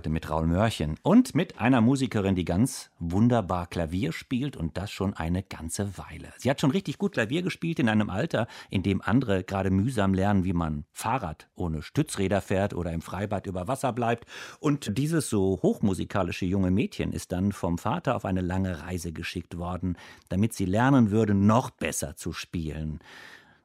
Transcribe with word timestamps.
Heute 0.00 0.08
mit 0.08 0.30
Raul 0.30 0.46
Mörchen 0.46 0.94
und 1.02 1.34
mit 1.34 1.60
einer 1.60 1.82
Musikerin, 1.82 2.34
die 2.34 2.46
ganz 2.46 2.90
wunderbar 2.98 3.66
Klavier 3.66 4.12
spielt 4.12 4.56
und 4.56 4.78
das 4.78 4.90
schon 4.90 5.12
eine 5.12 5.42
ganze 5.42 5.98
Weile. 5.98 6.32
Sie 6.38 6.48
hat 6.48 6.58
schon 6.58 6.70
richtig 6.70 6.96
gut 6.96 7.12
Klavier 7.12 7.42
gespielt 7.42 7.78
in 7.78 7.86
einem 7.90 8.08
Alter, 8.08 8.46
in 8.70 8.82
dem 8.82 9.02
andere 9.02 9.44
gerade 9.44 9.70
mühsam 9.70 10.14
lernen, 10.14 10.44
wie 10.44 10.54
man 10.54 10.86
Fahrrad 10.90 11.50
ohne 11.54 11.82
Stützräder 11.82 12.40
fährt 12.40 12.72
oder 12.72 12.92
im 12.92 13.02
Freibad 13.02 13.46
über 13.46 13.68
Wasser 13.68 13.92
bleibt. 13.92 14.24
Und 14.58 14.96
dieses 14.96 15.28
so 15.28 15.58
hochmusikalische 15.62 16.46
junge 16.46 16.70
Mädchen 16.70 17.12
ist 17.12 17.30
dann 17.30 17.52
vom 17.52 17.76
Vater 17.76 18.16
auf 18.16 18.24
eine 18.24 18.40
lange 18.40 18.80
Reise 18.80 19.12
geschickt 19.12 19.58
worden, 19.58 19.98
damit 20.30 20.54
sie 20.54 20.64
lernen 20.64 21.10
würde, 21.10 21.34
noch 21.34 21.68
besser 21.68 22.16
zu 22.16 22.32
spielen. 22.32 23.00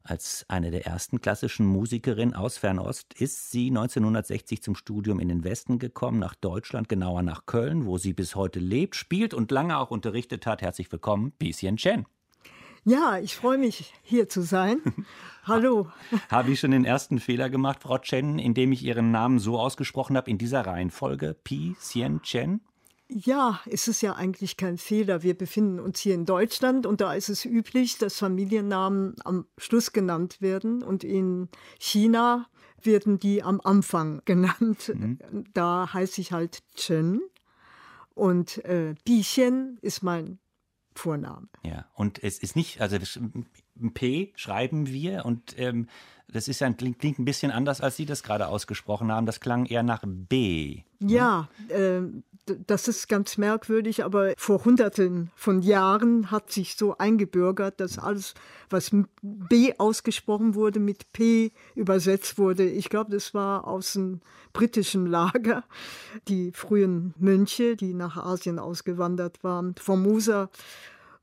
Als 0.07 0.45
eine 0.49 0.69
der 0.69 0.85
ersten 0.85 1.19
klassischen 1.19 1.65
Musikerinnen 1.65 2.35
aus 2.35 2.59
Fernost 2.59 3.15
ist 3.19 3.49
sie 3.49 3.69
1960 3.69 4.61
zum 4.61 4.75
Studium 4.75 5.19
in 5.19 5.29
den 5.29 5.43
Westen 5.43 5.79
gekommen, 5.79 6.19
nach 6.19 6.35
Deutschland, 6.35 6.87
genauer 6.87 7.23
nach 7.23 7.47
Köln, 7.47 7.87
wo 7.87 7.97
sie 7.97 8.13
bis 8.13 8.35
heute 8.35 8.59
lebt, 8.59 8.95
spielt 8.95 9.33
und 9.33 9.49
lange 9.49 9.79
auch 9.79 9.89
unterrichtet 9.89 10.45
hat. 10.45 10.61
Herzlich 10.61 10.91
willkommen, 10.91 11.31
Bieschen 11.39 11.77
Chen. 11.77 12.05
Ja, 12.83 13.17
ich 13.17 13.35
freue 13.35 13.57
mich, 13.57 13.95
hier 14.03 14.29
zu 14.29 14.43
sein. 14.43 14.77
Hallo. 15.43 15.87
habe 16.29 16.51
ich 16.51 16.59
schon 16.59 16.69
den 16.69 16.85
ersten 16.85 17.19
Fehler 17.19 17.49
gemacht, 17.49 17.79
Frau 17.81 17.97
Chen, 17.97 18.37
indem 18.37 18.73
ich 18.73 18.83
Ihren 18.83 19.09
Namen 19.09 19.39
so 19.39 19.59
ausgesprochen 19.59 20.17
habe, 20.17 20.29
in 20.29 20.37
dieser 20.37 20.67
Reihenfolge? 20.67 21.35
Pi 21.43 21.75
Sien 21.79 22.21
Chen? 22.21 22.61
Ja, 23.07 23.59
es 23.67 23.87
ist 23.87 24.01
ja 24.01 24.13
eigentlich 24.13 24.57
kein 24.57 24.77
Fehler. 24.77 25.21
Wir 25.21 25.37
befinden 25.37 25.79
uns 25.79 25.99
hier 25.99 26.15
in 26.15 26.25
Deutschland 26.25 26.85
und 26.85 27.01
da 27.01 27.13
ist 27.13 27.29
es 27.29 27.45
üblich, 27.45 27.97
dass 27.99 28.17
Familiennamen 28.17 29.15
am 29.23 29.45
Schluss 29.57 29.93
genannt 29.93 30.41
werden 30.41 30.81
und 30.81 31.03
in 31.03 31.49
China 31.79 32.47
werden 32.81 33.19
die 33.19 33.43
am 33.43 33.61
Anfang 33.63 34.21
genannt. 34.25 34.91
Mhm. 34.93 35.19
Da 35.53 35.93
heiße 35.93 36.19
ich 36.19 36.31
halt 36.31 36.63
Chen 36.75 37.21
und 38.15 38.63
äh, 38.65 38.95
Bixien 39.03 39.77
ist 39.81 40.01
mein 40.01 40.39
Vorname. 40.95 41.47
Ja, 41.63 41.85
und 41.93 42.23
es 42.23 42.39
ist 42.39 42.55
nicht, 42.55 42.81
also 42.81 42.97
P 43.93 44.33
schreiben 44.35 44.87
wir 44.87 45.25
und 45.25 45.59
ähm, 45.59 45.87
das 46.27 46.47
ist 46.47 46.63
ein, 46.63 46.75
klingt, 46.75 46.99
klingt, 46.99 47.19
ein 47.19 47.25
bisschen 47.25 47.51
anders, 47.51 47.81
als 47.81 47.97
Sie 47.97 48.05
das 48.05 48.23
gerade 48.23 48.47
ausgesprochen 48.47 49.11
haben. 49.11 49.25
Das 49.25 49.41
klang 49.41 49.65
eher 49.65 49.83
nach 49.83 50.03
B. 50.05 50.81
Ja, 50.99 51.49
äh, 51.67 52.01
das 52.45 52.87
ist 52.87 53.07
ganz 53.07 53.37
merkwürdig, 53.37 54.03
aber 54.03 54.33
vor 54.37 54.63
Hunderten 54.65 55.31
von 55.35 55.61
Jahren 55.61 56.31
hat 56.31 56.51
sich 56.51 56.75
so 56.75 56.97
eingebürgert, 56.97 57.79
dass 57.79 57.97
alles, 57.97 58.33
was 58.69 58.91
B 59.21 59.73
ausgesprochen 59.77 60.55
wurde, 60.55 60.79
mit 60.79 61.11
P 61.11 61.51
übersetzt 61.75 62.37
wurde. 62.37 62.63
Ich 62.69 62.89
glaube, 62.89 63.11
das 63.11 63.33
war 63.33 63.67
aus 63.67 63.93
dem 63.93 64.21
britischen 64.53 65.05
Lager. 65.07 65.63
Die 66.27 66.51
frühen 66.51 67.13
Mönche, 67.17 67.75
die 67.75 67.93
nach 67.93 68.17
Asien 68.17 68.59
ausgewandert 68.59 69.43
waren. 69.43 69.75
Formosa 69.75 70.49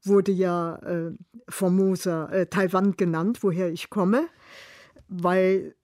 wurde 0.02 0.32
ja 0.32 0.76
äh, 0.76 1.12
Formosa, 1.48 2.28
äh, 2.30 2.46
Taiwan 2.46 2.96
genannt, 2.96 3.38
woher 3.42 3.70
ich 3.70 3.88
komme 3.90 4.26
weil 5.12 5.74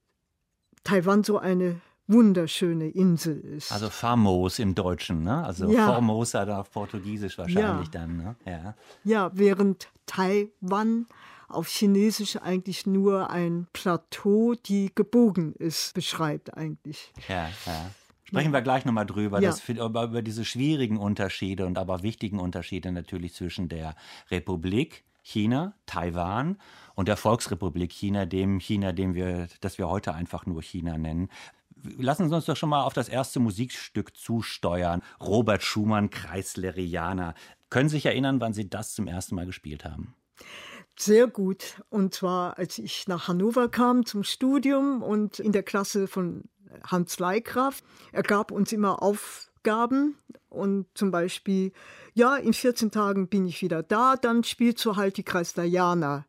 Taiwan 0.85 1.23
so 1.23 1.39
eine 1.39 1.81
wunderschöne 2.09 2.89
Insel 2.89 3.39
ist. 3.41 3.71
Also 3.71 3.91
famos 3.91 4.59
im 4.59 4.75
Deutschen, 4.75 5.23
ne? 5.23 5.45
Also 5.45 5.71
ja. 5.71 5.87
Formosa 5.87 6.45
da 6.45 6.61
auf 6.61 6.71
Portugiesisch 6.71 7.39
wahrscheinlich 7.39 7.89
ja. 7.89 7.93
dann, 7.93 8.17
ne? 8.17 8.37
Ja. 8.45 8.75
ja, 9.05 9.31
während 9.35 9.89
Taiwan 10.07 11.07
auf 11.49 11.69
Chinesisch 11.69 12.37
eigentlich 12.37 12.87
nur 12.87 13.31
ein 13.31 13.67
Plateau, 13.73 14.55
die 14.55 14.91
gebogen 14.95 15.55
ist, 15.55 15.95
beschreibt 15.95 16.57
eigentlich. 16.57 17.13
Ja, 17.29 17.49
ja. 17.67 17.91
Sprechen 18.25 18.53
wir 18.53 18.61
gleich 18.61 18.85
nochmal 18.85 19.07
drüber, 19.07 19.41
ja. 19.41 19.49
das, 19.49 19.67
über, 19.67 20.05
über 20.05 20.21
diese 20.21 20.45
schwierigen 20.45 20.99
Unterschiede 20.99 21.65
und 21.65 21.79
aber 21.79 22.03
wichtigen 22.03 22.39
Unterschiede 22.39 22.93
natürlich 22.93 23.33
zwischen 23.33 23.71
der 23.71 23.95
Republik 24.31 25.05
China, 25.23 25.73
Taiwan 25.87 26.59
und 26.95 27.09
der 27.09 27.17
Volksrepublik 27.17 27.93
China, 27.93 28.27
dem 28.27 28.61
China, 28.61 28.93
dem 28.93 29.15
wir, 29.15 29.49
das 29.61 29.79
wir 29.79 29.89
heute 29.89 30.15
einfach 30.15 30.45
nur 30.47 30.63
China 30.63 30.99
nennen. 30.99 31.31
Lassen 31.97 32.29
Sie 32.29 32.35
uns 32.35 32.47
doch 32.47 32.57
schon 32.57 32.71
mal 32.71 32.83
auf 32.83 32.93
das 32.93 33.09
erste 33.09 33.41
Musikstück 33.41 34.17
zusteuern. 34.17 35.03
Robert 35.21 35.63
Schumann, 35.63 36.11
Kreislerianer. 36.11 37.35
Können 37.71 37.89
Sie 37.89 37.97
sich 37.97 38.07
erinnern, 38.07 38.41
wann 38.41 38.53
Sie 38.53 38.69
das 38.69 38.95
zum 38.95 39.07
ersten 39.07 39.35
Mal 39.35 39.47
gespielt 39.47 39.85
haben? 39.85 40.15
Sehr 40.99 41.29
gut. 41.29 41.81
Und 41.91 42.15
zwar, 42.15 42.59
als 42.59 42.79
ich 42.79 43.07
nach 43.07 43.29
Hannover 43.29 43.69
kam 43.69 44.05
zum 44.05 44.25
Studium 44.25 45.03
und 45.03 45.39
in 45.39 45.53
der 45.53 45.63
Klasse 45.63 46.09
von 46.09 46.45
Hans 46.85 47.19
Leihkraft. 47.19 47.85
Er 48.13 48.23
gab 48.23 48.51
uns 48.51 48.73
immer 48.73 49.03
Aufgaben 49.03 50.19
und 50.49 50.87
zum 50.95 51.11
Beispiel, 51.11 51.73
ja, 52.15 52.37
in 52.37 52.53
14 52.53 52.91
Tagen 52.91 53.29
bin 53.29 53.47
ich 53.47 53.63
wieder 53.63 53.83
da, 53.83 54.17
dann 54.17 54.45
spielst 54.45 54.85
du 54.85 54.97
halt 54.97 55.17
die 55.17 55.23
Kreislerianer. 55.23 56.27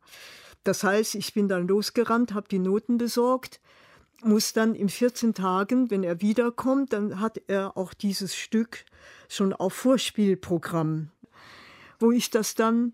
Das 0.64 0.84
heißt, 0.84 1.16
ich 1.16 1.34
bin 1.34 1.48
dann 1.48 1.68
losgerannt, 1.68 2.34
habe 2.34 2.48
die 2.50 2.60
Noten 2.60 2.98
besorgt, 2.98 3.60
muss 4.22 4.54
dann 4.54 4.76
in 4.76 4.90
14 4.90 5.34
Tagen, 5.34 5.90
wenn 5.92 6.04
er 6.04 6.22
wiederkommt, 6.22 6.94
dann 6.94 7.20
hat 7.20 7.42
er 7.48 7.78
auch 7.78 7.94
dieses 7.94 8.36
Stück 8.36 8.86
schon 9.28 9.54
auf 9.54 9.74
Vorspielprogramm, 9.74 11.12
wo 12.00 12.12
ich 12.12 12.30
das 12.30 12.56
dann 12.56 12.94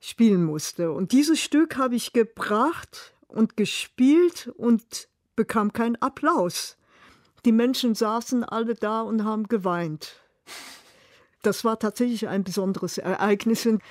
spielen 0.00 0.44
musste. 0.44 0.92
Und 0.92 1.12
dieses 1.12 1.40
Stück 1.40 1.76
habe 1.76 1.94
ich 1.94 2.12
gebracht 2.12 3.14
und 3.28 3.56
gespielt 3.56 4.52
und 4.56 5.08
bekam 5.36 5.72
keinen 5.72 5.96
Applaus. 5.96 6.76
Die 7.44 7.52
Menschen 7.52 7.94
saßen 7.94 8.44
alle 8.44 8.74
da 8.74 9.02
und 9.02 9.24
haben 9.24 9.48
geweint. 9.48 10.20
Das 11.42 11.64
war 11.64 11.78
tatsächlich 11.78 12.28
ein 12.28 12.42
besonderes 12.42 12.98
Ereignis. 12.98 13.66
Und 13.66 13.82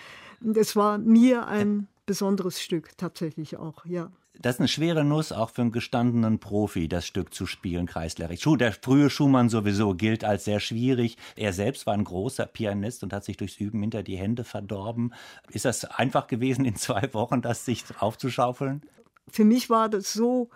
es 0.57 0.75
war 0.75 0.97
mir 0.97 1.47
ein 1.47 1.87
besonderes 2.05 2.61
Stück 2.61 2.97
tatsächlich 2.97 3.57
auch, 3.57 3.85
ja. 3.85 4.11
Das 4.39 4.55
ist 4.55 4.59
eine 4.59 4.67
schwere 4.67 5.03
Nuss 5.03 5.31
auch 5.31 5.51
für 5.51 5.61
einen 5.61 5.71
gestandenen 5.71 6.39
Profi, 6.39 6.87
das 6.87 7.05
Stück 7.05 7.33
zu 7.33 7.45
spielen, 7.45 7.85
Kreislerich. 7.85 8.43
Der 8.57 8.73
frühe 8.73 9.09
Schumann 9.09 9.49
sowieso 9.49 9.93
gilt 9.93 10.23
als 10.23 10.45
sehr 10.45 10.59
schwierig. 10.59 11.17
Er 11.35 11.53
selbst 11.53 11.85
war 11.85 11.93
ein 11.93 12.03
großer 12.03 12.47
Pianist 12.47 13.03
und 13.03 13.13
hat 13.13 13.23
sich 13.23 13.37
durchs 13.37 13.57
Üben 13.57 13.81
hinter 13.81 14.01
die 14.01 14.17
Hände 14.17 14.43
verdorben. 14.43 15.13
Ist 15.51 15.65
das 15.65 15.85
einfach 15.85 16.27
gewesen, 16.27 16.65
in 16.65 16.75
zwei 16.75 17.13
Wochen 17.13 17.41
das 17.41 17.65
sich 17.65 17.83
aufzuschaufeln? 17.99 18.81
Für 19.29 19.45
mich 19.45 19.69
war 19.69 19.87
das 19.87 20.11
so 20.13 20.49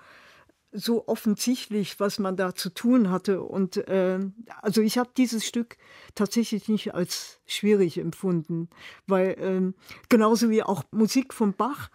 so 0.74 1.08
offensichtlich, 1.08 2.00
was 2.00 2.20
man 2.20 2.36
da 2.36 2.54
zu 2.54 2.70
tun 2.70 3.10
hatte. 3.10 3.42
Und 3.42 3.78
äh, 3.88 4.20
also 4.62 4.82
ich 4.82 4.98
habe 4.98 5.10
dieses 5.16 5.46
Stück 5.46 5.78
tatsächlich 6.14 6.68
nicht 6.68 6.94
als 6.94 7.40
schwierig 7.46 7.98
empfunden, 7.98 8.70
weil 9.08 9.30
äh, 9.40 9.74
genauso 10.10 10.50
wie 10.50 10.64
auch 10.64 10.84
Musik 10.92 11.34
von 11.34 11.54
Bach 11.54 11.90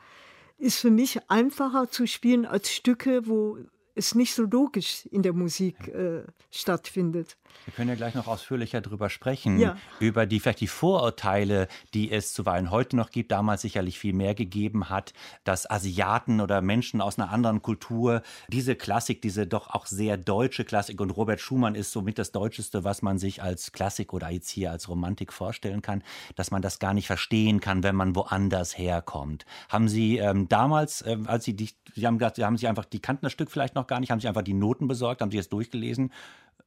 ist 0.63 0.79
für 0.79 0.93
mich 0.93 1.19
einfacher 1.29 1.91
zu 1.91 2.07
spielen 2.07 2.47
als 2.47 2.71
Stücke, 2.73 3.27
wo 3.27 3.59
es 3.95 4.15
nicht 4.15 4.35
so 4.35 4.45
logisch 4.45 5.07
in 5.07 5.23
der 5.23 5.33
Musik 5.33 5.89
äh, 5.89 6.23
stattfindet. 6.51 7.37
Wir 7.65 7.75
können 7.75 7.91
ja 7.91 7.95
gleich 7.95 8.15
noch 8.15 8.27
ausführlicher 8.27 8.81
darüber 8.81 9.11
sprechen, 9.11 9.59
ja. 9.59 9.77
über 10.01 10.27
die 10.27 10.41
vielleicht 10.41 10.61
die 10.61 10.67
Vorurteile, 10.67 11.69
die 11.95 12.11
es 12.11 12.33
zuweilen 12.33 12.71
heute 12.71 12.97
noch 12.97 13.11
gibt, 13.11 13.31
damals 13.31 13.63
sicherlich 13.63 13.99
viel 13.99 14.15
mehr 14.15 14.35
gegeben 14.35 14.89
hat, 14.89 15.13
dass 15.45 15.71
Asiaten 15.71 16.41
oder 16.41 16.61
Menschen 16.63 17.01
aus 17.01 17.19
einer 17.19 17.31
anderen 17.31 17.63
Kultur 17.63 18.23
diese 18.49 18.75
Klassik, 18.75 19.23
diese 19.23 19.47
doch 19.47 19.69
auch 19.71 19.87
sehr 19.87 20.17
deutsche 20.17 20.65
Klassik 20.65 21.01
und 21.01 21.11
Robert 21.11 21.41
Schumann 21.41 21.75
ist 21.75 21.93
somit 21.93 22.19
das 22.19 22.33
Deutscheste, 22.33 22.85
was 22.85 23.03
man 23.03 23.19
sich 23.19 23.43
als 23.43 23.73
Klassik 23.73 24.13
oder 24.13 24.31
jetzt 24.31 24.49
hier 24.49 24.71
als 24.71 24.89
Romantik 24.89 25.33
vorstellen 25.33 25.83
kann, 25.83 26.03
dass 26.35 26.51
man 26.51 26.63
das 26.63 26.79
gar 26.79 26.95
nicht 26.95 27.07
verstehen 27.07 27.61
kann, 27.61 27.83
wenn 27.83 27.95
man 27.95 28.17
woanders 28.17 28.77
herkommt. 28.77 29.45
Haben 29.69 29.89
Sie 29.89 30.19
ähm, 30.19 30.49
damals, 30.49 31.05
ähm, 31.07 31.29
als 31.29 31.45
Sie 31.45 31.55
die, 31.55 31.71
Sie 31.95 32.07
haben 32.07 32.19
gesagt, 32.19 32.37
Sie 32.37 32.45
haben 32.45 32.57
sich 32.57 32.69
einfach, 32.69 32.87
die 32.87 33.01
kannten 33.01 33.27
das 33.27 33.33
Stück 33.33 33.51
vielleicht 33.51 33.75
noch 33.75 33.82
gar 33.87 34.01
nicht, 34.01 34.11
haben 34.11 34.21
Sie 34.21 34.29
einfach 34.29 34.43
die 34.43 34.55
Noten 34.55 34.89
besorgt, 34.89 35.21
haben 35.21 35.31
Sie 35.31 35.39
es 35.39 35.49
durchgelesen 35.49 36.11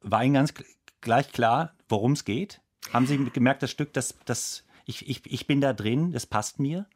war 0.05 0.23
Ihnen 0.23 0.35
ganz 0.35 0.53
gleich 1.01 1.31
klar, 1.31 1.73
worum 1.89 2.13
es 2.13 2.25
geht? 2.25 2.61
Haben 2.93 3.07
Sie 3.07 3.17
gemerkt, 3.17 3.63
das 3.63 3.71
Stück, 3.71 3.91
das, 3.93 4.15
das, 4.25 4.63
ich, 4.85 5.09
ich, 5.09 5.21
ich 5.25 5.47
bin 5.47 5.59
da 5.59 5.73
drin, 5.73 6.11
das 6.11 6.25
passt 6.25 6.59
mir? 6.59 6.87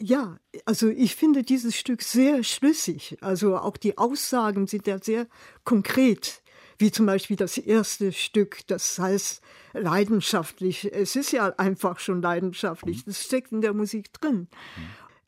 Ja, 0.00 0.38
also 0.64 0.88
ich 0.88 1.16
finde 1.16 1.42
dieses 1.42 1.76
Stück 1.76 2.02
sehr 2.02 2.42
schlüssig. 2.42 3.18
Also 3.20 3.56
auch 3.56 3.76
die 3.76 3.98
Aussagen 3.98 4.66
sind 4.66 4.86
ja 4.86 4.98
sehr 4.98 5.26
konkret. 5.64 6.42
wie 6.78 6.90
zum 6.90 7.06
Beispiel 7.06 7.36
das 7.36 7.58
erste 7.58 8.12
Stück, 8.12 8.66
das 8.66 8.98
heißt 8.98 9.40
leidenschaftlich. 9.72 10.92
Es 10.92 11.14
ist 11.14 11.30
ja 11.30 11.48
einfach 11.56 12.00
schon 12.00 12.20
leidenschaftlich, 12.22 13.04
das 13.04 13.22
steckt 13.22 13.52
in 13.52 13.60
der 13.60 13.72
Musik 13.72 14.12
drin. 14.12 14.48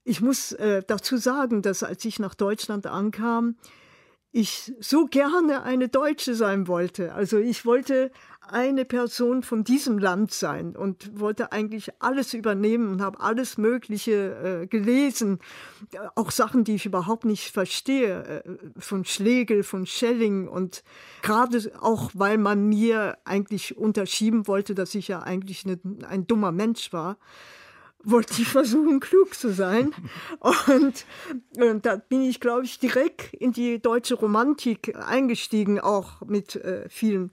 Ich 0.05 0.21
muss 0.21 0.53
äh, 0.53 0.83
dazu 0.87 1.17
sagen, 1.17 1.63
dass 1.63 1.83
als 1.83 2.05
ich 2.05 2.19
nach 2.19 2.35
Deutschland 2.35 2.87
ankam, 2.87 3.57
ich 4.37 4.75
so 4.81 5.07
gerne 5.07 5.63
eine 5.63 5.89
Deutsche 5.89 6.35
sein 6.35 6.67
wollte. 6.67 7.15
Also 7.15 7.39
ich 7.39 7.65
wollte 7.65 8.11
eine 8.41 8.85
Person 8.85 9.45
von 9.45 9.63
diesem 9.63 9.97
Land 9.97 10.33
sein 10.33 10.75
und 10.75 11.19
wollte 11.19 11.53
eigentlich 11.53 11.91
alles 12.01 12.35
übernehmen 12.35 12.89
und 12.89 13.01
habe 13.01 13.21
alles 13.21 13.59
Mögliche 13.59 14.63
äh, 14.63 14.67
gelesen, 14.67 15.39
auch 16.17 16.33
Sachen, 16.33 16.65
die 16.65 16.75
ich 16.75 16.85
überhaupt 16.85 17.25
nicht 17.25 17.53
verstehe, 17.53 18.45
äh, 18.45 18.59
von 18.77 19.05
Schlegel, 19.05 19.63
von 19.63 19.87
Schelling 19.87 20.49
und 20.49 20.83
gerade 21.23 21.71
auch, 21.81 22.11
weil 22.13 22.37
man 22.37 22.69
mir 22.69 23.17
eigentlich 23.25 23.79
unterschieben 23.79 24.49
wollte, 24.49 24.75
dass 24.75 24.97
ich 24.97 25.07
ja 25.07 25.21
eigentlich 25.21 25.65
ne, 25.65 25.79
ein 26.09 26.27
dummer 26.27 26.51
Mensch 26.51 26.93
war 26.93 27.19
wollte 28.05 28.41
ich 28.41 28.49
versuchen, 28.49 29.01
klug 29.01 29.35
zu 29.35 29.53
sein. 29.53 29.93
Und, 30.41 31.07
und 31.57 31.87
da 31.87 31.97
bin 31.97 32.23
ich, 32.23 32.41
glaube 32.41 32.65
ich, 32.65 32.79
direkt 32.79 33.35
in 33.35 33.53
die 33.53 33.81
deutsche 33.81 34.15
Romantik 34.15 34.95
eingestiegen, 34.97 35.81
auch 35.81 36.21
mit 36.23 36.57
äh, 36.57 36.89
vielen 36.89 37.31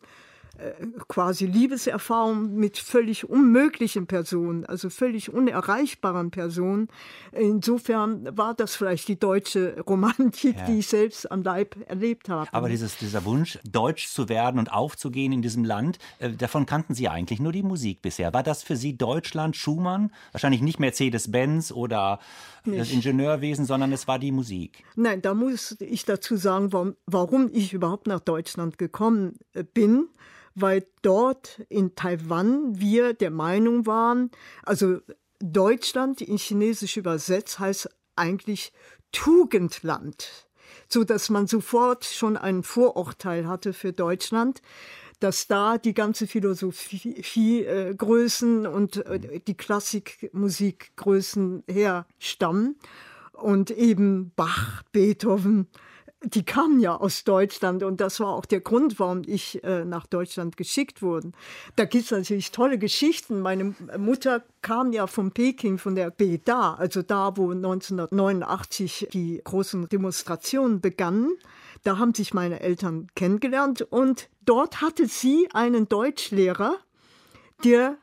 quasi 1.08 1.46
Liebeserfahrung 1.46 2.56
mit 2.56 2.78
völlig 2.78 3.30
unmöglichen 3.30 4.08
Personen, 4.08 4.66
also 4.66 4.90
völlig 4.90 5.34
unerreichbaren 5.34 6.32
Personen. 6.32 6.88
Insofern 7.32 8.38
war 8.38 8.54
das 8.54 8.76
vielleicht 8.76 9.08
die 9.08 9.20
deutsche 9.20 9.82
Romantik, 9.82 10.58
ja. 10.58 10.66
die 10.66 10.80
ich 10.80 10.88
selbst 10.88 11.32
am 11.32 11.44
Leib 11.44 11.76
erlebt 11.88 12.30
habe. 12.30 12.48
Aber 12.52 12.70
dieses, 12.70 12.98
dieser 12.98 13.26
Wunsch, 13.26 13.60
deutsch 13.70 14.08
zu 14.08 14.30
werden 14.30 14.60
und 14.60 14.72
aufzugehen 14.72 15.32
in 15.32 15.42
diesem 15.42 15.64
Land, 15.64 16.00
äh, 16.20 16.32
davon 16.32 16.66
kannten 16.66 16.94
Sie 16.94 17.08
eigentlich 17.10 17.40
nur 17.40 17.52
die 17.52 17.64
Musik 17.64 18.02
bisher. 18.02 18.34
War 18.34 18.44
das 18.44 18.64
für 18.64 18.76
Sie 18.76 18.98
Deutschland, 18.98 19.56
Schumann? 19.56 20.12
Wahrscheinlich 20.32 20.62
nicht 20.62 20.80
Mercedes-Benz 20.80 21.72
oder 21.72 22.20
nicht. 22.66 22.80
das 22.80 22.92
Ingenieurwesen, 22.92 23.66
sondern 23.66 23.92
es 23.92 24.08
war 24.08 24.20
die 24.20 24.32
Musik. 24.32 24.84
Nein, 24.96 25.22
da 25.22 25.34
muss 25.34 25.78
ich 25.80 26.06
dazu 26.06 26.36
sagen, 26.36 26.96
warum, 27.06 27.50
ich 27.54 27.74
überhaupt 27.74 28.08
nach 28.08 28.20
Deutschland 28.20 28.78
gekommen 28.78 29.38
äh, 29.54 29.64
bin 29.64 30.08
weil 30.56 30.86
dort 31.02 31.62
in 31.70 31.96
Taiwan 31.96 32.80
wir 32.80 33.14
der 33.14 33.32
Meinung 33.32 33.86
waren, 33.86 34.32
also 34.64 35.00
Deutschland 35.40 36.22
in 36.22 36.38
Chinesisch 36.38 36.98
übersetzt 36.98 37.60
heißt 37.60 37.90
eigentlich 38.16 38.72
Tugendland, 39.12 40.48
so 40.88 41.04
dass 41.04 41.30
man 41.30 41.48
sofort 41.48 42.06
schon 42.06 42.38
ein 42.38 42.64
Vorurteil 42.64 43.48
hatte 43.48 43.74
für 43.74 43.94
Deutschland, 43.94 44.62
dass 45.22 45.48
da 45.48 45.78
die 45.78 45.94
ganze 45.94 46.28
Philosophiegrößen 46.28 48.68
und 48.68 49.06
äh, 49.06 49.40
die 49.40 49.56
Klassikmusikgrößen 49.56 51.64
herstammen 51.68 52.76
und 53.34 53.72
eben 53.72 54.34
Bach, 54.36 54.84
Beethoven, 54.92 55.68
die 56.24 56.44
kamen 56.44 56.80
ja 56.80 56.96
aus 56.96 57.24
Deutschland 57.24 57.82
und 57.82 58.00
das 58.00 58.20
war 58.20 58.30
auch 58.30 58.46
der 58.46 58.62
Grund, 58.62 59.00
warum 59.00 59.24
ich 59.26 59.64
äh, 59.64 59.86
nach 59.86 60.06
Deutschland 60.06 60.56
geschickt 60.56 61.02
wurde. 61.02 61.32
Da 61.76 61.86
gibt 61.86 62.06
es 62.06 62.12
natürlich 62.12 62.52
tolle 62.52 62.78
Geschichten. 62.78 63.40
Meine 63.40 63.74
Mutter 63.98 64.44
kam 64.62 64.94
ja 64.94 65.08
von 65.08 65.32
Peking, 65.32 65.80
von 65.80 65.96
der 65.96 66.12
BEDA, 66.12 66.76
also 66.76 67.02
da, 67.02 67.36
wo 67.38 67.52
1989 67.52 69.08
die 69.12 69.42
großen 69.44 69.90
Demonstrationen 69.90 70.80
begannen. 70.80 71.38
Da 71.84 71.98
haben 71.98 72.14
sich 72.14 72.34
meine 72.34 72.60
Eltern 72.60 73.08
kennengelernt 73.16 73.82
und 73.82 74.30
dort 74.42 74.82
hatte 74.82 75.08
sie 75.08 75.50
einen 75.54 75.88
Deutschlehrer, 75.88 76.78
der 77.64 77.98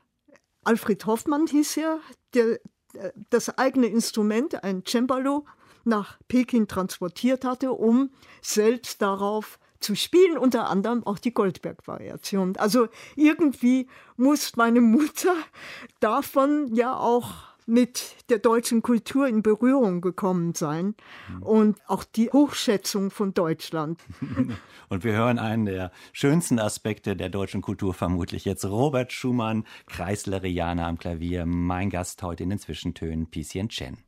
Alfred 0.65 1.07
Hoffmann 1.07 1.47
hieß 1.47 1.77
er, 1.79 2.01
der 2.35 2.61
äh, 2.95 3.13
das 3.31 3.57
eigene 3.59 3.87
Instrument, 3.87 4.63
ein 4.63 4.85
Cembalo, 4.87 5.47
nach 5.85 6.19
Peking 6.29 6.69
transportiert 6.69 7.45
hatte, 7.45 7.73
um 7.73 8.11
selbst 8.43 9.01
darauf 9.01 9.59
zu 9.81 9.95
spielen, 9.95 10.37
unter 10.37 10.69
anderem 10.69 11.07
auch 11.07 11.19
die 11.19 11.33
Goldberg-Variation. 11.33 12.57
Also 12.57 12.89
irgendwie 13.17 13.89
muss 14.17 14.57
meine 14.57 14.81
Mutter 14.81 15.35
davon 16.01 16.75
ja 16.75 16.97
auch 16.97 17.33
mit 17.69 18.17
der 18.31 18.39
deutschen 18.39 18.83
Kultur 18.83 19.29
in 19.29 19.43
Berührung 19.43 20.01
gekommen 20.01 20.55
sein 20.55 20.95
und 21.41 21.79
auch 21.87 22.03
die 22.03 22.31
Hochschätzung 22.31 23.11
von 23.11 23.35
Deutschland. 23.35 24.01
Und 24.91 25.05
wir 25.05 25.13
hören 25.13 25.39
einen 25.39 25.67
der 25.67 25.93
schönsten 26.15 26.59
Aspekte 26.59 27.15
der 27.15 27.29
deutschen 27.29 27.61
Kultur 27.61 27.93
vermutlich 27.93 28.47
jetzt. 28.47 28.65
Robert 28.65 29.13
Schumann, 29.13 29.65
Kreislerianer 29.85 30.87
am 30.87 30.99
Klavier, 30.99 31.45
mein 31.45 31.91
Gast 31.91 32.23
heute 32.23 32.45
in 32.45 32.49
den 32.49 32.59
Zwischentönen, 32.59 33.27
Picien 33.27 33.69
Chen. 33.69 33.99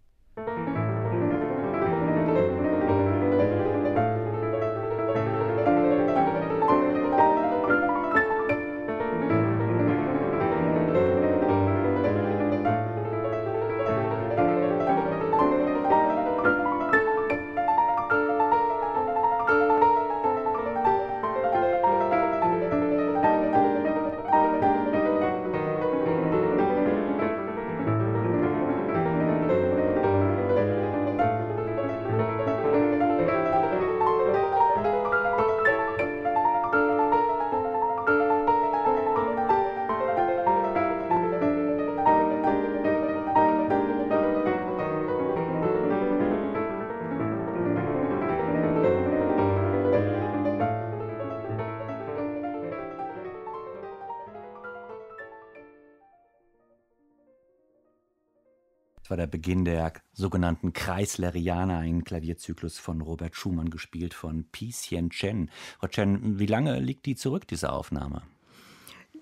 Beginn 59.41 59.65
der 59.65 59.95
sogenannten 60.13 60.75
Kreislerianer, 60.75 61.79
ein 61.79 62.05
Klavierzyklus 62.05 62.79
von 62.79 63.01
Robert 63.01 63.35
Schumann, 63.35 63.71
gespielt 63.71 64.13
von 64.13 64.45
Pi 64.45 64.71
Sien 64.71 65.09
Chen. 65.09 65.51
Frau 65.79 65.89
Chen, 65.89 66.39
wie 66.39 66.45
lange 66.45 66.79
liegt 66.79 67.07
die 67.07 67.17
zurück, 67.17 67.49
diese 67.49 67.73
Aufnahme? 67.73 68.21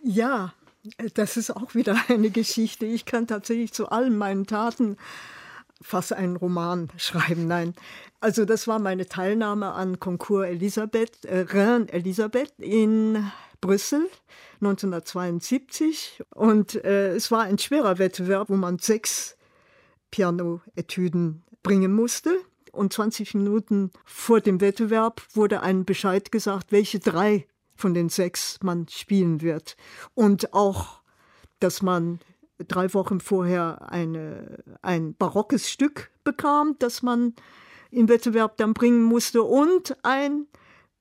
Ja, 0.03 0.55
das 1.15 1.37
ist 1.37 1.53
auch 1.53 1.77
wieder 1.77 1.97
eine 2.09 2.31
Geschichte. 2.31 2.85
Ich 2.85 3.05
kann 3.05 3.29
tatsächlich 3.29 3.73
zu 3.73 3.91
allen 3.91 4.19
meinen 4.19 4.49
Taten 4.49 4.97
fast 5.81 6.13
einen 6.13 6.35
Roman 6.35 6.89
schreiben. 6.97 7.47
Nein, 7.47 7.75
also 8.19 8.45
das 8.45 8.67
war 8.67 8.81
meine 8.81 9.07
Teilnahme 9.07 9.71
an 9.71 10.01
Concours 10.01 10.49
Elisabeth, 10.49 11.27
äh, 11.27 11.47
Rhin 11.49 11.89
Elisabeth 11.91 12.55
in 12.59 13.31
Brüssel 13.61 14.09
1972 14.61 16.25
und 16.35 16.75
äh, 16.85 17.15
es 17.15 17.31
war 17.31 17.43
ein 17.43 17.59
schwerer 17.59 17.99
Wettbewerb, 17.99 18.49
wo 18.49 18.57
man 18.57 18.81
sechs 18.81 19.38
Piano-Etüden 20.11 21.45
bringen 21.63 21.93
musste. 21.93 22.39
Und 22.73 22.93
20 22.93 23.35
Minuten 23.35 23.91
vor 24.05 24.41
dem 24.41 24.61
Wettbewerb 24.61 25.23
wurde 25.33 25.63
ein 25.63 25.85
Bescheid 25.85 26.31
gesagt, 26.31 26.71
welche 26.71 26.99
drei 26.99 27.47
von 27.75 27.95
den 27.95 28.09
sechs 28.09 28.59
man 28.63 28.89
spielen 28.89 29.41
wird. 29.41 29.77
Und 30.15 30.53
auch, 30.53 31.01
dass 31.61 31.83
man 31.83 32.21
drei 32.59 32.93
Wochen 32.95 33.21
vorher 33.21 33.91
eine, 33.91 34.63
ein 34.83 35.15
barockes 35.15 35.71
Stück 35.71 36.11
bekam, 36.25 36.77
das 36.79 37.03
man 37.03 37.35
im 37.91 38.09
Wettbewerb 38.09 38.57
dann 38.57 38.75
bringen 38.75 39.03
musste 39.03 39.43
und 39.43 39.97
ein 40.05 40.47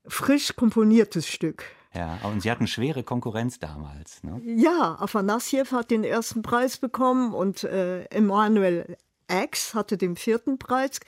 frisch 0.07 0.55
komponiertes 0.55 1.27
Stück. 1.27 1.65
Ja, 1.97 2.19
und 2.23 2.41
Sie 2.41 2.51
hatten 2.51 2.67
schwere 2.67 3.01
Konkurrenz 3.03 3.57
damals. 3.57 4.23
Ne? 4.23 4.39
Ja, 4.45 4.97
Afanassiev 4.99 5.71
hat 5.71 5.89
den 5.89 6.03
ersten 6.03 6.43
Preis 6.43 6.77
bekommen 6.77 7.33
und 7.33 7.63
äh, 7.63 8.03
Emanuel 8.05 8.97
X 9.27 9.73
hatte 9.73 9.97
den 9.97 10.15
vierten 10.15 10.59
Preis. 10.59 10.99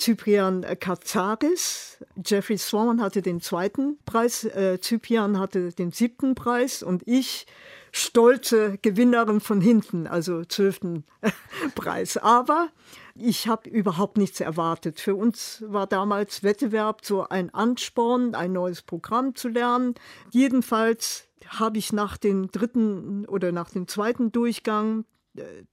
Cyprian 0.00 0.64
Katsaris, 0.80 1.98
Jeffrey 2.24 2.56
Swan 2.56 3.02
hatte 3.02 3.20
den 3.20 3.42
zweiten 3.42 3.98
Preis, 4.06 4.44
äh, 4.44 4.78
Cyprian 4.80 5.38
hatte 5.38 5.70
den 5.70 5.92
siebten 5.92 6.34
Preis 6.34 6.82
und 6.82 7.02
ich 7.06 7.46
stolze 7.92 8.78
Gewinnerin 8.80 9.40
von 9.40 9.60
hinten, 9.60 10.06
also 10.06 10.44
zwölften 10.46 11.04
Preis. 11.74 12.16
Aber 12.16 12.70
Ich 13.14 13.46
habe 13.48 13.68
überhaupt 13.68 14.16
nichts 14.16 14.40
erwartet. 14.40 15.00
Für 15.00 15.14
uns 15.14 15.62
war 15.66 15.86
damals 15.86 16.42
Wettbewerb 16.42 17.04
so 17.04 17.28
ein 17.28 17.52
Ansporn, 17.52 18.34
ein 18.34 18.52
neues 18.52 18.82
Programm 18.82 19.34
zu 19.34 19.48
lernen. 19.48 19.94
Jedenfalls 20.30 21.28
habe 21.46 21.78
ich 21.78 21.92
nach 21.92 22.16
dem 22.16 22.50
dritten 22.50 23.26
oder 23.26 23.52
nach 23.52 23.70
dem 23.70 23.86
zweiten 23.88 24.32
Durchgang 24.32 25.04
äh, 25.36 25.64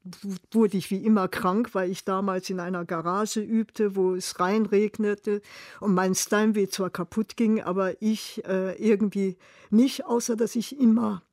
wurde 0.52 0.78
ich 0.78 0.90
wie 0.90 1.04
immer 1.04 1.28
krank, 1.28 1.70
weil 1.74 1.92
ich 1.92 2.06
damals 2.06 2.50
in 2.50 2.60
einer 2.60 2.86
Garage 2.86 3.42
übte, 3.42 3.96
wo 3.96 4.16
es 4.16 4.40
reinregnete 4.40 5.42
und 5.80 5.94
mein 5.94 6.16
Steinway 6.16 6.68
zwar 6.70 6.90
kaputt 6.90 7.38
ging, 7.38 7.62
aber 7.62 8.02
ich 8.02 8.44
äh, 8.46 8.74
irgendwie 8.76 9.38
nicht, 9.70 10.06
außer 10.06 10.36
dass 10.36 10.56
ich 10.56 10.80
immer 10.80 11.24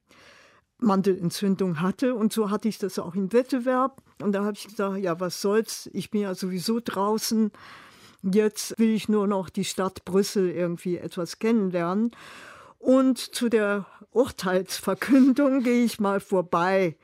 Mandelentzündung 0.79 1.81
hatte. 1.81 2.15
Und 2.15 2.33
so 2.33 2.51
hatte 2.51 2.69
ich 2.69 2.79
das 2.79 2.99
auch 2.99 3.15
im 3.15 3.33
Wettbewerb. 3.33 4.03
Und 4.23 4.33
da 4.33 4.45
habe 4.45 4.57
ich 4.57 4.69
gesagt, 4.69 4.99
ja, 4.99 5.21
was 5.21 5.41
soll's, 5.41 5.89
ich 5.93 6.11
bin 6.11 6.23
ja 6.23 6.35
sowieso 6.35 6.81
draußen. 6.83 7.53
Jetzt 8.23 8.79
will 8.79 8.91
ich 8.91 9.09
nur 9.09 9.27
noch 9.27 9.49
die 9.49 9.65
Stadt 9.65 10.05
Brüssel 10.05 10.51
irgendwie 10.51 10.97
etwas 10.97 11.39
kennenlernen. 11.39 12.11
Und 12.79 13.19
zu 13.19 13.49
der 13.49 13.87
Urteilsverkündung 14.13 15.63
gehe 15.65 15.85
ich 15.85 15.99
mal 15.99 16.21
vorbei 16.21 16.97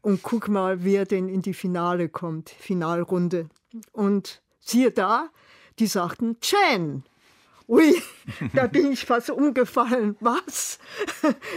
und 0.00 0.22
guck 0.22 0.48
mal, 0.48 0.84
wer 0.84 1.04
denn 1.04 1.28
in 1.28 1.42
die 1.42 1.54
Finale 1.54 2.08
kommt, 2.08 2.50
Finalrunde. 2.50 3.48
Und 3.92 4.42
siehe 4.60 4.90
da, 4.90 5.28
die 5.78 5.86
sagten 5.86 6.40
Chen. 6.40 7.04
Ui, 7.68 7.94
da 8.54 8.66
bin 8.66 8.92
ich 8.92 9.04
fast 9.04 9.28
umgefallen. 9.28 10.16
Was? 10.20 10.78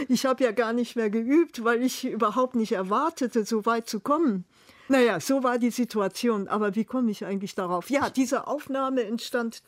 Ich 0.08 0.26
habe 0.26 0.44
ja 0.44 0.52
gar 0.52 0.74
nicht 0.74 0.94
mehr 0.94 1.08
geübt, 1.08 1.64
weil 1.64 1.82
ich 1.82 2.04
überhaupt 2.04 2.54
nicht 2.54 2.72
erwartete, 2.72 3.46
so 3.46 3.64
weit 3.64 3.88
zu 3.88 4.00
kommen. 4.00 4.44
Naja, 4.88 5.20
so 5.20 5.42
war 5.42 5.58
die 5.58 5.70
Situation. 5.70 6.48
Aber 6.48 6.74
wie 6.74 6.84
komme 6.84 7.10
ich 7.10 7.24
eigentlich 7.24 7.54
darauf? 7.54 7.88
Ja, 7.88 8.10
diese 8.10 8.46
Aufnahme 8.46 9.04
entstand 9.04 9.62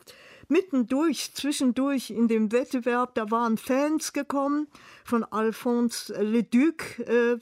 mittendurch, 0.47 1.31
zwischendurch 1.33 2.11
in 2.11 2.27
dem 2.27 2.51
Wettbewerb. 2.51 3.15
Da 3.15 3.31
waren 3.31 3.57
Fans 3.57 4.13
gekommen 4.13 4.67
von 5.03 5.23
Alphonse 5.23 6.13
Leduc, 6.21 6.99
äh, 6.99 7.37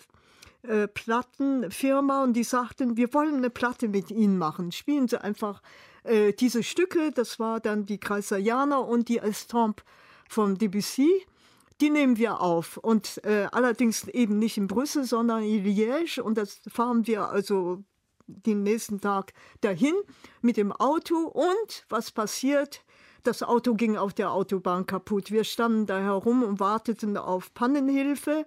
äh, 0.65 0.88
Plattenfirma, 0.88 2.24
und 2.24 2.33
die 2.33 2.45
sagten, 2.45 2.95
wir 2.95 3.13
wollen 3.13 3.36
eine 3.36 3.50
Platte 3.50 3.89
mit 3.89 4.12
Ihnen 4.12 4.38
machen. 4.38 4.72
Spielen 4.72 5.10
Sie 5.10 5.22
einfach 5.22 5.62
äh, 6.03 6.33
diese 6.33 6.63
Stücke, 6.63 7.12
das 7.12 7.39
war 7.39 7.60
dann 7.60 7.86
die 7.86 8.00
Kreiserianer 8.00 8.86
und 8.88 9.10
die 9.10 9.19
Estampe 9.19 9.83
von 10.27 10.57
Debussy, 10.57 11.25
die 11.81 11.89
nehmen 11.89 12.17
wir 12.17 12.41
auf. 12.41 12.77
Und 12.77 13.24
äh, 13.25 13.48
allerdings 13.51 14.07
eben 14.07 14.39
nicht 14.39 14.57
in 14.57 14.67
Brüssel, 14.67 15.03
sondern 15.03 15.43
in 15.43 15.63
Liège. 15.65 16.22
Und 16.22 16.38
das 16.38 16.62
fahren 16.67 17.07
wir 17.07 17.29
also 17.29 17.83
den 18.27 18.63
nächsten 18.63 19.01
Tag 19.01 19.33
dahin 19.62 19.95
mit 20.41 20.57
dem 20.57 20.72
Auto. 20.72 21.27
Und 21.27 21.86
was 21.89 22.12
passiert? 22.12 22.83
Das 23.24 23.41
Auto 23.41 23.74
ging 23.74 23.95
auf 23.95 24.13
der 24.13 24.31
Autobahn 24.31 24.86
kaputt. 24.86 25.31
Wir 25.31 25.45
standen 25.45 25.86
da 25.86 26.00
herum 26.00 26.43
und 26.43 26.60
warteten 26.60 27.15
auf 27.17 27.53
Pannenhilfe, 27.53 28.45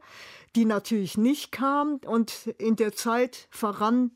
die 0.54 0.66
natürlich 0.66 1.16
nicht 1.16 1.50
kam. 1.50 1.98
Und 2.06 2.46
in 2.58 2.76
der 2.76 2.94
Zeit 2.94 3.48
verrann 3.50 4.12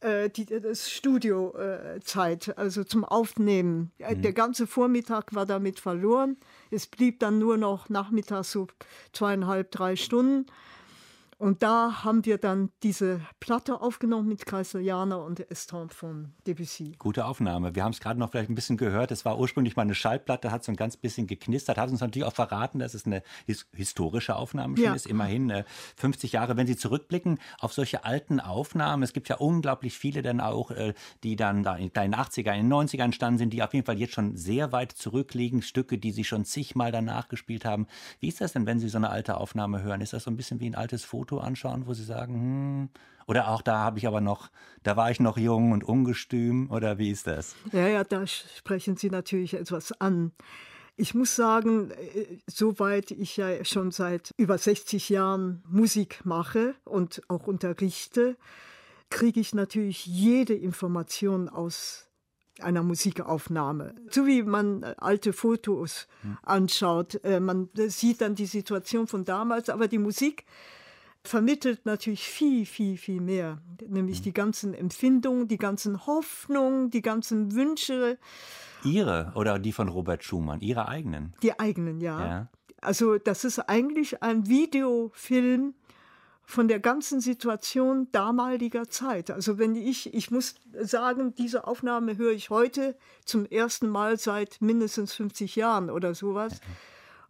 äh, 0.00 0.30
die, 0.30 0.46
das 0.46 0.90
Studiozeit, 0.90 2.48
äh, 2.48 2.54
also 2.56 2.84
zum 2.84 3.04
Aufnehmen. 3.04 3.92
Mhm. 3.98 4.22
Der 4.22 4.32
ganze 4.32 4.66
Vormittag 4.66 5.34
war 5.34 5.46
damit 5.46 5.80
verloren. 5.80 6.36
Es 6.70 6.86
blieb 6.86 7.20
dann 7.20 7.38
nur 7.38 7.56
noch 7.56 7.88
nachmittags 7.88 8.52
so 8.52 8.68
zweieinhalb, 9.12 9.70
drei 9.70 9.96
Stunden. 9.96 10.46
Und 11.40 11.62
da 11.62 12.04
haben 12.04 12.26
wir 12.26 12.36
dann 12.36 12.68
diese 12.82 13.22
Platte 13.40 13.80
aufgenommen 13.80 14.28
mit 14.28 14.44
Kaiserjana 14.44 15.16
und 15.16 15.50
Estampe 15.50 15.94
von 15.94 16.34
Debussy. 16.46 16.96
Gute 16.98 17.24
Aufnahme. 17.24 17.74
Wir 17.74 17.82
haben 17.82 17.92
es 17.92 18.00
gerade 18.00 18.20
noch 18.20 18.30
vielleicht 18.30 18.50
ein 18.50 18.54
bisschen 18.54 18.76
gehört. 18.76 19.10
Es 19.10 19.24
war 19.24 19.38
ursprünglich 19.38 19.74
mal 19.74 19.84
eine 19.84 19.94
Schallplatte, 19.94 20.50
hat 20.50 20.64
so 20.64 20.70
ein 20.70 20.76
ganz 20.76 20.98
bisschen 20.98 21.26
geknistert, 21.26 21.78
hat 21.78 21.88
uns 21.88 22.02
natürlich 22.02 22.28
auch 22.28 22.34
verraten, 22.34 22.78
dass 22.78 22.92
es 22.92 23.06
eine 23.06 23.22
his 23.46 23.66
historische 23.72 24.36
Aufnahme 24.36 24.76
schon 24.76 24.84
ja. 24.84 24.92
ist. 24.92 25.06
Immerhin 25.06 25.48
äh, 25.48 25.64
50 25.96 26.32
Jahre. 26.32 26.58
Wenn 26.58 26.66
Sie 26.66 26.76
zurückblicken 26.76 27.38
auf 27.58 27.72
solche 27.72 28.04
alten 28.04 28.38
Aufnahmen, 28.38 29.02
es 29.02 29.14
gibt 29.14 29.30
ja 29.30 29.36
unglaublich 29.36 29.96
viele 29.96 30.20
dann 30.20 30.42
auch, 30.42 30.70
äh, 30.72 30.92
die 31.22 31.36
dann 31.36 31.62
da 31.62 31.74
in 31.74 31.90
den 31.90 32.14
80er, 32.14 32.52
in 32.52 32.68
den 32.68 32.72
90ern 32.74 33.04
entstanden 33.04 33.38
sind, 33.38 33.54
die 33.54 33.62
auf 33.62 33.72
jeden 33.72 33.86
Fall 33.86 33.98
jetzt 33.98 34.12
schon 34.12 34.36
sehr 34.36 34.72
weit 34.72 34.92
zurückliegen. 34.92 35.62
Stücke, 35.62 35.96
die 35.96 36.12
Sie 36.12 36.24
schon 36.24 36.44
zigmal 36.44 36.92
danach 36.92 37.28
gespielt 37.28 37.64
haben. 37.64 37.86
Wie 38.18 38.28
ist 38.28 38.42
das 38.42 38.52
denn, 38.52 38.66
wenn 38.66 38.78
Sie 38.78 38.90
so 38.90 38.98
eine 38.98 39.08
alte 39.08 39.38
Aufnahme 39.38 39.82
hören? 39.82 40.02
Ist 40.02 40.12
das 40.12 40.24
so 40.24 40.30
ein 40.30 40.36
bisschen 40.36 40.60
wie 40.60 40.68
ein 40.68 40.74
altes 40.74 41.02
Foto? 41.02 41.29
Foto 41.30 41.38
anschauen, 41.38 41.86
wo 41.86 41.94
Sie 41.94 42.04
sagen, 42.04 42.34
hm, 42.34 42.88
oder 43.26 43.48
auch 43.48 43.62
da 43.62 43.78
habe 43.78 43.98
ich 43.98 44.06
aber 44.06 44.20
noch, 44.20 44.50
da 44.82 44.96
war 44.96 45.10
ich 45.10 45.20
noch 45.20 45.38
jung 45.38 45.70
und 45.70 45.84
ungestüm 45.84 46.68
oder 46.70 46.98
wie 46.98 47.10
ist 47.10 47.28
das? 47.28 47.54
Ja, 47.72 47.86
ja, 47.86 48.02
da 48.04 48.26
sprechen 48.26 48.96
Sie 48.96 49.10
natürlich 49.10 49.54
etwas 49.54 49.92
an. 50.00 50.32
Ich 50.96 51.14
muss 51.14 51.36
sagen, 51.36 51.92
äh, 51.92 52.38
soweit 52.48 53.12
ich 53.12 53.36
ja 53.36 53.64
schon 53.64 53.92
seit 53.92 54.34
über 54.36 54.58
60 54.58 55.08
Jahren 55.08 55.62
Musik 55.68 56.22
mache 56.24 56.74
und 56.84 57.22
auch 57.28 57.46
unterrichte, 57.46 58.36
kriege 59.08 59.40
ich 59.40 59.54
natürlich 59.54 60.06
jede 60.06 60.54
Information 60.54 61.48
aus 61.48 62.08
einer 62.58 62.82
Musikaufnahme. 62.82 63.94
So 64.10 64.26
wie 64.26 64.42
man 64.42 64.82
äh, 64.82 64.94
alte 64.98 65.32
Fotos 65.32 66.08
hm. 66.22 66.38
anschaut, 66.42 67.22
äh, 67.24 67.38
man 67.38 67.68
sieht 67.74 68.20
dann 68.20 68.34
die 68.34 68.46
Situation 68.46 69.06
von 69.06 69.24
damals, 69.24 69.70
aber 69.70 69.86
die 69.86 69.98
Musik 69.98 70.44
vermittelt 71.24 71.84
natürlich 71.86 72.28
viel, 72.28 72.66
viel, 72.66 72.96
viel 72.96 73.20
mehr. 73.20 73.58
Nämlich 73.86 74.20
mhm. 74.20 74.24
die 74.24 74.32
ganzen 74.32 74.74
Empfindungen, 74.74 75.48
die 75.48 75.58
ganzen 75.58 76.06
Hoffnungen, 76.06 76.90
die 76.90 77.02
ganzen 77.02 77.54
Wünsche. 77.54 78.18
Ihre 78.84 79.32
oder 79.34 79.58
die 79.58 79.72
von 79.72 79.88
Robert 79.88 80.24
Schumann? 80.24 80.60
Ihre 80.60 80.88
eigenen? 80.88 81.34
Die 81.42 81.58
eigenen, 81.58 82.00
ja. 82.00 82.20
ja. 82.20 82.48
Also 82.80 83.18
das 83.18 83.44
ist 83.44 83.58
eigentlich 83.58 84.22
ein 84.22 84.48
Videofilm 84.48 85.74
von 86.50 86.66
der 86.66 86.80
ganzen 86.80 87.20
Situation 87.20 88.08
damaliger 88.10 88.88
Zeit. 88.88 89.30
Also 89.30 89.58
wenn 89.58 89.76
ich, 89.76 90.12
ich 90.12 90.30
muss 90.30 90.56
sagen, 90.80 91.34
diese 91.34 91.66
Aufnahme 91.66 92.16
höre 92.16 92.32
ich 92.32 92.50
heute 92.50 92.96
zum 93.24 93.46
ersten 93.46 93.88
Mal 93.88 94.18
seit 94.18 94.60
mindestens 94.60 95.14
50 95.14 95.54
Jahren 95.56 95.90
oder 95.90 96.14
sowas. 96.14 96.54
Mhm. 96.54 96.76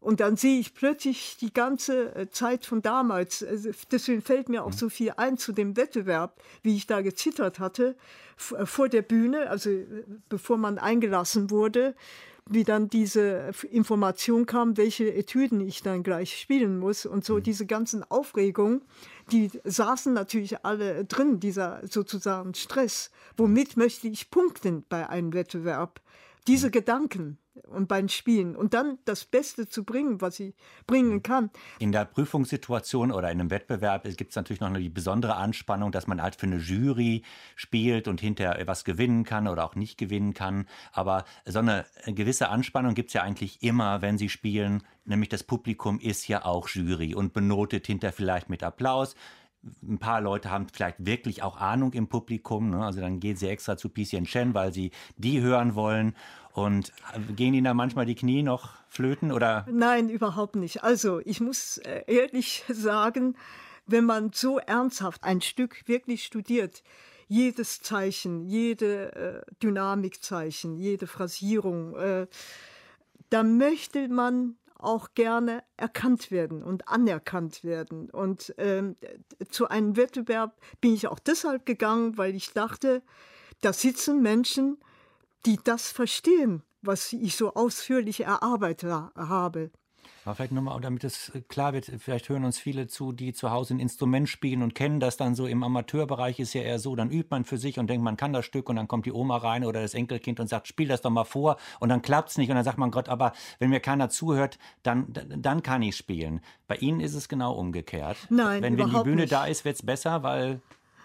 Und 0.00 0.20
dann 0.20 0.36
sehe 0.36 0.58
ich 0.58 0.74
plötzlich 0.74 1.36
die 1.38 1.52
ganze 1.52 2.14
äh, 2.14 2.30
Zeit 2.30 2.64
von 2.64 2.80
damals. 2.80 3.44
Also, 3.44 3.70
deswegen 3.92 4.22
fällt 4.22 4.48
mir 4.48 4.64
auch 4.64 4.70
mhm. 4.70 4.76
so 4.76 4.88
viel 4.88 5.12
ein 5.16 5.36
zu 5.36 5.52
dem 5.52 5.76
Wettbewerb, 5.76 6.40
wie 6.62 6.74
ich 6.74 6.86
da 6.86 7.02
gezittert 7.02 7.58
hatte 7.58 7.96
äh, 8.56 8.64
vor 8.64 8.88
der 8.88 9.02
Bühne, 9.02 9.50
also 9.50 9.70
äh, 9.70 9.86
bevor 10.30 10.56
man 10.56 10.78
eingelassen 10.78 11.50
wurde, 11.50 11.94
wie 12.48 12.64
dann 12.64 12.88
diese 12.88 13.52
Information 13.70 14.46
kam, 14.46 14.76
welche 14.76 15.14
Etüden 15.14 15.60
ich 15.60 15.82
dann 15.82 16.02
gleich 16.02 16.40
spielen 16.40 16.78
muss 16.78 17.04
und 17.04 17.24
so 17.24 17.34
mhm. 17.36 17.42
diese 17.42 17.66
ganzen 17.66 18.02
Aufregungen, 18.10 18.80
die 19.30 19.50
saßen 19.64 20.14
natürlich 20.14 20.64
alle 20.64 21.04
drin, 21.04 21.40
dieser 21.40 21.80
sozusagen 21.88 22.54
Stress. 22.54 23.10
Womit 23.36 23.76
möchte 23.76 24.08
ich 24.08 24.30
punkten 24.30 24.84
bei 24.88 25.08
einem 25.08 25.32
Wettbewerb? 25.34 26.00
Diese. 26.46 26.70
Gedanken 26.70 27.38
und 27.68 27.88
beim 27.88 28.08
Spielen 28.08 28.56
und 28.56 28.74
dann 28.74 28.98
das 29.04 29.24
Beste 29.24 29.68
zu 29.68 29.84
bringen, 29.84 30.20
was 30.20 30.40
ich 30.40 30.54
bringen 30.86 31.14
mhm. 31.14 31.22
kann. 31.22 31.50
In 31.78 31.92
der 31.92 32.04
Prüfungssituation 32.04 33.12
oder 33.12 33.30
in 33.30 33.40
einem 33.40 33.50
Wettbewerb 33.50 34.04
gibt 34.16 34.30
es 34.30 34.36
natürlich 34.36 34.60
noch 34.60 34.72
die 34.72 34.88
besondere 34.88 35.36
Anspannung, 35.36 35.92
dass 35.92 36.06
man 36.06 36.22
halt 36.22 36.36
für 36.36 36.46
eine 36.46 36.56
Jury 36.56 37.22
spielt 37.56 38.08
und 38.08 38.20
hinterher 38.20 38.66
was 38.66 38.84
gewinnen 38.84 39.24
kann 39.24 39.48
oder 39.48 39.64
auch 39.64 39.74
nicht 39.74 39.98
gewinnen 39.98 40.34
kann. 40.34 40.66
Aber 40.92 41.24
so 41.44 41.58
eine 41.58 41.86
gewisse 42.06 42.48
Anspannung 42.48 42.94
gibt 42.94 43.10
es 43.10 43.14
ja 43.14 43.22
eigentlich 43.22 43.62
immer, 43.62 44.02
wenn 44.02 44.18
Sie 44.18 44.28
spielen. 44.28 44.82
Nämlich 45.04 45.28
das 45.28 45.42
Publikum 45.42 45.98
ist 45.98 46.28
ja 46.28 46.44
auch 46.44 46.68
Jury 46.68 47.14
und 47.14 47.32
benotet 47.32 47.86
hinterher 47.86 48.12
vielleicht 48.12 48.48
mit 48.48 48.62
Applaus 48.62 49.16
ein 49.82 49.98
paar 49.98 50.20
Leute 50.20 50.50
haben 50.50 50.66
vielleicht 50.72 51.04
wirklich 51.04 51.42
auch 51.42 51.58
Ahnung 51.58 51.92
im 51.92 52.08
Publikum. 52.08 52.70
Ne? 52.70 52.84
Also 52.84 53.00
dann 53.00 53.20
gehen 53.20 53.36
sie 53.36 53.48
extra 53.48 53.76
zu 53.76 53.88
Picien 53.88 54.24
Chen, 54.24 54.54
weil 54.54 54.72
sie 54.72 54.90
die 55.16 55.40
hören 55.40 55.74
wollen. 55.74 56.14
Und 56.52 56.92
gehen 57.36 57.54
Ihnen 57.54 57.64
da 57.64 57.74
manchmal 57.74 58.06
die 58.06 58.16
Knie 58.16 58.42
noch 58.42 58.70
flöten 58.88 59.30
oder? 59.30 59.66
Nein, 59.70 60.08
überhaupt 60.08 60.56
nicht. 60.56 60.82
Also 60.82 61.20
ich 61.20 61.40
muss 61.40 61.78
äh, 61.78 62.02
ehrlich 62.06 62.64
sagen, 62.68 63.36
wenn 63.86 64.04
man 64.04 64.32
so 64.32 64.58
ernsthaft 64.58 65.22
ein 65.24 65.40
Stück 65.40 65.86
wirklich 65.86 66.24
studiert, 66.24 66.82
jedes 67.28 67.80
Zeichen, 67.80 68.44
jede 68.44 69.14
äh, 69.14 69.54
Dynamikzeichen, 69.62 70.76
jede 70.76 71.06
Phrasierung, 71.06 71.94
äh, 71.96 72.26
da 73.30 73.44
möchte 73.44 74.08
man 74.08 74.56
auch 74.80 75.14
gerne 75.14 75.62
erkannt 75.76 76.30
werden 76.30 76.62
und 76.62 76.88
anerkannt 76.88 77.64
werden. 77.64 78.10
Und 78.10 78.54
ähm, 78.58 78.96
zu 79.50 79.68
einem 79.68 79.96
Wettbewerb 79.96 80.58
bin 80.80 80.94
ich 80.94 81.08
auch 81.08 81.18
deshalb 81.18 81.66
gegangen, 81.66 82.18
weil 82.18 82.34
ich 82.34 82.52
dachte, 82.52 83.02
da 83.60 83.72
sitzen 83.72 84.22
Menschen, 84.22 84.78
die 85.46 85.58
das 85.62 85.90
verstehen, 85.90 86.62
was 86.82 87.12
ich 87.12 87.36
so 87.36 87.54
ausführlich 87.54 88.20
erarbeitet 88.20 88.90
habe. 88.90 89.70
Aber 90.30 90.36
vielleicht 90.36 90.52
nochmal, 90.52 90.80
damit 90.80 91.02
es 91.02 91.32
klar 91.48 91.72
wird, 91.72 91.90
vielleicht 91.98 92.28
hören 92.28 92.44
uns 92.44 92.56
viele 92.56 92.86
zu, 92.86 93.10
die 93.10 93.32
zu 93.32 93.50
Hause 93.50 93.74
ein 93.74 93.80
Instrument 93.80 94.28
spielen 94.28 94.62
und 94.62 94.76
kennen 94.76 95.00
das 95.00 95.16
dann 95.16 95.34
so. 95.34 95.48
Im 95.48 95.64
Amateurbereich 95.64 96.38
ist 96.38 96.54
ja 96.54 96.62
eher 96.62 96.78
so, 96.78 96.94
dann 96.94 97.10
übt 97.10 97.26
man 97.30 97.44
für 97.44 97.58
sich 97.58 97.80
und 97.80 97.90
denkt, 97.90 98.04
man 98.04 98.16
kann 98.16 98.32
das 98.32 98.44
Stück 98.44 98.68
und 98.68 98.76
dann 98.76 98.86
kommt 98.86 99.06
die 99.06 99.12
Oma 99.12 99.38
rein 99.38 99.64
oder 99.64 99.82
das 99.82 99.92
Enkelkind 99.92 100.38
und 100.38 100.46
sagt, 100.46 100.68
spiel 100.68 100.86
das 100.86 101.02
doch 101.02 101.10
mal 101.10 101.24
vor 101.24 101.56
und 101.80 101.88
dann 101.88 102.00
klappt 102.00 102.30
es 102.30 102.38
nicht 102.38 102.48
und 102.48 102.54
dann 102.54 102.64
sagt 102.64 102.78
man, 102.78 102.92
Gott, 102.92 103.08
aber 103.08 103.32
wenn 103.58 103.70
mir 103.70 103.80
keiner 103.80 104.08
zuhört, 104.08 104.60
dann, 104.84 105.12
dann 105.12 105.64
kann 105.64 105.82
ich 105.82 105.96
spielen. 105.96 106.42
Bei 106.68 106.76
Ihnen 106.76 107.00
ist 107.00 107.14
es 107.14 107.28
genau 107.28 107.54
umgekehrt. 107.54 108.16
Nein, 108.30 108.62
Wenn, 108.62 108.78
wenn 108.78 108.88
die 108.88 109.02
Bühne 109.02 109.22
nicht. 109.22 109.32
da 109.32 109.46
ist, 109.46 109.64
wird 109.64 109.74
es 109.74 109.82
besser, 109.84 110.22
weil 110.22 110.60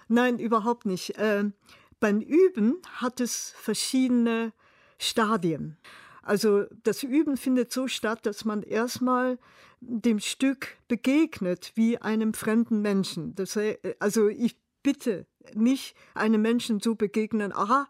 Nein, 0.08 0.38
überhaupt 0.38 0.86
nicht. 0.86 1.16
Ähm, 1.18 1.54
beim 2.00 2.22
Üben 2.22 2.78
hat 2.98 3.20
es 3.20 3.56
verschiedene 3.58 4.54
Stadien. 5.00 5.78
Also 6.26 6.66
das 6.84 7.04
Üben 7.04 7.38
findet 7.38 7.72
so 7.72 7.88
statt, 7.88 8.26
dass 8.26 8.44
man 8.44 8.64
erstmal 8.64 9.38
dem 9.80 10.20
Stück 10.20 10.78
begegnet 10.88 11.72
wie 11.76 12.00
einem 12.00 12.34
fremden 12.34 12.82
Menschen. 12.82 13.36
Das, 13.36 13.58
also 14.00 14.28
ich 14.28 14.58
bitte 14.82 15.28
nicht 15.54 15.96
einem 16.16 16.42
Menschen 16.42 16.80
so 16.80 16.96
begegnen, 16.96 17.54
aha, 17.54 17.88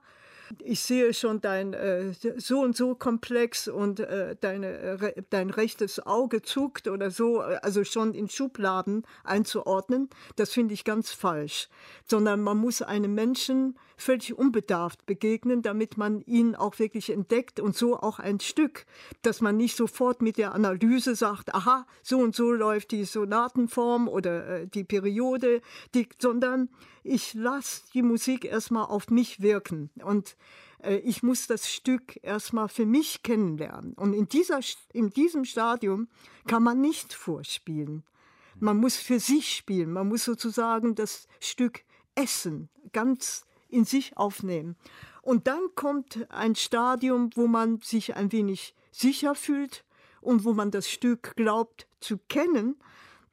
ich 0.59 0.81
sehe 0.81 1.11
schon 1.13 1.41
dein 1.41 1.73
äh, 1.73 2.13
so 2.37 2.61
und 2.61 2.77
so 2.77 2.93
Komplex 2.93 3.67
und 3.67 3.99
äh, 3.99 4.35
deine, 4.39 4.67
äh, 4.67 4.91
re- 4.91 5.25
dein 5.31 5.49
rechtes 5.49 6.05
Auge 6.05 6.43
zuckt 6.43 6.87
oder 6.87 7.09
so, 7.09 7.41
äh, 7.41 7.57
also 7.63 7.83
schon 7.83 8.13
in 8.13 8.29
Schubladen 8.29 9.07
einzuordnen, 9.23 10.07
das 10.35 10.53
finde 10.53 10.75
ich 10.75 10.83
ganz 10.83 11.11
falsch. 11.11 11.67
Sondern 12.05 12.41
man 12.41 12.57
muss 12.57 12.83
einem 12.83 13.15
Menschen 13.15 13.79
völlig 13.97 14.37
unbedarft 14.37 15.05
begegnen, 15.05 15.61
damit 15.61 15.97
man 15.97 16.21
ihn 16.21 16.55
auch 16.55 16.79
wirklich 16.79 17.09
entdeckt 17.09 17.59
und 17.59 17.75
so 17.75 17.97
auch 17.97 18.19
ein 18.19 18.39
Stück, 18.39 18.85
dass 19.21 19.41
man 19.41 19.57
nicht 19.57 19.75
sofort 19.75 20.21
mit 20.21 20.37
der 20.37 20.53
Analyse 20.53 21.15
sagt, 21.15 21.53
aha, 21.53 21.85
so 22.01 22.19
und 22.19 22.35
so 22.35 22.51
läuft 22.51 22.91
die 22.91 23.05
Sonatenform 23.05 24.07
oder 24.07 24.47
äh, 24.47 24.67
die 24.67 24.83
Periode, 24.83 25.61
die, 25.93 26.07
sondern 26.19 26.69
ich 27.03 27.33
lasse 27.33 27.83
die 27.93 28.01
Musik 28.01 28.45
erstmal 28.45 28.85
auf 28.85 29.09
mich 29.09 29.41
wirken 29.41 29.89
und 30.03 30.35
äh, 30.85 30.97
ich 30.97 31.23
muss 31.23 31.47
das 31.47 31.69
Stück 31.69 32.19
erstmal 32.23 32.69
für 32.69 32.85
mich 32.85 33.23
kennenlernen. 33.23 33.93
Und 33.93 34.13
in, 34.13 34.27
dieser, 34.27 34.59
in 34.93 35.09
diesem 35.09 35.45
Stadium 35.45 36.07
kann 36.47 36.63
man 36.63 36.81
nicht 36.81 37.13
vorspielen. 37.13 38.03
Man 38.59 38.77
muss 38.77 38.95
für 38.95 39.19
sich 39.19 39.55
spielen. 39.55 39.91
Man 39.91 40.07
muss 40.07 40.23
sozusagen 40.23 40.95
das 40.95 41.27
Stück 41.39 41.83
essen, 42.15 42.69
ganz 42.93 43.45
in 43.75 43.85
sich 43.85 44.15
aufnehmen. 44.17 44.77
Und 45.21 45.47
dann 45.47 45.61
kommt 45.75 46.25
ein 46.29 46.55
Stadium, 46.55 47.29
wo 47.35 47.47
man 47.47 47.81
sich 47.81 48.15
ein 48.15 48.31
wenig 48.31 48.73
sicher 48.91 49.35
fühlt 49.35 49.83
und 50.21 50.45
wo 50.45 50.53
man 50.53 50.71
das 50.71 50.89
Stück 50.89 51.35
glaubt 51.35 51.87
zu 51.99 52.17
kennen. 52.29 52.77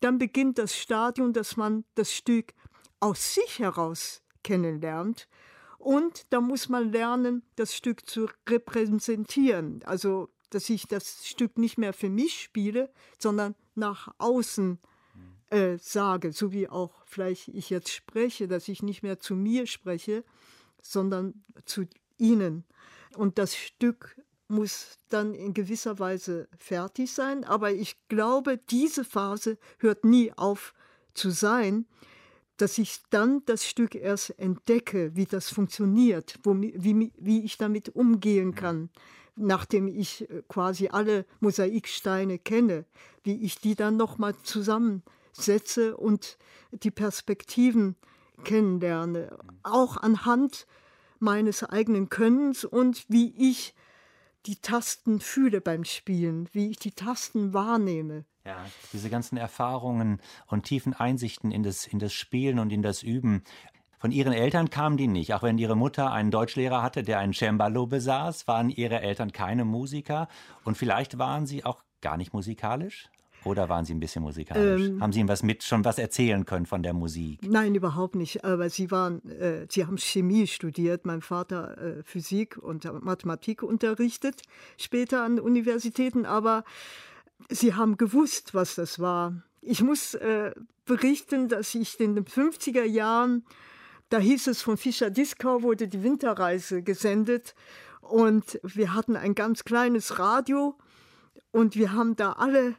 Dann 0.00 0.18
beginnt 0.18 0.58
das 0.58 0.76
Stadium, 0.76 1.32
dass 1.32 1.56
man 1.56 1.84
das 1.94 2.12
Stück 2.12 2.54
aus 2.98 3.34
sich 3.34 3.60
heraus 3.60 4.22
kennenlernt. 4.42 5.28
Und 5.78 6.26
da 6.32 6.40
muss 6.40 6.68
man 6.68 6.92
lernen, 6.92 7.42
das 7.56 7.74
Stück 7.74 8.08
zu 8.08 8.28
repräsentieren. 8.48 9.82
Also, 9.84 10.28
dass 10.50 10.68
ich 10.70 10.86
das 10.86 11.26
Stück 11.26 11.58
nicht 11.58 11.78
mehr 11.78 11.92
für 11.92 12.10
mich 12.10 12.40
spiele, 12.40 12.92
sondern 13.18 13.54
nach 13.74 14.14
außen 14.18 14.78
äh, 15.52 15.78
sage, 15.78 16.32
so 16.32 16.50
wie 16.50 16.68
auch 16.68 16.94
vielleicht 17.04 17.48
ich 17.48 17.68
jetzt 17.68 17.90
spreche, 17.90 18.48
dass 18.48 18.68
ich 18.68 18.82
nicht 18.82 19.02
mehr 19.02 19.20
zu 19.20 19.34
mir 19.34 19.66
spreche, 19.66 20.24
sondern 20.80 21.44
zu 21.66 21.84
ihnen. 22.16 22.64
Und 23.16 23.38
das 23.38 23.54
Stück 23.54 24.16
muss 24.48 24.98
dann 25.10 25.34
in 25.34 25.52
gewisser 25.52 25.98
Weise 25.98 26.48
fertig 26.56 27.12
sein, 27.12 27.44
aber 27.44 27.70
ich 27.70 27.96
glaube, 28.08 28.58
diese 28.70 29.04
Phase 29.04 29.58
hört 29.78 30.04
nie 30.04 30.32
auf 30.32 30.74
zu 31.12 31.30
sein, 31.30 31.86
dass 32.56 32.78
ich 32.78 33.00
dann 33.10 33.42
das 33.44 33.66
Stück 33.66 33.94
erst 33.94 34.38
entdecke, 34.38 35.14
wie 35.14 35.26
das 35.26 35.50
funktioniert, 35.50 36.38
wo, 36.44 36.54
wie, 36.54 37.12
wie 37.16 37.44
ich 37.44 37.58
damit 37.58 37.90
umgehen 37.90 38.54
kann, 38.54 38.88
nachdem 39.36 39.86
ich 39.86 40.30
äh, 40.30 40.42
quasi 40.48 40.88
alle 40.88 41.26
Mosaiksteine 41.40 42.38
kenne, 42.38 42.86
wie 43.22 43.42
ich 43.42 43.56
die 43.58 43.74
dann 43.74 43.96
nochmal 43.96 44.34
zusammensetze 45.32 45.96
und 45.96 46.38
die 46.72 46.90
Perspektiven 46.90 47.96
kennenlerne, 48.44 49.36
auch 49.62 49.96
anhand 49.96 50.66
meines 51.18 51.62
eigenen 51.62 52.08
Könnens 52.08 52.64
und 52.64 53.04
wie 53.08 53.34
ich 53.36 53.74
die 54.46 54.56
Tasten 54.56 55.20
fühle 55.20 55.60
beim 55.60 55.84
Spielen, 55.84 56.48
wie 56.52 56.70
ich 56.70 56.78
die 56.78 56.90
Tasten 56.92 57.54
wahrnehme. 57.54 58.24
Ja, 58.44 58.56
diese 58.92 59.08
ganzen 59.08 59.36
Erfahrungen 59.36 60.20
und 60.48 60.64
tiefen 60.64 60.94
Einsichten 60.94 61.52
in 61.52 61.62
das, 61.62 61.86
in 61.86 62.00
das 62.00 62.12
Spielen 62.12 62.58
und 62.58 62.72
in 62.72 62.82
das 62.82 63.04
Üben. 63.04 63.44
Von 64.00 64.10
ihren 64.10 64.32
Eltern 64.32 64.68
kamen 64.68 64.96
die 64.96 65.06
nicht. 65.06 65.32
Auch 65.32 65.44
wenn 65.44 65.58
ihre 65.58 65.76
Mutter 65.76 66.10
einen 66.10 66.32
Deutschlehrer 66.32 66.82
hatte, 66.82 67.04
der 67.04 67.20
ein 67.20 67.32
Cembalo 67.32 67.86
besaß, 67.86 68.48
waren 68.48 68.68
ihre 68.68 69.00
Eltern 69.00 69.30
keine 69.30 69.64
Musiker. 69.64 70.26
Und 70.64 70.76
vielleicht 70.76 71.18
waren 71.18 71.46
sie 71.46 71.64
auch 71.64 71.84
gar 72.00 72.16
nicht 72.16 72.32
musikalisch? 72.32 73.08
Oder 73.44 73.68
waren 73.68 73.84
Sie 73.84 73.94
ein 73.94 74.00
bisschen 74.00 74.22
musikalisch? 74.22 74.88
Ähm, 74.88 75.00
haben 75.00 75.12
Sie 75.12 75.20
ihm 75.20 75.28
was 75.28 75.42
mit 75.42 75.62
schon 75.64 75.84
was 75.84 75.98
erzählen 75.98 76.44
können 76.44 76.66
von 76.66 76.82
der 76.82 76.92
Musik? 76.92 77.40
Nein, 77.42 77.74
überhaupt 77.74 78.14
nicht. 78.14 78.44
Aber 78.44 78.70
sie 78.70 78.90
waren, 78.90 79.28
äh, 79.28 79.66
sie 79.68 79.84
haben 79.84 79.98
Chemie 79.98 80.46
studiert, 80.46 81.06
mein 81.06 81.22
Vater 81.22 81.78
äh, 81.78 82.02
Physik 82.04 82.56
und 82.56 82.84
Mathematik 83.02 83.62
unterrichtet, 83.62 84.42
später 84.76 85.22
an 85.22 85.40
Universitäten, 85.40 86.24
aber 86.24 86.64
sie 87.48 87.74
haben 87.74 87.96
gewusst, 87.96 88.54
was 88.54 88.76
das 88.76 88.98
war. 89.00 89.42
Ich 89.60 89.82
muss 89.82 90.14
äh, 90.14 90.52
berichten, 90.84 91.48
dass 91.48 91.74
ich 91.74 91.98
in 92.00 92.14
den 92.14 92.24
50er 92.24 92.84
Jahren, 92.84 93.44
da 94.08 94.18
hieß 94.18 94.48
es 94.48 94.62
von 94.62 94.76
Fischer 94.76 95.10
Dieskau, 95.10 95.62
wurde 95.62 95.88
die 95.88 96.02
Winterreise 96.02 96.82
gesendet 96.82 97.54
und 98.00 98.60
wir 98.62 98.94
hatten 98.94 99.16
ein 99.16 99.34
ganz 99.34 99.64
kleines 99.64 100.18
Radio 100.18 100.76
und 101.50 101.76
wir 101.76 101.92
haben 101.92 102.16
da 102.16 102.32
alle 102.32 102.74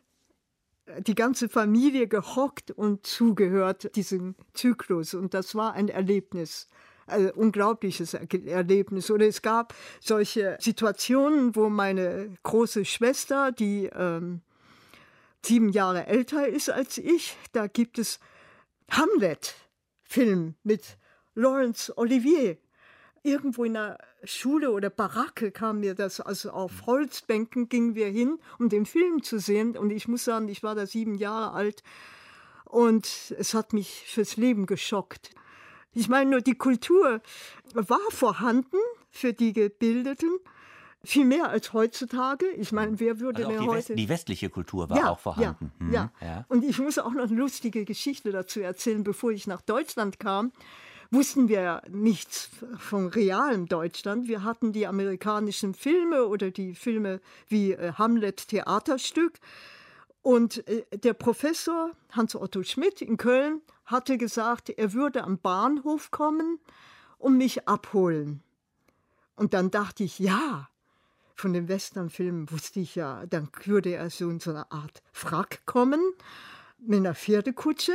die 0.99 1.15
ganze 1.15 1.49
Familie 1.49 2.07
gehockt 2.07 2.71
und 2.71 3.05
zugehört 3.05 3.95
diesem 3.95 4.35
Zyklus. 4.53 5.13
Und 5.13 5.33
das 5.33 5.55
war 5.55 5.73
ein 5.73 5.89
Erlebnis. 5.89 6.67
Ein 7.05 7.31
unglaubliches 7.31 8.13
Erlebnis. 8.13 9.11
Oder 9.11 9.27
es 9.27 9.41
gab 9.41 9.73
solche 9.99 10.57
Situationen, 10.59 11.55
wo 11.55 11.69
meine 11.69 12.33
große 12.43 12.85
Schwester, 12.85 13.51
die 13.51 13.89
ähm, 13.93 14.41
sieben 15.45 15.69
Jahre 15.69 16.07
älter 16.07 16.47
ist 16.47 16.69
als 16.69 16.97
ich, 16.97 17.35
da 17.51 17.67
gibt 17.67 17.99
es 17.99 18.19
Hamlet-Film 18.89 20.55
mit 20.63 20.97
Laurence 21.35 21.91
Olivier. 21.97 22.57
Irgendwo 23.21 23.63
in 23.63 23.73
der 23.73 23.97
Schule 24.25 24.71
oder 24.71 24.89
Baracke 24.89 25.51
kam 25.51 25.79
mir 25.79 25.95
das, 25.95 26.19
also 26.19 26.51
auf 26.51 26.85
Holzbänken 26.85 27.69
gingen 27.69 27.95
wir 27.95 28.07
hin, 28.07 28.39
um 28.59 28.69
den 28.69 28.85
Film 28.85 29.23
zu 29.23 29.39
sehen. 29.39 29.77
Und 29.77 29.91
ich 29.91 30.07
muss 30.07 30.23
sagen, 30.23 30.47
ich 30.47 30.63
war 30.63 30.75
da 30.75 30.85
sieben 30.85 31.15
Jahre 31.15 31.51
alt 31.51 31.83
und 32.65 33.33
es 33.37 33.53
hat 33.53 33.73
mich 33.73 34.05
fürs 34.07 34.37
Leben 34.37 34.65
geschockt. 34.65 35.31
Ich 35.93 36.09
meine 36.09 36.29
nur, 36.31 36.41
die 36.41 36.55
Kultur 36.55 37.21
war 37.73 37.99
vorhanden 38.09 38.77
für 39.11 39.33
die 39.33 39.53
Gebildeten, 39.53 40.39
viel 41.03 41.25
mehr 41.25 41.49
als 41.49 41.73
heutzutage. 41.73 42.47
Ich 42.57 42.71
meine, 42.71 42.99
wer 42.99 43.19
würde 43.19 43.45
Also 43.45 43.59
die, 43.59 43.67
heute... 43.67 43.89
West, 43.89 43.99
die 43.99 44.09
westliche 44.09 44.49
Kultur 44.49 44.89
war 44.89 45.11
auch 45.11 45.19
vorhanden. 45.19 45.71
Ja, 45.79 45.85
Mhm, 45.85 45.93
ja. 45.93 46.11
ja. 46.21 46.45
Und 46.47 46.63
ich 46.63 46.79
muss 46.79 46.97
auch 46.97 47.11
noch 47.11 47.25
eine 47.27 47.35
lustige 47.35 47.83
Geschichte 47.85 48.31
dazu 48.31 48.61
erzählen. 48.61 49.03
Bevor 49.03 49.31
ich 49.31 49.45
nach 49.45 49.61
Deutschland 49.61 50.19
kam, 50.19 50.51
wussten 51.13 51.47
wir 51.47 51.81
nichts 51.89 52.49
von 52.77 53.07
realem 53.07 53.67
Deutschland. 53.67 54.27
Wir 54.27 54.43
hatten 54.43 54.73
die 54.73 54.87
amerikanischen 54.87 55.73
Filme 55.75 56.25
oder 56.25 56.51
die 56.51 56.73
Filme 56.73 57.21
wie 57.47 57.73
äh, 57.73 57.93
Hamlet 57.93 58.47
Theaterstück. 58.47 59.39
Und 60.21 60.67
äh, 60.67 60.85
der 60.97 61.13
Professor 61.13 61.91
Hans-Otto 62.11 62.63
Schmidt 62.63 63.01
in 63.01 63.17
Köln 63.17 63.61
hatte 63.85 64.17
gesagt, 64.17 64.69
er 64.69 64.93
würde 64.93 65.23
am 65.23 65.37
Bahnhof 65.37 66.09
kommen 66.09 66.59
und 67.19 67.37
mich 67.37 67.67
abholen. 67.67 68.41
Und 69.35 69.53
dann 69.53 69.69
dachte 69.71 70.03
ich, 70.03 70.19
ja, 70.19 70.69
von 71.35 71.53
den 71.53 71.67
Westernfilmen 71.67 72.49
wusste 72.51 72.79
ich 72.79 72.95
ja, 72.95 73.25
dann 73.27 73.49
würde 73.65 73.93
er 73.93 74.09
so 74.09 74.29
in 74.29 74.39
so 74.39 74.51
einer 74.51 74.71
Art 74.71 75.03
Frack 75.11 75.65
kommen, 75.65 76.01
mit 76.79 76.99
einer 76.99 77.15
Pferdekutsche 77.15 77.93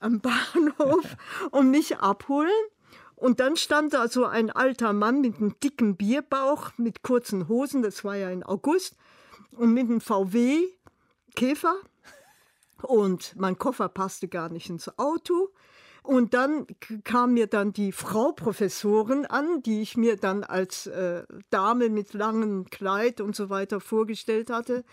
am 0.00 0.20
Bahnhof 0.22 1.16
und 1.50 1.70
mich 1.70 1.98
abholen. 1.98 2.50
Und 3.16 3.40
dann 3.40 3.56
stand 3.56 3.94
da 3.94 4.08
so 4.08 4.24
ein 4.26 4.50
alter 4.50 4.92
Mann 4.92 5.20
mit 5.20 5.36
einem 5.36 5.58
dicken 5.60 5.96
Bierbauch, 5.96 6.72
mit 6.76 7.02
kurzen 7.02 7.48
Hosen, 7.48 7.82
das 7.82 8.04
war 8.04 8.16
ja 8.16 8.28
in 8.30 8.42
August, 8.42 8.96
und 9.52 9.72
mit 9.72 9.84
einem 9.84 10.00
VW-Käfer. 10.00 11.76
Und 12.82 13.34
mein 13.36 13.56
Koffer 13.56 13.88
passte 13.88 14.28
gar 14.28 14.48
nicht 14.48 14.68
ins 14.68 14.98
Auto. 14.98 15.50
Und 16.02 16.34
dann 16.34 16.66
kam 17.02 17.32
mir 17.32 17.46
dann 17.46 17.72
die 17.72 17.90
Frau 17.92 18.32
Professorin 18.32 19.24
an, 19.24 19.62
die 19.62 19.80
ich 19.80 19.96
mir 19.96 20.16
dann 20.16 20.44
als 20.44 20.86
äh, 20.86 21.22
Dame 21.48 21.88
mit 21.88 22.12
langem 22.12 22.66
Kleid 22.66 23.22
und 23.22 23.34
so 23.34 23.48
weiter 23.48 23.80
vorgestellt 23.80 24.50
hatte. 24.50 24.84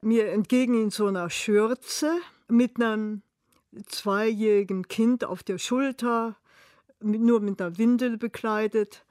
mir 0.00 0.30
entgegen 0.32 0.74
in 0.74 0.90
so 0.90 1.06
einer 1.06 1.30
Schürze 1.30 2.18
mit 2.48 2.82
einem 2.82 3.22
zweijährigen 3.86 4.88
Kind 4.88 5.24
auf 5.24 5.42
der 5.42 5.58
Schulter, 5.58 6.36
nur 7.00 7.40
mit 7.40 7.60
einer 7.60 7.78
Windel 7.78 8.16
bekleidet 8.16 9.04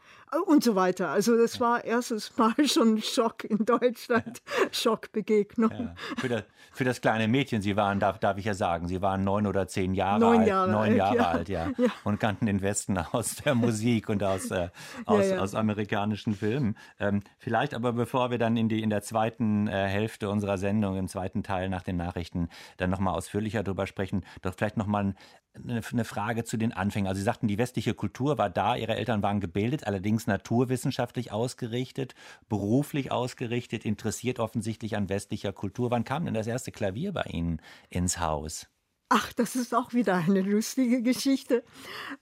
und 0.47 0.63
so 0.63 0.75
weiter. 0.75 1.09
Also 1.09 1.37
das 1.37 1.59
war 1.59 1.83
erstes 1.83 2.35
Mal 2.37 2.53
schon 2.65 2.95
ein 2.95 3.01
Schock 3.01 3.43
in 3.43 3.65
Deutschland, 3.65 4.25
ja. 4.25 4.67
Schockbegegnung. 4.71 5.71
Ja. 5.71 5.95
Für, 6.17 6.29
das, 6.29 6.43
für, 6.71 6.83
das, 6.83 7.01
kleine 7.01 7.27
Mädchen, 7.27 7.61
Sie 7.61 7.75
waren, 7.75 7.99
darf, 7.99 8.19
darf 8.19 8.37
ich 8.37 8.45
ja 8.45 8.53
sagen, 8.53 8.87
Sie 8.87 9.01
waren 9.01 9.23
neun 9.23 9.45
oder 9.45 9.67
zehn 9.67 9.93
Jahre 9.93 10.19
neun 10.19 10.39
alt. 10.39 10.47
Jahre 10.47 10.71
neun 10.71 10.89
alt, 10.89 10.97
Jahre 10.97 11.15
ja. 11.15 11.27
alt, 11.27 11.49
ja. 11.49 11.71
Und 12.03 12.19
kannten 12.19 12.45
den 12.45 12.61
Westen 12.61 12.97
aus 12.97 13.35
der 13.35 13.55
Musik 13.55 14.09
und 14.09 14.23
aus, 14.23 14.51
äh, 14.51 14.69
aus, 15.05 15.31
aus, 15.31 15.55
amerikanischen 15.55 16.33
Filmen. 16.33 16.77
Ähm, 16.99 17.21
vielleicht 17.37 17.73
aber, 17.73 17.93
bevor 17.93 18.31
wir 18.31 18.37
dann 18.37 18.55
in, 18.55 18.69
die, 18.69 18.81
in 18.81 18.89
der 18.89 19.01
zweiten 19.01 19.67
äh, 19.67 19.87
Hälfte 19.87 20.29
unserer 20.29 20.57
Sendung, 20.57 20.97
im 20.97 21.07
zweiten 21.07 21.43
Teil 21.43 21.69
nach 21.69 21.83
den 21.83 21.97
Nachrichten, 21.97 22.49
dann 22.77 22.89
nochmal 22.89 23.15
ausführlicher 23.15 23.63
darüber 23.63 23.85
sprechen, 23.85 24.25
doch 24.41 24.53
vielleicht 24.53 24.77
nochmal 24.77 25.13
eine 25.53 26.05
Frage 26.05 26.43
zu 26.43 26.57
den 26.57 26.71
Anfängen. 26.71 27.07
Also 27.07 27.19
Sie 27.19 27.25
sagten, 27.25 27.47
die 27.47 27.57
westliche 27.57 27.93
Kultur 27.93 28.37
war 28.37 28.49
da, 28.49 28.75
Ihre 28.75 28.95
Eltern 28.95 29.21
waren 29.21 29.39
gebildet, 29.39 29.85
allerdings 29.85 30.27
naturwissenschaftlich 30.27 31.31
ausgerichtet, 31.31 32.15
beruflich 32.47 33.11
ausgerichtet, 33.11 33.85
interessiert 33.85 34.39
offensichtlich 34.39 34.95
an 34.95 35.09
westlicher 35.09 35.53
Kultur. 35.53 35.91
Wann 35.91 36.03
kam 36.03 36.25
denn 36.25 36.33
das 36.33 36.47
erste 36.47 36.71
Klavier 36.71 37.11
bei 37.11 37.23
Ihnen 37.23 37.61
ins 37.89 38.19
Haus? 38.19 38.67
Ach, 39.09 39.33
das 39.33 39.57
ist 39.57 39.75
auch 39.75 39.93
wieder 39.93 40.15
eine 40.15 40.41
lustige 40.41 41.01
Geschichte. 41.01 41.65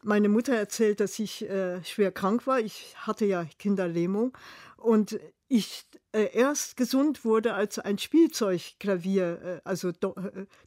Meine 0.02 0.28
Mutter 0.28 0.56
erzählt, 0.56 1.00
dass 1.00 1.20
ich 1.20 1.48
äh, 1.48 1.84
schwer 1.84 2.12
krank 2.12 2.48
war. 2.48 2.60
Ich 2.60 2.96
hatte 2.98 3.26
ja 3.26 3.46
Kinderlähmung 3.60 4.36
und 4.76 5.20
ich 5.48 5.86
erst 6.17 6.78
gesund 6.78 7.24
wurde, 7.26 7.54
als 7.54 7.80
ein 7.80 7.98
Spielzeugklavier, 7.98 9.41
äh, 9.43 9.62
also 9.63 9.89
äh, 9.89 9.93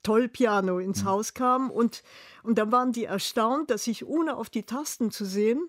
Tollpiano 0.03 0.79
ins 0.79 1.03
mhm. 1.03 1.09
Haus 1.09 1.35
kam 1.35 1.71
und, 1.71 2.03
und 2.43 2.59
dann 2.59 2.71
waren 2.73 2.93
die 2.93 3.05
erstaunt, 3.05 3.71
dass 3.71 3.87
ich 3.87 4.07
ohne 4.07 4.37
auf 4.37 4.51
die 4.51 4.63
Tasten 4.63 5.11
zu 5.11 5.25
sehen 5.25 5.69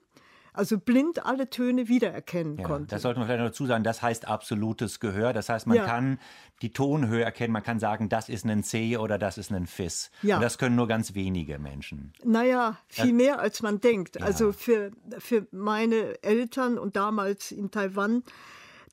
also 0.54 0.78
blind 0.78 1.26
alle 1.26 1.50
Töne 1.50 1.88
wiedererkennen 1.88 2.58
ja, 2.58 2.64
konnte. 2.64 2.88
Das 2.88 3.02
sollte 3.02 3.20
man 3.20 3.28
vielleicht 3.28 3.42
noch 3.42 3.50
dazu 3.50 3.66
sagen, 3.66 3.84
das 3.84 4.02
heißt 4.02 4.28
absolutes 4.28 5.00
Gehör. 5.00 5.34
Das 5.34 5.50
heißt, 5.50 5.66
man 5.68 5.78
ja. 5.78 5.86
kann 5.86 6.20
die 6.62 6.72
Tonhöhe 6.72 7.24
erkennen, 7.24 7.52
man 7.52 7.64
kann 7.64 7.80
sagen, 7.80 8.08
das 8.08 8.30
ist 8.30 8.46
ein 8.46 8.64
C 8.64 8.98
oder 8.98 9.18
das 9.18 9.38
ist 9.38 9.52
ein 9.52 9.66
Fis. 9.66 10.12
Ja. 10.22 10.36
Und 10.36 10.44
das 10.44 10.58
können 10.58 10.76
nur 10.76 10.88
ganz 10.88 11.16
wenige 11.16 11.58
Menschen. 11.58 12.14
Naja, 12.24 12.78
viel 12.88 13.14
mehr 13.14 13.40
als 13.40 13.62
man 13.62 13.82
denkt. 13.82 14.18
Ja. 14.18 14.26
Also 14.26 14.52
für, 14.52 14.92
für 15.18 15.48
meine 15.52 16.24
Eltern 16.24 16.78
und 16.78 16.96
damals 16.96 17.52
in 17.52 17.72
Taiwan 17.72 18.24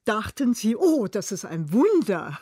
dachten 0.04 0.54
sie, 0.54 0.76
oh, 0.76 1.06
das 1.06 1.32
ist 1.32 1.44
ein 1.44 1.72
Wunder. 1.72 2.38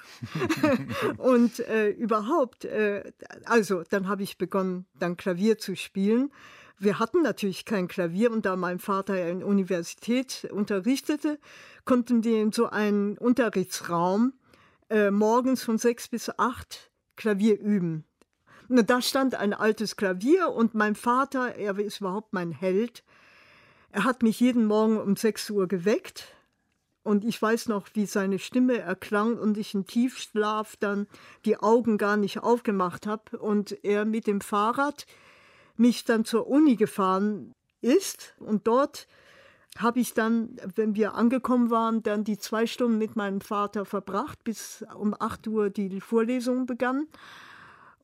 und 1.19 1.61
äh, 1.61 1.91
überhaupt, 1.91 2.65
äh, 2.65 3.13
also 3.45 3.83
dann 3.91 4.09
habe 4.09 4.23
ich 4.23 4.39
begonnen, 4.39 4.87
dann 4.99 5.17
Klavier 5.17 5.59
zu 5.59 5.77
spielen. 5.77 6.31
Wir 6.79 6.99
hatten 6.99 7.23
natürlich 7.23 7.65
kein 7.65 7.89
Klavier 7.89 8.31
und 8.31 8.47
da 8.47 8.55
mein 8.57 8.79
Vater 8.79 9.17
ja 9.17 9.29
in 9.29 9.43
Universität 9.43 10.49
unterrichtete, 10.53 11.39
konnten 11.85 12.23
wir 12.23 12.41
in 12.41 12.53
so 12.53 12.67
einen 12.67 13.19
Unterrichtsraum 13.19 14.35
äh, 14.89 15.11
morgens 15.11 15.63
von 15.65 15.79
sechs 15.79 16.09
bis 16.09 16.31
acht 16.39 16.91
Klavier 17.17 17.59
üben. 17.59 18.05
Und 18.69 18.89
da 18.89 19.03
stand 19.03 19.35
ein 19.35 19.55
altes 19.55 19.97
Klavier 19.97 20.51
und 20.51 20.75
mein 20.75 20.95
Vater, 20.95 21.57
er 21.57 21.79
ist 21.79 22.01
überhaupt 22.01 22.33
mein 22.33 22.53
Held, 22.53 23.03
er 23.91 24.05
hat 24.05 24.23
mich 24.23 24.39
jeden 24.39 24.67
Morgen 24.67 24.99
um 24.99 25.17
sechs 25.17 25.49
Uhr 25.51 25.67
geweckt 25.67 26.38
und 27.03 27.25
ich 27.25 27.41
weiß 27.41 27.69
noch, 27.69 27.87
wie 27.95 28.07
seine 28.07 28.39
Stimme 28.39 28.79
erklang 28.79 29.39
und 29.39 29.57
ich 29.57 29.75
in 29.75 29.87
Tiefschlaf 29.87 30.77
dann 30.77 31.07
die 31.45 31.57
Augen 31.57 31.97
gar 31.97 32.17
nicht 32.17 32.41
aufgemacht 32.41 33.07
habe 33.07 33.39
und 33.39 33.83
er 33.85 34.05
mit 34.05 34.27
dem 34.27 34.41
Fahrrad 34.41 35.07
mich 35.77 36.05
dann 36.05 36.25
zur 36.25 36.49
Uni 36.49 36.77
gefahren 36.77 37.53
ist. 37.81 38.35
Und 38.39 38.67
dort 38.67 39.07
habe 39.79 40.01
ich 40.01 40.13
dann, 40.13 40.57
wenn 40.75 40.97
wir 40.97 41.15
angekommen 41.15 41.71
waren, 41.71 42.03
dann 42.03 42.25
die 42.25 42.39
zwei 42.39 42.67
Stunden 42.67 42.99
mit 42.99 43.17
meinem 43.17 43.41
Vater 43.41 43.85
verbracht, 43.85 44.43
bis 44.45 44.85
um 44.95 45.15
8 45.19 45.47
Uhr 45.47 45.71
die 45.71 46.01
Vorlesung 46.01 46.67
begann. 46.67 47.07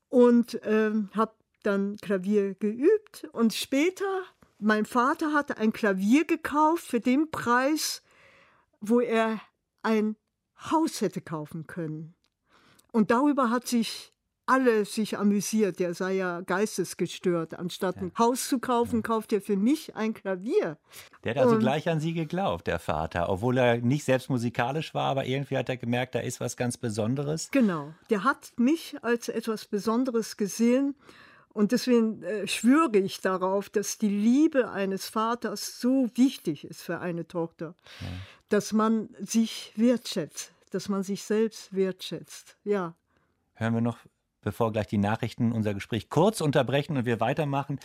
Und 0.09 0.63
äh, 0.63 0.93
habe 1.15 1.33
dann 1.65 1.97
Klavier 1.97 2.55
geübt. 2.55 3.27
Und 3.33 3.53
später, 3.55 4.23
mein 4.61 4.85
Vater 4.85 5.33
hatte 5.33 5.57
ein 5.57 5.73
Klavier 5.73 6.25
gekauft 6.25 6.85
für 6.85 7.01
den 7.01 7.31
Preis, 7.33 8.04
wo 8.89 9.01
er 9.01 9.41
ein 9.83 10.17
Haus 10.71 11.01
hätte 11.01 11.21
kaufen 11.21 11.67
können. 11.67 12.15
Und 12.93 13.11
darüber 13.11 13.51
hat 13.51 13.67
sich 13.67 14.15
alle 14.47 14.85
sich 14.85 15.17
amüsiert. 15.19 15.79
Der 15.79 15.95
sei 15.95 16.15
ja 16.15 16.41
geistesgestört. 16.41 17.59
Anstatt 17.59 17.97
ein 17.97 18.13
Haus 18.19 18.49
zu 18.49 18.59
kaufen, 18.59 18.97
ja. 18.97 19.03
kauft 19.03 19.33
er 19.33 19.41
für 19.41 19.57
mich 19.57 19.97
ein 19.97 20.15
Klavier. 20.15 20.79
Der 21.25 21.35
hat 21.35 21.43
also 21.43 21.55
Und, 21.55 21.61
gleich 21.61 21.89
an 21.89 22.01
Sie 22.01 22.13
geglaubt, 22.13 22.67
der 22.67 22.79
Vater. 22.79 23.29
Obwohl 23.31 23.59
er 23.59 23.79
nicht 23.79 24.05
selbst 24.05 24.31
musikalisch 24.31 24.95
war, 24.95 25.11
aber 25.11 25.27
irgendwie 25.27 25.57
hat 25.57 25.69
er 25.69 25.77
gemerkt, 25.77 26.15
da 26.15 26.21
ist 26.21 26.41
was 26.41 26.57
ganz 26.57 26.77
Besonderes. 26.77 27.51
Genau. 27.51 27.95
Der 28.11 28.25
hat 28.25 28.53
mich 28.57 28.97
als 29.03 29.29
etwas 29.29 29.65
Besonderes 29.65 30.37
gesehen. 30.37 30.95
Und 31.55 31.71
deswegen 31.71 32.23
äh, 32.25 32.49
schwöre 32.49 32.99
ich 32.99 33.21
darauf, 33.21 33.71
dass 33.71 33.97
die 33.97 34.09
Liebe 34.09 34.71
eines 34.71 35.09
Vaters 35.09 35.79
so 35.81 36.11
wichtig 36.17 36.65
ist 36.65 36.83
für 36.83 36.99
eine 36.99 37.29
Tochter, 37.29 37.77
ja. 38.01 38.07
Dass 38.49 38.73
man 38.73 39.09
sich 39.21 39.73
wertschätzt, 39.77 40.53
dass 40.71 40.89
man 40.89 41.03
sich 41.03 41.23
selbst 41.23 41.75
wertschätzt. 41.75 42.57
Ja. 42.65 42.95
Hören 43.55 43.75
wir 43.75 43.81
noch 43.81 43.99
bevor 44.45 44.71
gleich 44.71 44.87
die 44.87 44.99
Nachrichten 44.99 45.51
unser 45.51 45.75
Gespräch 45.75 46.09
kurz 46.09 46.41
unterbrechen 46.41 46.97
und 46.97 47.07
wir 47.07 47.19
weitermachen. 47.19 47.81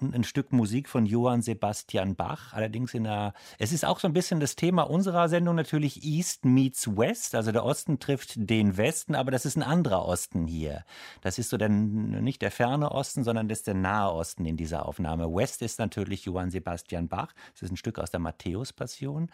Ein 0.00 0.22
Stück 0.22 0.52
Musik 0.52 0.88
von 0.88 1.06
Johann 1.06 1.42
Sebastian 1.42 2.14
Bach, 2.14 2.52
allerdings 2.52 2.94
in 2.94 3.06
einer, 3.06 3.34
es 3.58 3.72
ist 3.72 3.84
auch 3.84 3.98
so 3.98 4.06
ein 4.06 4.12
bisschen 4.12 4.38
das 4.38 4.54
Thema 4.54 4.82
unserer 4.82 5.28
Sendung 5.28 5.56
natürlich 5.56 6.04
East 6.04 6.44
meets 6.44 6.96
West, 6.96 7.34
also 7.34 7.50
der 7.50 7.64
Osten 7.64 7.98
trifft 7.98 8.34
den 8.36 8.76
Westen, 8.76 9.14
aber 9.14 9.30
das 9.30 9.46
ist 9.46 9.56
ein 9.56 9.62
anderer 9.62 10.04
Osten 10.04 10.46
hier. 10.46 10.84
Das 11.22 11.38
ist 11.38 11.50
so 11.50 11.56
der, 11.56 11.68
nicht 11.68 12.42
der 12.42 12.50
ferne 12.50 12.92
Osten, 12.92 13.24
sondern 13.24 13.48
das 13.48 13.58
ist 13.58 13.66
der 13.66 13.74
nahe 13.74 14.12
Osten 14.12 14.44
in 14.44 14.56
dieser 14.56 14.86
Aufnahme. 14.86 15.34
West 15.34 15.62
ist 15.62 15.78
natürlich 15.78 16.26
Johann 16.26 16.50
Sebastian 16.50 17.08
Bach, 17.08 17.32
es 17.54 17.62
ist 17.62 17.72
ein 17.72 17.76
Stück 17.76 17.98
aus 17.98 18.10
der 18.10 18.20
Matthäus-Passion. 18.20 19.30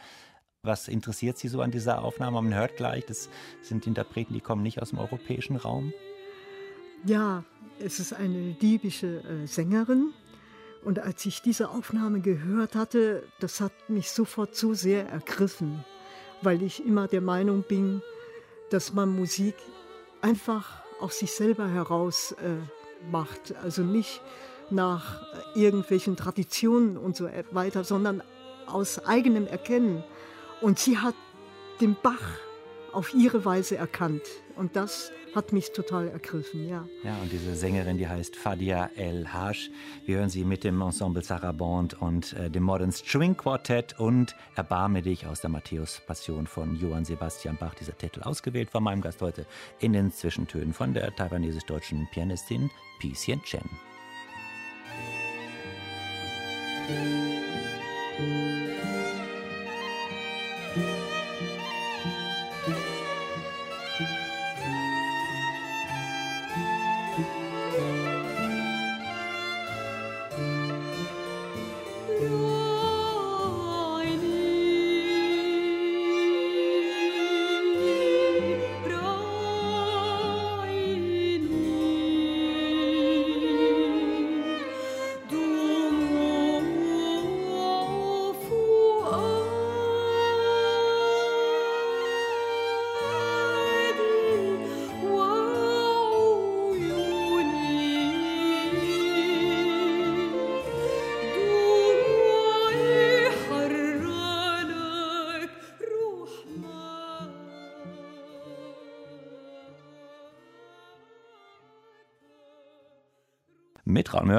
Was 0.64 0.86
interessiert 0.86 1.38
Sie 1.38 1.48
so 1.48 1.60
an 1.60 1.72
dieser 1.72 2.04
Aufnahme? 2.04 2.40
Man 2.40 2.54
hört 2.54 2.76
gleich, 2.76 3.04
das 3.04 3.28
sind 3.62 3.84
Interpreten, 3.88 4.32
die 4.32 4.40
kommen 4.40 4.62
nicht 4.62 4.80
aus 4.80 4.90
dem 4.90 5.00
europäischen 5.00 5.56
Raum. 5.56 5.92
Ja, 7.04 7.42
es 7.80 7.98
ist 7.98 8.12
eine 8.12 8.54
libysche 8.60 9.24
äh, 9.24 9.46
Sängerin. 9.48 10.12
Und 10.84 11.00
als 11.00 11.26
ich 11.26 11.42
diese 11.42 11.70
Aufnahme 11.70 12.20
gehört 12.20 12.76
hatte, 12.76 13.24
das 13.40 13.60
hat 13.60 13.72
mich 13.88 14.12
sofort 14.12 14.54
so 14.54 14.72
sehr 14.72 15.08
ergriffen, 15.08 15.84
weil 16.42 16.62
ich 16.62 16.86
immer 16.86 17.08
der 17.08 17.22
Meinung 17.22 17.64
bin, 17.64 18.00
dass 18.70 18.92
man 18.92 19.08
Musik 19.08 19.56
einfach 20.20 20.80
aus 21.00 21.18
sich 21.18 21.32
selber 21.32 21.68
heraus 21.70 22.36
äh, 22.38 23.10
macht. 23.10 23.56
Also 23.64 23.82
nicht 23.82 24.22
nach 24.70 25.26
irgendwelchen 25.56 26.14
Traditionen 26.14 26.96
und 26.96 27.16
so 27.16 27.28
weiter, 27.50 27.82
sondern 27.82 28.22
aus 28.68 29.04
eigenem 29.04 29.48
Erkennen. 29.48 30.04
Und 30.62 30.78
sie 30.78 30.96
hat 30.96 31.16
den 31.80 31.96
Bach 32.00 32.38
auf 32.92 33.12
ihre 33.14 33.44
Weise 33.44 33.76
erkannt. 33.76 34.22
Und 34.54 34.76
das 34.76 35.10
hat 35.34 35.52
mich 35.52 35.72
total 35.72 36.08
ergriffen, 36.08 36.68
ja. 36.68 36.86
Ja, 37.02 37.16
und 37.22 37.32
diese 37.32 37.54
Sängerin, 37.56 37.96
die 37.98 38.06
heißt 38.06 38.36
Fadia 38.36 38.90
El 38.94 39.26
Hash. 39.32 39.70
Wir 40.04 40.18
hören 40.18 40.28
sie 40.28 40.44
mit 40.44 40.62
dem 40.62 40.80
Ensemble 40.80 41.24
Sarabande 41.24 41.96
und 41.96 42.34
äh, 42.34 42.50
dem 42.50 42.62
Modern 42.62 42.92
String 42.92 43.36
Quartett 43.36 43.98
und 43.98 44.36
Erbarme 44.54 45.02
dich 45.02 45.26
aus 45.26 45.40
der 45.40 45.50
Matthäus-Passion 45.50 46.46
von 46.46 46.76
Johann 46.76 47.04
Sebastian 47.04 47.56
Bach. 47.56 47.74
Dieser 47.74 47.96
Titel 47.96 48.22
ausgewählt 48.22 48.70
von 48.70 48.84
meinem 48.84 49.00
Gast 49.00 49.20
heute 49.22 49.46
in 49.80 49.94
den 49.94 50.12
Zwischentönen 50.12 50.74
von 50.74 50.94
der 50.94 51.16
taiwanesisch-deutschen 51.16 52.06
Pianistin 52.12 52.70
Pi 53.00 53.14
Sien 53.14 53.42
Chen. 53.42 53.68
Musik 58.18 58.61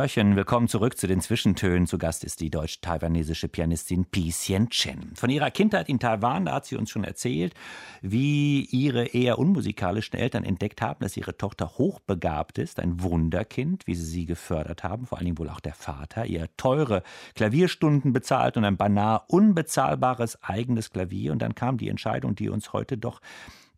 Mörchen, 0.04 0.36
willkommen 0.36 0.68
zurück 0.68 0.98
zu 0.98 1.08
den 1.08 1.22
Zwischentönen. 1.22 1.88
Zu 1.88 1.98
Gast 1.98 2.26
ist 2.26 2.42
die 2.42 2.50
deutsch-taiwanesische 2.50 3.48
Pianistin 3.48 4.04
Pi 4.04 4.32
Sien 4.32 4.70
Chen. 4.70 5.14
Von 5.16 5.30
ihrer 5.30 5.50
Kindheit 5.50 5.88
in 5.88 5.98
Taiwan, 5.98 6.44
da 6.44 6.56
hat 6.56 6.66
sie 6.66 6.76
uns 6.76 6.90
schon 6.90 7.06
erzählt, 7.06 7.54
wie 8.02 8.66
ihre 8.66 9.06
eher 9.06 9.40
unmusikalischen 9.40 10.20
Eltern 10.20 10.44
entdeckt 10.44 10.82
haben, 10.82 11.00
dass 11.00 11.16
ihre 11.16 11.38
Tochter 11.38 11.78
hochbegabt 11.78 12.58
ist, 12.58 12.82
ein 12.82 13.02
Wunderkind, 13.02 13.88
wie 13.88 13.96
sie 13.96 14.04
sie 14.04 14.26
gefördert 14.26 14.84
haben, 14.84 15.06
vor 15.06 15.20
allen 15.20 15.26
Dingen 15.26 15.38
wohl 15.38 15.50
auch 15.50 15.62
der 15.62 15.74
Vater, 15.74 16.26
ihr 16.26 16.50
teure 16.58 17.02
Klavierstunden 17.36 18.12
bezahlt 18.12 18.58
und 18.58 18.66
ein 18.66 18.76
beinahe 18.76 19.22
unbezahlbares 19.30 20.44
eigenes 20.44 20.90
Klavier. 20.90 21.32
Und 21.32 21.42
dann 21.42 21.56
kam 21.56 21.78
die 21.78 21.88
Entscheidung, 21.88 22.36
die 22.36 22.50
uns 22.50 22.74
heute 22.74 22.98
doch 22.98 23.22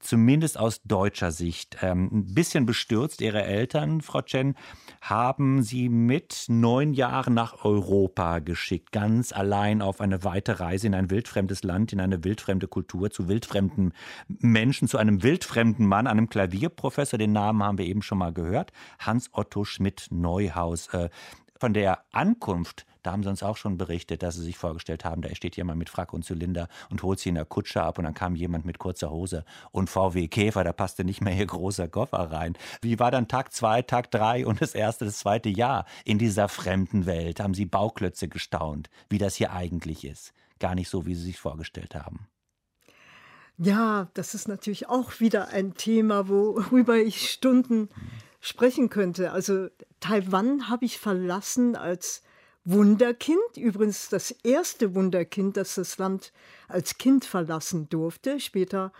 zumindest 0.05 0.57
aus 0.57 0.81
deutscher 0.83 1.31
Sicht 1.31 1.77
ähm, 1.81 2.09
ein 2.11 2.33
bisschen 2.33 2.65
bestürzt. 2.65 3.21
Ihre 3.21 3.43
Eltern, 3.43 4.01
Frau 4.01 4.21
Chen, 4.21 4.55
haben 5.01 5.63
sie 5.63 5.89
mit 5.89 6.45
neun 6.47 6.93
Jahren 6.93 7.33
nach 7.33 7.65
Europa 7.65 8.39
geschickt, 8.39 8.91
ganz 8.91 9.33
allein 9.33 9.81
auf 9.81 10.01
eine 10.01 10.23
weite 10.23 10.59
Reise 10.59 10.87
in 10.87 10.95
ein 10.95 11.09
wildfremdes 11.09 11.63
Land, 11.63 11.93
in 11.93 11.99
eine 11.99 12.23
wildfremde 12.23 12.67
Kultur, 12.67 13.11
zu 13.11 13.27
wildfremden 13.27 13.93
Menschen, 14.27 14.87
zu 14.87 14.97
einem 14.97 15.23
wildfremden 15.23 15.85
Mann, 15.85 16.07
einem 16.07 16.29
Klavierprofessor. 16.29 17.17
Den 17.17 17.33
Namen 17.33 17.63
haben 17.63 17.77
wir 17.77 17.85
eben 17.85 18.01
schon 18.01 18.17
mal 18.17 18.33
gehört, 18.33 18.71
Hans 18.99 19.29
Otto 19.33 19.63
Schmidt 19.63 20.07
Neuhaus. 20.11 20.87
Äh, 20.89 21.09
von 21.57 21.73
der 21.73 22.03
Ankunft 22.11 22.85
da 23.05 23.11
haben 23.11 23.23
sie 23.23 23.29
uns 23.29 23.43
auch 23.43 23.57
schon 23.57 23.77
berichtet, 23.77 24.23
dass 24.23 24.35
sie 24.35 24.43
sich 24.43 24.57
vorgestellt 24.57 25.05
haben, 25.05 25.21
da 25.21 25.33
steht 25.35 25.55
jemand 25.55 25.77
mit 25.77 25.89
Frack 25.89 26.13
und 26.13 26.25
Zylinder 26.25 26.67
und 26.89 27.03
holt 27.03 27.19
sie 27.19 27.29
in 27.29 27.35
der 27.35 27.45
Kutsche 27.45 27.83
ab 27.83 27.97
und 27.97 28.05
dann 28.05 28.13
kam 28.13 28.35
jemand 28.35 28.65
mit 28.65 28.79
kurzer 28.79 29.11
Hose 29.11 29.45
und 29.71 29.89
VW 29.89 30.27
Käfer, 30.27 30.63
da 30.63 30.73
passte 30.73 31.03
nicht 31.03 31.21
mehr 31.21 31.35
ihr 31.35 31.45
großer 31.45 31.87
Koffer 31.87 32.31
rein. 32.31 32.57
Wie 32.81 32.99
war 32.99 33.11
dann 33.11 33.27
Tag 33.27 33.53
zwei, 33.53 33.81
Tag 33.81 34.11
drei 34.11 34.45
und 34.45 34.61
das 34.61 34.73
erste, 34.73 35.05
das 35.05 35.19
zweite 35.19 35.49
Jahr 35.49 35.85
in 36.03 36.17
dieser 36.17 36.49
fremden 36.49 37.05
Welt? 37.05 37.39
Haben 37.39 37.53
sie 37.53 37.65
Bauklötze 37.65 38.27
gestaunt, 38.27 38.89
wie 39.09 39.17
das 39.17 39.35
hier 39.35 39.53
eigentlich 39.53 40.05
ist? 40.05 40.33
Gar 40.59 40.75
nicht 40.75 40.89
so, 40.89 41.05
wie 41.05 41.15
sie 41.15 41.25
sich 41.25 41.39
vorgestellt 41.39 41.95
haben. 41.95 42.27
Ja, 43.57 44.09
das 44.13 44.33
ist 44.33 44.47
natürlich 44.47 44.89
auch 44.89 45.19
wieder 45.19 45.49
ein 45.49 45.75
Thema, 45.75 46.27
worüber 46.27 46.97
ich 46.97 47.29
Stunden 47.31 47.89
sprechen 48.41 48.89
könnte. 48.89 49.31
Also 49.31 49.69
Taiwan 49.99 50.69
habe 50.69 50.85
ich 50.85 50.99
verlassen 50.99 51.75
als 51.75 52.21
Wunderkind, 52.65 53.57
übrigens 53.57 54.09
das 54.09 54.31
erste 54.43 54.95
Wunderkind, 54.95 55.55
das 55.55 55.75
das 55.75 55.99
Land 55.99 56.33
als 56.67 56.97
Kind 56.97 57.23
verlassen 57.23 57.87
durfte. 57.89 58.39
Später 58.39 58.91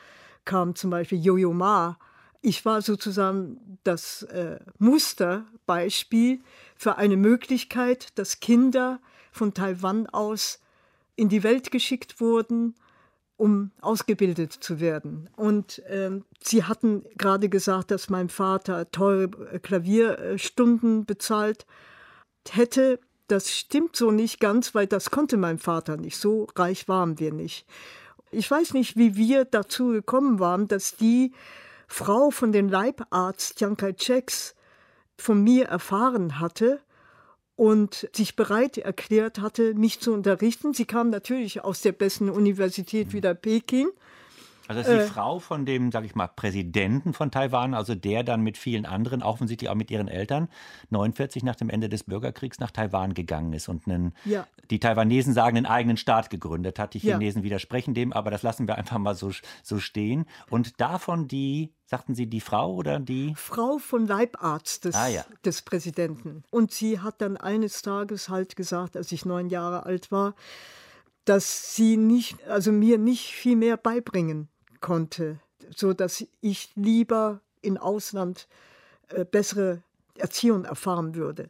kam 0.46 0.76
zum 0.76 0.92
Beispiel 0.92 1.20
Yo-Yo 1.20 1.52
Ma. 1.52 1.98
Ich 2.42 2.64
war 2.64 2.84
sozusagen 2.84 3.80
das 3.84 4.22
äh, 4.24 4.60
Musterbeispiel 4.78 6.42
für 6.76 6.98
eine 6.98 7.18
Möglichkeit, 7.18 8.10
dass 8.20 8.40
Kinder 8.40 9.00
von 9.32 9.56
Taiwan 9.56 10.06
aus 10.08 10.60
in 11.16 11.28
die 11.28 11.42
Welt 11.42 11.72
geschickt 11.72 12.22
wurden, 12.22 12.76
um 13.36 13.72
ausgebildet 13.82 14.54
zu 14.54 14.80
werden. 14.80 15.28
Und 15.36 15.82
ähm, 15.88 16.24
Sie 16.40 16.64
hatten 16.64 17.04
gerade 17.18 17.50
gesagt, 17.50 17.90
dass 17.90 18.12
mein 18.12 18.30
Vater 18.30 18.92
teure 18.92 19.28
Klavierstunden 19.60 21.06
bezahlt 21.06 21.66
hätte 22.48 23.00
das 23.28 23.52
stimmt 23.52 23.96
so 23.96 24.12
nicht 24.12 24.40
ganz, 24.40 24.76
weil 24.76 24.88
das 24.88 25.12
konnte 25.12 25.38
mein 25.38 25.58
Vater 25.58 25.98
nicht. 25.98 26.18
So 26.18 26.48
reich 26.56 26.88
waren 26.88 27.20
wir 27.20 27.34
nicht. 27.34 27.66
Ich 28.32 28.50
weiß 28.50 28.74
nicht, 28.74 28.98
wie 28.98 29.16
wir 29.16 29.46
dazu 29.46 29.90
gekommen 29.90 30.40
waren, 30.40 30.68
dass 30.68 30.96
die 30.96 31.32
Frau 31.88 32.32
von 32.32 32.52
den 32.52 32.70
Leibarzt 32.70 33.58
Chiang 33.58 33.78
Kai-sheks 33.78 34.56
von 35.18 35.44
mir 35.44 35.66
erfahren 35.66 36.40
hatte 36.40 36.82
und 37.56 38.10
sich 38.14 38.36
bereit 38.36 38.78
erklärt 38.78 39.40
hatte, 39.40 39.74
mich 39.76 40.00
zu 40.02 40.14
unterrichten. 40.14 40.74
Sie 40.74 40.86
kam 40.86 41.10
natürlich 41.10 41.64
aus 41.64 41.82
der 41.82 41.94
besten 41.94 42.30
Universität 42.30 43.14
wieder 43.14 43.34
Peking 43.34 43.88
also 44.68 44.82
das 44.82 44.88
ist 44.88 44.94
die 44.96 45.04
äh, 45.04 45.08
Frau 45.08 45.40
von 45.40 45.66
dem, 45.66 45.92
sag 45.92 46.06
ich 46.06 46.16
mal, 46.16 46.28
Präsidenten 46.28 47.14
von 47.14 47.32
Taiwan, 47.32 47.74
also 47.74 47.94
der 47.94 48.24
dann 48.24 48.42
mit 48.42 48.58
vielen 48.58 48.86
anderen, 48.86 49.22
offensichtlich 49.22 49.70
auch 49.70 49.76
mit 49.76 49.92
ihren 49.92 50.08
Eltern, 50.08 50.50
49 50.90 51.44
nach 51.44 51.56
dem 51.56 51.70
Ende 51.70 51.90
des 51.90 52.04
Bürgerkriegs 52.04 52.60
nach 52.60 52.72
Taiwan 52.72 53.14
gegangen 53.14 53.54
ist 53.54 53.70
und 53.70 53.88
einen, 53.88 54.14
ja. 54.26 54.48
die 54.70 54.80
Taiwanesen 54.80 55.34
sagen, 55.34 55.58
einen 55.58 55.66
eigenen 55.66 55.98
Staat 55.98 56.30
gegründet 56.30 56.80
hat. 56.80 56.94
Die 56.94 57.00
Chinesen 57.00 57.42
ja. 57.42 57.46
widersprechen 57.46 57.94
dem, 57.94 58.12
aber 58.14 58.32
das 58.32 58.44
lassen 58.44 58.68
wir 58.68 58.76
einfach 58.76 58.98
mal 58.98 59.16
so, 59.16 59.32
so 59.64 59.80
stehen. 59.80 60.26
Und 60.50 60.82
davon 60.82 61.28
die, 61.28 61.74
sagten 61.86 62.16
Sie, 62.16 62.28
die 62.28 62.42
Frau 62.42 62.74
oder 62.74 63.00
die? 63.00 63.34
Frau 63.36 63.78
von 63.78 64.08
Leibarzt 64.08 64.86
des, 64.86 64.96
ah, 64.96 65.08
ja. 65.08 65.26
des 65.44 65.62
Präsidenten. 65.62 66.44
Und 66.50 66.72
sie 66.72 67.00
hat 67.00 67.22
dann 67.22 67.38
eines 67.38 67.82
Tages 67.82 68.30
halt 68.30 68.56
gesagt, 68.56 68.98
als 68.98 69.12
ich 69.12 69.26
neun 69.26 69.50
Jahre 69.50 69.86
alt 69.86 70.12
war, 70.12 70.34
dass 71.26 71.76
sie 71.76 71.98
nicht, 71.98 72.48
also 72.48 72.72
mir 72.72 72.98
nicht 72.98 73.32
viel 73.32 73.56
mehr 73.56 73.78
beibringen 73.78 74.50
konnte, 74.82 75.40
so 75.76 75.94
dass 75.94 76.24
ich 76.42 76.72
lieber 76.76 77.42
in 77.62 77.78
Ausland 77.78 78.48
äh, 79.10 79.26
bessere 79.26 79.82
Erziehung 80.18 80.66
erfahren 80.66 81.16
würde. 81.16 81.50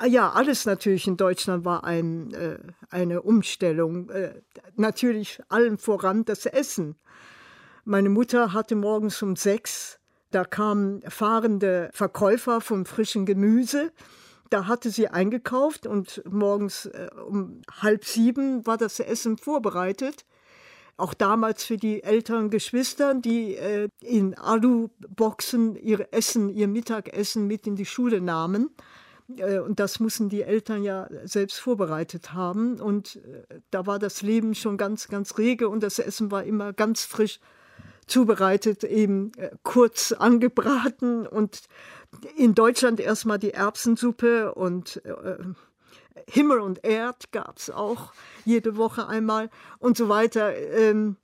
Äh, 0.00 0.08
ja, 0.08 0.30
alles 0.30 0.66
natürlich 0.66 1.06
in 1.06 1.16
Deutschland 1.16 1.64
war 1.64 1.84
ein, 1.84 2.32
äh, 2.34 2.58
eine 2.90 3.22
Umstellung. 3.22 4.10
Natürlich 4.76 5.40
allen 5.48 5.78
voran 5.78 6.24
das 6.24 6.46
Essen. 6.46 6.96
Meine 7.84 8.08
Mutter 8.08 8.52
hatte 8.52 8.76
morgens 8.76 9.20
um 9.22 9.34
sechs, 9.36 9.98
da 10.30 10.44
kamen 10.44 11.02
fahrende 11.08 11.90
Verkäufer 11.92 12.60
von 12.60 12.86
frischem 12.86 13.26
Gemüse. 13.26 13.92
Da 14.50 14.66
hatte 14.66 14.90
sie 14.90 15.08
eingekauft 15.08 15.86
und 15.86 16.22
morgens 16.30 16.88
um 17.26 17.62
halb 17.80 18.04
sieben 18.04 18.64
war 18.66 18.76
das 18.76 19.00
Essen 19.00 19.36
vorbereitet 19.36 20.24
auch 20.96 21.14
damals 21.14 21.64
für 21.64 21.76
die 21.76 22.02
älteren 22.02 22.50
Geschwister, 22.50 23.14
die 23.14 23.56
äh, 23.56 23.88
in 24.00 24.34
Alu-Boxen 24.34 25.76
ihr 25.76 26.08
Essen, 26.12 26.50
ihr 26.50 26.68
Mittagessen 26.68 27.46
mit 27.46 27.66
in 27.66 27.76
die 27.76 27.86
Schule 27.86 28.20
nahmen. 28.20 28.70
Äh, 29.36 29.58
und 29.58 29.80
das 29.80 30.00
mussten 30.00 30.28
die 30.28 30.42
Eltern 30.42 30.82
ja 30.82 31.08
selbst 31.24 31.58
vorbereitet 31.58 32.32
haben. 32.32 32.80
Und 32.80 33.16
äh, 33.16 33.60
da 33.70 33.86
war 33.86 33.98
das 33.98 34.22
Leben 34.22 34.54
schon 34.54 34.76
ganz, 34.76 35.08
ganz 35.08 35.38
rege 35.38 35.68
und 35.68 35.82
das 35.82 35.98
Essen 35.98 36.30
war 36.30 36.44
immer 36.44 36.72
ganz 36.72 37.04
frisch 37.04 37.40
zubereitet, 38.06 38.84
eben 38.84 39.32
äh, 39.36 39.50
kurz 39.62 40.12
angebraten 40.12 41.26
und 41.26 41.62
in 42.36 42.54
Deutschland 42.54 43.00
erstmal 43.00 43.38
die 43.38 43.52
Erbsensuppe 43.52 44.54
und 44.54 45.00
Himmel 46.28 46.60
und 46.60 46.84
Erd 46.84 47.32
gab 47.32 47.58
es 47.58 47.70
auch 47.70 48.12
jede 48.44 48.76
Woche 48.76 49.08
einmal 49.08 49.50
und 49.78 49.96
so 49.96 50.08
weiter. 50.08 50.56
Ähm, 50.56 51.16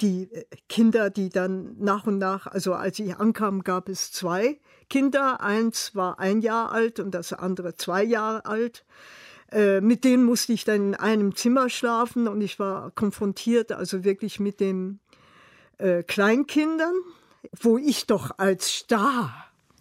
die 0.00 0.28
Kinder, 0.68 1.10
die 1.10 1.28
dann 1.28 1.76
nach 1.78 2.06
und 2.06 2.18
nach, 2.18 2.46
also 2.46 2.74
als 2.74 2.98
ich 2.98 3.16
ankam, 3.16 3.62
gab 3.64 3.88
es 3.88 4.12
zwei 4.12 4.58
Kinder. 4.88 5.40
Eins 5.40 5.94
war 5.94 6.18
ein 6.18 6.40
Jahr 6.40 6.72
alt 6.72 7.00
und 7.00 7.12
das 7.12 7.32
andere 7.32 7.76
zwei 7.76 8.02
Jahre 8.02 8.46
alt. 8.46 8.84
Äh, 9.50 9.80
mit 9.80 10.04
denen 10.04 10.24
musste 10.24 10.52
ich 10.52 10.64
dann 10.64 10.88
in 10.88 10.94
einem 10.94 11.34
Zimmer 11.34 11.70
schlafen 11.70 12.28
und 12.28 12.40
ich 12.40 12.58
war 12.58 12.90
konfrontiert, 12.90 13.72
also 13.72 14.04
wirklich 14.04 14.40
mit 14.40 14.60
den 14.60 15.00
äh, 15.78 16.02
Kleinkindern, 16.02 16.94
wo 17.60 17.78
ich 17.78 18.06
doch 18.06 18.38
als 18.38 18.68
Star 18.68 19.32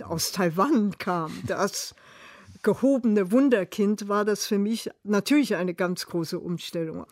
aus 0.03 0.31
Taiwan 0.31 0.97
kam. 0.97 1.31
Das 1.47 1.95
gehobene 2.63 3.31
Wunderkind 3.31 4.07
war 4.07 4.25
das 4.25 4.45
für 4.45 4.57
mich 4.57 4.89
natürlich 5.03 5.55
eine 5.55 5.73
ganz 5.73 6.05
große 6.05 6.39
Umstellung. 6.39 7.05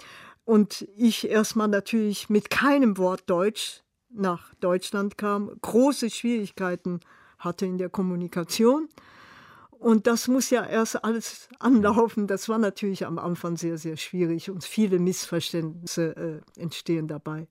Und 0.43 0.87
ich 0.95 1.29
erstmal 1.29 1.67
natürlich 1.67 2.29
mit 2.29 2.49
keinem 2.49 2.97
Wort 2.97 3.23
Deutsch 3.27 3.81
nach 4.09 4.53
Deutschland 4.55 5.17
kam, 5.17 5.51
große 5.61 6.09
Schwierigkeiten 6.09 6.99
hatte 7.39 7.65
in 7.65 7.77
der 7.77 7.89
Kommunikation. 7.89 8.87
Und 9.71 10.07
das 10.07 10.27
muss 10.27 10.49
ja 10.49 10.65
erst 10.65 11.03
alles 11.03 11.49
anlaufen. 11.59 12.27
Das 12.27 12.47
war 12.47 12.57
natürlich 12.57 13.05
am 13.05 13.19
Anfang 13.19 13.57
sehr, 13.57 13.77
sehr 13.77 13.97
schwierig 13.97 14.49
und 14.49 14.63
viele 14.63 14.99
Missverständnisse 14.99 16.41
äh, 16.57 16.61
entstehen 16.61 17.07
dabei. 17.07 17.47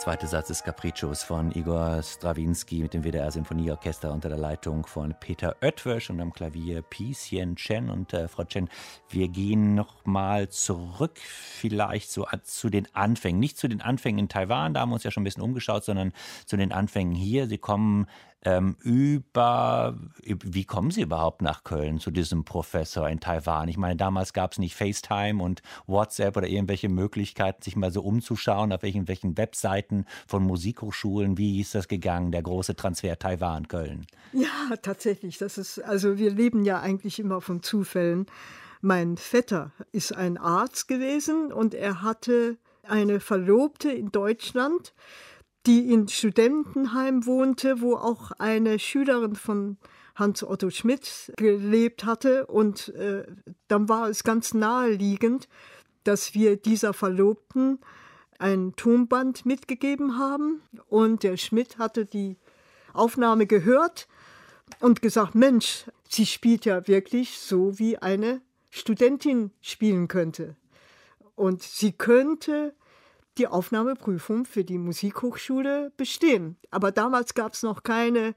Zweite 0.00 0.26
Satz 0.26 0.48
des 0.48 0.62
Capriccios 0.62 1.22
von 1.22 1.52
Igor 1.52 2.02
Strawinski 2.02 2.80
mit 2.80 2.94
dem 2.94 3.04
WDR 3.04 3.30
Sinfonieorchester 3.30 4.10
unter 4.10 4.30
der 4.30 4.38
Leitung 4.38 4.86
von 4.86 5.14
Peter 5.20 5.56
Oetwösch 5.60 6.08
und 6.08 6.22
am 6.22 6.32
Klavier 6.32 6.80
Pieschen 6.80 7.54
Chen. 7.56 7.90
Und 7.90 8.14
äh, 8.14 8.26
Frau 8.26 8.44
Chen, 8.44 8.70
wir 9.10 9.28
gehen 9.28 9.74
noch 9.74 10.06
mal 10.06 10.48
zurück 10.48 11.18
vielleicht 11.18 12.10
so 12.10 12.26
zu 12.44 12.70
den 12.70 12.88
Anfängen. 12.94 13.38
Nicht 13.38 13.58
zu 13.58 13.68
den 13.68 13.82
Anfängen 13.82 14.20
in 14.20 14.28
Taiwan, 14.30 14.72
da 14.72 14.80
haben 14.80 14.88
wir 14.88 14.94
uns 14.94 15.04
ja 15.04 15.10
schon 15.10 15.20
ein 15.20 15.24
bisschen 15.24 15.42
umgeschaut, 15.42 15.84
sondern 15.84 16.14
zu 16.46 16.56
den 16.56 16.72
Anfängen 16.72 17.14
hier. 17.14 17.46
Sie 17.46 17.58
kommen 17.58 18.06
ähm, 18.42 18.76
über, 18.82 19.98
wie 20.24 20.64
kommen 20.64 20.90
Sie 20.90 21.02
überhaupt 21.02 21.42
nach 21.42 21.62
Köln 21.62 22.00
zu 22.00 22.10
diesem 22.10 22.44
Professor 22.44 23.08
in 23.08 23.20
Taiwan? 23.20 23.68
Ich 23.68 23.76
meine, 23.76 23.96
damals 23.96 24.32
gab 24.32 24.52
es 24.52 24.58
nicht 24.58 24.74
FaceTime 24.74 25.42
und 25.42 25.60
WhatsApp 25.86 26.36
oder 26.36 26.46
irgendwelche 26.46 26.88
Möglichkeiten, 26.88 27.62
sich 27.62 27.76
mal 27.76 27.92
so 27.92 28.02
umzuschauen, 28.02 28.72
auf 28.72 28.82
welchen, 28.82 29.08
welchen 29.08 29.36
Webseiten 29.36 30.06
von 30.26 30.42
Musikhochschulen. 30.44 31.36
Wie 31.36 31.60
ist 31.60 31.74
das 31.74 31.86
gegangen, 31.86 32.32
der 32.32 32.42
große 32.42 32.76
Transfer 32.76 33.18
Taiwan-Köln? 33.18 34.06
Ja, 34.32 34.76
tatsächlich. 34.80 35.36
Das 35.36 35.58
ist, 35.58 35.78
also 35.80 36.16
wir 36.16 36.30
leben 36.30 36.64
ja 36.64 36.80
eigentlich 36.80 37.18
immer 37.18 37.42
von 37.42 37.62
Zufällen. 37.62 38.26
Mein 38.80 39.18
Vetter 39.18 39.72
ist 39.92 40.16
ein 40.16 40.38
Arzt 40.38 40.88
gewesen 40.88 41.52
und 41.52 41.74
er 41.74 42.00
hatte 42.00 42.56
eine 42.88 43.20
Verlobte 43.20 43.92
in 43.92 44.10
Deutschland 44.10 44.94
die 45.66 45.92
in 45.92 46.08
Studentenheim 46.08 47.26
wohnte, 47.26 47.80
wo 47.80 47.94
auch 47.94 48.32
eine 48.32 48.78
Schülerin 48.78 49.34
von 49.34 49.76
Hans 50.14 50.42
Otto 50.42 50.70
Schmidt 50.70 51.32
gelebt 51.36 52.04
hatte. 52.04 52.46
Und 52.46 52.88
äh, 52.94 53.24
dann 53.68 53.88
war 53.88 54.08
es 54.08 54.24
ganz 54.24 54.54
naheliegend, 54.54 55.48
dass 56.04 56.34
wir 56.34 56.56
dieser 56.56 56.92
Verlobten 56.92 57.78
ein 58.38 58.74
Tonband 58.76 59.44
mitgegeben 59.44 60.18
haben. 60.18 60.62
Und 60.88 61.22
der 61.22 61.36
Schmidt 61.36 61.78
hatte 61.78 62.06
die 62.06 62.38
Aufnahme 62.92 63.46
gehört 63.46 64.08
und 64.80 65.02
gesagt, 65.02 65.34
Mensch, 65.34 65.84
sie 66.08 66.26
spielt 66.26 66.64
ja 66.64 66.86
wirklich 66.88 67.38
so, 67.38 67.78
wie 67.78 67.98
eine 67.98 68.40
Studentin 68.70 69.50
spielen 69.60 70.08
könnte. 70.08 70.56
Und 71.34 71.62
sie 71.62 71.92
könnte 71.92 72.74
die 73.40 73.46
Aufnahmeprüfung 73.46 74.44
für 74.44 74.64
die 74.64 74.76
Musikhochschule 74.76 75.92
bestehen. 75.96 76.58
Aber 76.70 76.92
damals 76.92 77.32
gab 77.32 77.54
es 77.54 77.62
noch 77.62 77.82
keine, 77.82 78.34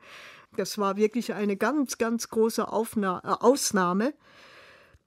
das 0.56 0.78
war 0.78 0.96
wirklich 0.96 1.34
eine 1.34 1.58
ganz, 1.58 1.98
ganz 1.98 2.30
große 2.30 2.66
Aufna 2.72 3.20
äh, 3.26 3.44
Ausnahme, 3.44 4.14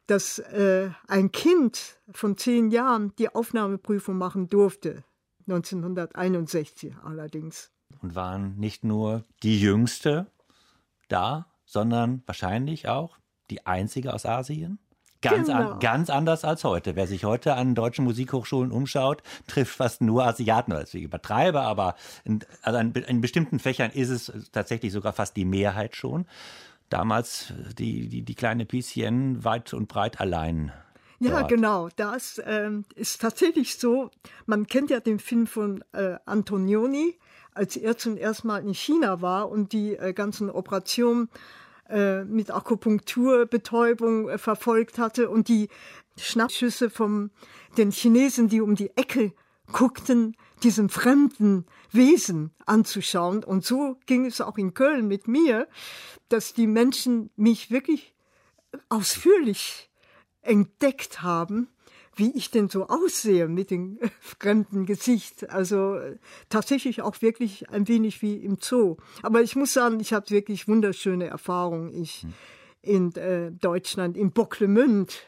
dass 0.07 0.39
äh, 0.39 0.91
ein 1.09 1.33
Kind 1.33 1.99
von 2.11 2.37
zehn 2.37 2.71
Jahren 2.71 3.15
die 3.17 3.35
Aufnahmeprüfung 3.35 4.19
machen 4.19 4.51
durfte. 4.51 5.03
1961 5.49 6.95
allerdings. 7.03 7.71
Und 8.03 8.15
waren 8.15 8.57
nicht 8.59 8.85
nur 8.85 9.25
die 9.43 9.59
Jüngste 9.59 10.31
da, 11.09 11.47
sondern 11.65 12.23
wahrscheinlich 12.27 12.87
auch 12.87 13.17
die 13.49 13.65
einzige 13.65 14.13
aus 14.13 14.27
Asien? 14.27 14.79
Ganz, 15.23 15.49
genau. 15.49 15.73
an, 15.73 15.81
ganz 15.81 16.11
anders 16.11 16.45
als 16.45 16.65
heute. 16.65 16.97
Wer 16.97 17.07
sich 17.07 17.25
heute 17.25 17.55
an 17.55 17.75
deutschen 17.75 18.05
Musikhochschulen 18.05 18.71
umschaut, 18.71 19.23
trifft 19.47 19.77
fast 19.77 20.01
nur 20.03 20.25
Asiaten. 20.25 20.73
Also 20.73 20.99
ich 20.99 21.05
übertreibe, 21.05 21.61
aber 21.61 21.95
in, 22.25 22.41
also 22.63 22.79
in, 22.79 22.93
in 22.93 23.21
bestimmten 23.21 23.59
Fächern 23.59 23.91
ist 23.91 24.11
es 24.11 24.33
tatsächlich 24.53 24.93
sogar 24.93 25.13
fast 25.13 25.37
die 25.37 25.45
Mehrheit 25.45 25.97
schon. 25.97 26.27
Damals 26.91 27.53
die, 27.79 28.09
die, 28.09 28.23
die 28.23 28.35
kleine 28.35 28.65
Pieschen 28.65 29.45
weit 29.45 29.75
und 29.75 29.89
breit 29.89 30.21
allein. 30.21 30.73
Ja, 31.19 31.41
dort. 31.41 31.49
genau. 31.49 31.89
Das 31.97 32.41
ähm, 32.45 32.85
ist 32.95 33.21
tatsächlich 33.21 33.79
so. 33.79 34.11
Man 34.45 34.67
kennt 34.67 34.91
ja 34.91 35.01
den 35.01 35.19
Film 35.19 35.47
von 35.47 35.83
äh, 35.93 36.17
Antonioni, 36.27 37.19
als 37.55 37.77
er 37.77 37.97
zum 37.97 38.17
ersten 38.17 38.49
Mal 38.49 38.59
in 38.59 38.75
China 38.75 39.23
war 39.23 39.51
und 39.51 39.73
die 39.73 39.97
äh, 39.97 40.13
ganzen 40.13 40.51
Operationen 40.51 41.29
äh, 41.89 42.25
mit 42.25 42.51
Akupunkturbetäubung 42.51 44.29
äh, 44.29 44.39
verfolgt 44.39 44.99
hatte 44.99 45.31
und 45.31 45.49
die 45.49 45.69
Schnappschüsse 46.19 46.91
von 46.91 47.31
den 47.77 47.91
Chinesen, 47.91 48.49
die 48.49 48.61
um 48.61 48.75
die 48.75 48.97
Ecke 48.97 49.33
guckten, 49.73 50.37
diesem 50.63 50.89
fremden 50.89 51.67
Wesen 51.91 52.53
anzuschauen. 52.65 53.45
Und 53.45 53.65
so 53.65 53.99
ging 54.07 54.25
es 54.25 54.41
auch 54.41 54.59
in 54.59 54.75
Köln 54.75 55.07
mit 55.09 55.29
mir, 55.29 55.69
dass 56.29 56.55
die 56.55 56.67
Menschen 56.67 57.31
mich 57.37 57.71
wirklich 57.71 58.15
ausführlich 58.89 59.91
entdeckt 60.43 61.23
haben 61.23 61.69
wie 62.17 62.33
ich 62.35 62.51
denn 62.51 62.69
so 62.69 62.89
aussehe 62.89 63.47
mit 63.47 63.71
dem 63.71 63.99
fremden 64.21 64.87
Gesicht. 64.87 65.51
Also 65.51 65.97
äh, 65.97 66.17
tatsächlich 66.49 67.03
auch 67.03 67.21
wirklich 67.23 67.71
ein 67.71 67.87
wenig 67.89 68.23
wie 68.23 68.37
im 68.37 68.57
Zoo. 68.61 68.97
Aber 69.23 69.43
ich 69.43 69.55
muss 69.55 69.73
sagen, 69.73 70.01
ich 70.01 70.13
habe 70.13 70.31
wirklich 70.31 70.67
wunderschöne 70.67 71.27
Erfahrungen. 71.27 71.95
Ich 71.95 72.23
hm. 72.23 72.33
in 72.83 73.15
äh, 73.17 73.53
Deutschland, 73.53 74.17
in 74.17 74.33
Bocklemünd, 74.33 75.23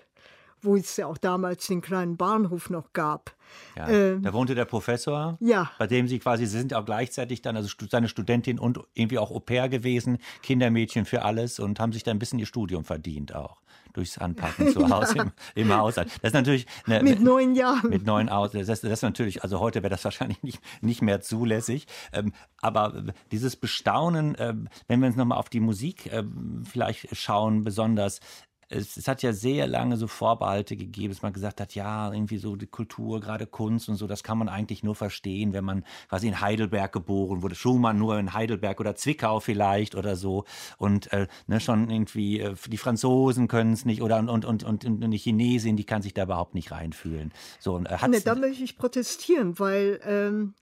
wo 0.62 0.76
es 0.76 0.96
ja 0.96 1.06
auch 1.06 1.18
damals 1.18 1.66
den 1.66 1.82
kleinen 1.82 2.16
Bahnhof 2.16 2.70
noch 2.70 2.92
gab. 2.92 3.36
Ja, 3.76 3.88
ähm, 3.88 4.22
da 4.22 4.32
wohnte 4.32 4.54
der 4.54 4.64
Professor, 4.64 5.38
ja. 5.40 5.70
bei 5.78 5.86
dem 5.86 6.08
Sie 6.08 6.18
quasi, 6.18 6.46
Sie 6.46 6.58
sind 6.58 6.74
auch 6.74 6.84
gleichzeitig 6.84 7.42
dann, 7.42 7.56
also 7.56 7.68
seine 7.88 8.08
Studentin 8.08 8.58
und 8.58 8.80
irgendwie 8.94 9.18
auch 9.18 9.30
Au 9.30 9.40
pair 9.40 9.68
gewesen, 9.68 10.18
Kindermädchen 10.42 11.04
für 11.04 11.22
alles 11.22 11.60
und 11.60 11.80
haben 11.80 11.92
sich 11.92 12.02
da 12.02 12.10
ein 12.10 12.18
bisschen 12.18 12.38
ihr 12.38 12.46
Studium 12.46 12.84
verdient 12.84 13.34
auch 13.34 13.58
durchs 13.98 14.16
Anpacken 14.16 14.72
zu 14.72 14.88
Hause 14.88 15.16
ja. 15.16 15.22
im, 15.24 15.32
im, 15.54 15.76
Haushalt. 15.76 16.08
Das 16.22 16.30
ist 16.30 16.34
natürlich 16.34 16.66
eine, 16.86 17.02
mit 17.02 17.20
neun 17.20 17.54
Jahren. 17.54 17.90
Mit 17.90 18.06
neun 18.06 18.28
aus. 18.28 18.52
Das, 18.52 18.66
das 18.66 18.82
ist 18.84 19.02
natürlich, 19.02 19.42
also 19.42 19.60
heute 19.60 19.82
wäre 19.82 19.90
das 19.90 20.04
wahrscheinlich 20.08 20.42
nicht, 20.42 20.60
nicht 20.80 21.02
mehr 21.02 21.20
zulässig. 21.20 21.86
Ähm, 22.12 22.32
aber 22.62 23.04
dieses 23.32 23.56
Bestaunen, 23.56 24.34
äh, 24.36 24.54
wenn 24.86 25.00
wir 25.00 25.08
uns 25.08 25.16
nochmal 25.16 25.38
auf 25.38 25.48
die 25.48 25.60
Musik 25.60 26.06
äh, 26.06 26.22
vielleicht 26.64 27.14
schauen, 27.16 27.64
besonders, 27.64 28.20
es, 28.68 28.96
es, 28.96 29.08
hat 29.08 29.22
ja 29.22 29.32
sehr 29.32 29.66
lange 29.66 29.96
so 29.96 30.06
Vorbehalte 30.06 30.76
gegeben, 30.76 31.12
dass 31.12 31.22
man 31.22 31.32
gesagt 31.32 31.60
hat, 31.60 31.74
ja, 31.74 32.12
irgendwie 32.12 32.38
so 32.38 32.56
die 32.56 32.66
Kultur, 32.66 33.20
gerade 33.20 33.46
Kunst 33.46 33.88
und 33.88 33.96
so, 33.96 34.06
das 34.06 34.22
kann 34.22 34.38
man 34.38 34.48
eigentlich 34.48 34.82
nur 34.82 34.94
verstehen, 34.94 35.52
wenn 35.52 35.64
man 35.64 35.84
quasi 36.08 36.28
in 36.28 36.40
Heidelberg 36.40 36.92
geboren 36.92 37.42
wurde. 37.42 37.54
Schumann 37.54 37.98
nur 37.98 38.18
in 38.18 38.34
Heidelberg 38.34 38.80
oder 38.80 38.94
Zwickau 38.94 39.40
vielleicht 39.40 39.94
oder 39.94 40.16
so. 40.16 40.44
Und 40.76 41.12
äh, 41.12 41.28
ne, 41.46 41.60
schon 41.60 41.90
irgendwie, 41.90 42.40
äh, 42.40 42.54
die 42.66 42.78
Franzosen 42.78 43.48
können 43.48 43.72
es 43.72 43.84
nicht 43.84 44.02
oder 44.02 44.18
und, 44.18 44.28
und, 44.28 44.44
und, 44.44 44.64
und, 44.64 44.84
und 44.84 45.10
die 45.10 45.18
Chinesin, 45.18 45.76
die 45.76 45.84
kann 45.84 46.02
sich 46.02 46.14
da 46.14 46.24
überhaupt 46.24 46.54
nicht 46.54 46.70
reinfühlen. 46.70 47.32
So, 47.58 47.78
äh, 47.78 48.08
ne, 48.08 48.20
da 48.20 48.34
möchte 48.34 48.64
ich 48.64 48.76
protestieren, 48.76 49.58
weil 49.58 50.00
ähm, 50.04 50.54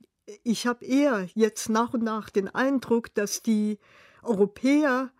ich 0.43 0.67
habe 0.67 0.85
eher 0.85 1.29
jetzt 1.35 1.69
nach 1.69 1.95
und 1.95 2.03
nach 2.03 2.31
den 2.31 2.49
Eindruck, 2.49 3.15
dass 3.15 3.43
die 3.43 3.79
Europäer 4.23 5.11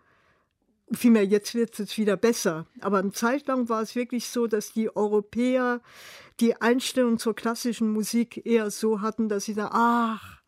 Vielmehr, 0.91 1.25
jetzt 1.25 1.53
wird 1.53 1.77
es 1.79 1.97
wieder 1.97 2.15
besser. 2.15 2.65
Aber 2.79 2.99
eine 2.99 3.11
Zeit 3.11 3.47
lang 3.47 3.67
war 3.67 3.81
es 3.81 3.95
wirklich 3.95 4.29
so, 4.29 4.47
dass 4.47 4.71
die 4.71 4.95
Europäer 4.95 5.81
die 6.39 6.61
Einstellung 6.61 7.17
zur 7.17 7.35
klassischen 7.35 7.91
Musik 7.91 8.45
eher 8.45 8.71
so 8.71 9.01
hatten, 9.01 9.27
dass 9.27 9.45
sie 9.45 9.53
da, 9.53 9.69
ach, 9.73 10.41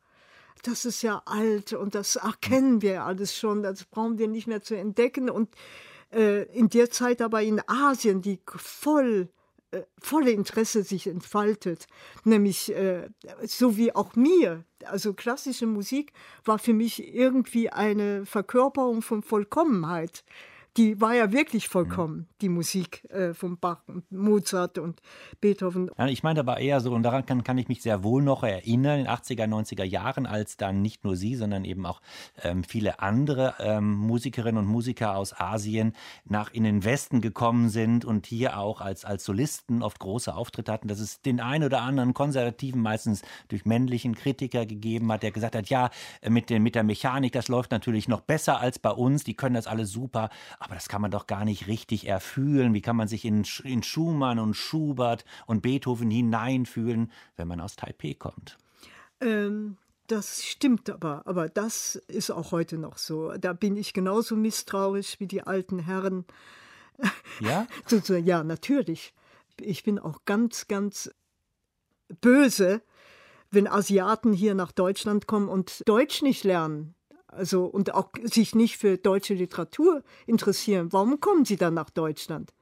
das 0.64 0.86
ist 0.86 1.02
ja 1.02 1.22
alt 1.26 1.74
und 1.74 1.96
das 1.96 2.18
ach, 2.18 2.40
kennen 2.42 2.82
wir 2.82 3.04
alles 3.04 3.36
schon, 3.36 3.64
das 3.64 3.86
brauchen 3.86 4.18
wir 4.18 4.28
nicht 4.28 4.48
mehr 4.48 4.62
zu 4.62 4.76
entdecken. 4.76 5.30
Und 5.30 5.50
äh, 6.14 6.44
in 6.58 6.70
der 6.70 6.90
Zeit 6.90 7.22
aber 7.22 7.42
in 7.42 7.62
Asien, 7.68 8.22
die 8.22 8.40
voll 8.46 9.30
äh, 9.72 9.82
volle 10.00 10.32
Interesse 10.32 10.84
sich 10.84 11.08
entfaltet, 11.08 11.88
nämlich 12.24 12.74
äh, 12.74 13.10
so 13.44 13.78
wie 13.78 13.94
auch 13.94 14.16
mir. 14.16 14.64
Also 14.86 15.14
klassische 15.14 15.68
Musik 15.68 16.14
war 16.46 16.58
für 16.58 16.74
mich 16.74 17.14
irgendwie 17.14 17.70
eine 17.70 18.26
Verkörperung 18.26 19.02
von 19.02 19.22
Vollkommenheit 19.22 20.24
die 20.78 21.02
war 21.02 21.14
ja 21.16 21.32
wirklich 21.32 21.68
vollkommen, 21.68 22.28
die 22.42 22.50
Musik 22.50 23.04
äh, 23.10 23.34
von 23.34 23.58
Bach 23.58 23.82
und 23.88 24.12
Mozart 24.12 24.78
und 24.78 25.02
Beethoven. 25.42 25.90
Ja, 25.98 26.08
ich 26.08 26.24
meine 26.24 26.40
aber 26.42 26.60
eher 26.60 26.80
so, 26.80 26.94
und 26.94 27.04
daran 27.04 27.26
kann, 27.26 27.44
kann 27.44 27.58
ich 27.58 27.68
mich 27.68 27.82
sehr 27.82 28.04
wohl 28.04 28.22
noch 28.22 28.44
erinnern, 28.44 29.00
in 29.00 29.06
den 29.06 29.08
80er, 29.08 29.48
90er 29.48 29.84
Jahren, 29.84 30.26
als 30.26 30.58
dann 30.58 30.82
nicht 30.82 31.04
nur 31.04 31.16
Sie, 31.16 31.36
sondern 31.36 31.66
eben 31.66 31.86
auch 31.86 32.02
ähm, 32.44 32.64
viele 32.64 33.00
andere 33.00 33.56
ähm, 33.60 33.94
Musikerinnen 33.94 34.58
und 34.58 34.72
Musiker 34.72 35.16
aus 35.16 35.34
Asien 35.40 35.94
nach 36.26 36.52
in 36.52 36.64
den 36.64 36.84
Westen 36.84 37.22
gekommen 37.22 37.70
sind 37.70 38.06
und 38.06 38.26
hier 38.26 38.58
auch 38.58 38.82
als, 38.82 39.06
als 39.06 39.26
Solisten 39.26 39.84
oft 39.84 40.00
große 40.00 40.34
Auftritte 40.34 40.72
hatten, 40.72 40.88
dass 40.88 41.00
es 41.00 41.22
den 41.22 41.40
einen 41.40 41.64
oder 41.64 41.82
anderen 41.82 42.14
Konservativen, 42.14 42.82
meistens 42.82 43.22
durch 43.48 43.66
männlichen 43.66 44.16
Kritiker 44.16 44.66
gegeben 44.66 45.12
hat, 45.12 45.24
der 45.24 45.32
gesagt 45.32 45.56
hat, 45.56 45.70
ja, 45.70 45.90
mit, 46.28 46.50
den, 46.50 46.64
mit 46.64 46.76
der 46.76 46.84
Mechanik, 46.84 47.34
das 47.34 47.48
läuft 47.48 47.72
natürlich 47.72 48.08
noch 48.08 48.22
besser 48.22 48.60
als 48.60 48.80
bei 48.80 48.92
uns, 48.92 49.24
die 49.24 49.34
können 49.34 49.56
das 49.56 49.68
alles 49.68 49.92
super, 49.92 50.30
aber 50.70 50.76
das 50.76 50.88
kann 50.88 51.02
man 51.02 51.10
doch 51.10 51.26
gar 51.26 51.46
nicht 51.46 51.66
richtig 51.66 52.06
erfühlen. 52.06 52.76
Wie 52.76 52.82
kann 52.82 52.96
man 52.96 53.08
sich 53.08 53.26
in, 53.26 53.44
in 53.64 53.82
Schumann 53.82 54.38
und 54.38 54.54
Schubert 54.54 55.26
und 55.48 55.64
Beethoven 55.64 56.12
hineinfühlen, 56.12 57.12
wenn 57.38 57.48
man 57.48 57.60
aus 57.60 57.76
Taipei 57.76 58.14
kommt? 58.14 58.60
Ähm, 59.20 59.78
das 60.06 60.46
stimmt 60.46 60.92
aber, 60.92 61.26
aber 61.26 61.50
das 61.50 61.96
ist 62.08 62.30
auch 62.30 62.52
heute 62.52 62.78
noch 62.78 63.00
so. 63.00 63.32
Da 63.40 63.54
bin 63.54 63.78
ich 63.78 63.94
genauso 63.94 64.36
misstrauisch 64.36 65.20
wie 65.20 65.26
die 65.26 65.42
alten 65.42 65.80
Herren. 65.80 66.26
Ja? 67.40 67.66
ja, 68.24 68.44
natürlich. 68.44 69.16
Ich 69.60 69.82
bin 69.84 69.98
auch 69.98 70.20
ganz, 70.26 70.68
ganz 70.68 71.10
böse, 72.22 72.84
wenn 73.50 73.68
Asiaten 73.68 74.34
hier 74.34 74.54
nach 74.54 74.72
Deutschland 74.72 75.26
kommen 75.26 75.50
und 75.50 75.82
Deutsch 75.90 76.22
nicht 76.22 76.44
lernen, 76.44 76.94
also 77.32 77.66
und 77.66 77.94
auch 77.94 78.10
sich 78.24 78.56
nicht 78.56 78.78
für 78.78 78.98
deutsche 78.98 79.34
Literatur 79.34 80.04
interessieren, 80.26 80.92
warum 80.92 81.20
kommen 81.20 81.46
sie 81.46 81.58
dann 81.58 81.74
nach 81.74 81.90
Deutschland? 81.90 82.54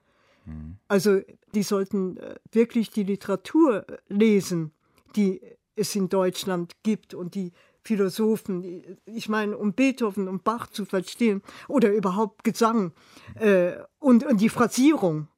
Mhm. 0.45 0.77
Also 0.87 1.21
die 1.53 1.63
sollten 1.63 2.17
äh, 2.17 2.35
wirklich 2.51 2.91
die 2.91 3.03
Literatur 3.03 3.85
lesen, 4.07 4.71
die 5.15 5.41
es 5.75 5.95
in 5.95 6.09
Deutschland 6.09 6.75
gibt 6.83 7.13
und 7.13 7.35
die 7.35 7.51
Philosophen, 7.83 8.97
ich 9.05 9.29
meine, 9.29 9.57
um 9.57 9.71
Beethoven 9.71 10.27
und 10.27 10.43
Bach 10.43 10.67
zu 10.67 10.83
verstehen 10.83 11.41
oder 11.69 11.93
überhaupt 11.93 12.43
Gesang 12.43 12.91
äh, 13.35 13.73
und, 13.99 14.25
und 14.25 14.41
die 14.41 14.49
Phrasierung, 14.49 15.29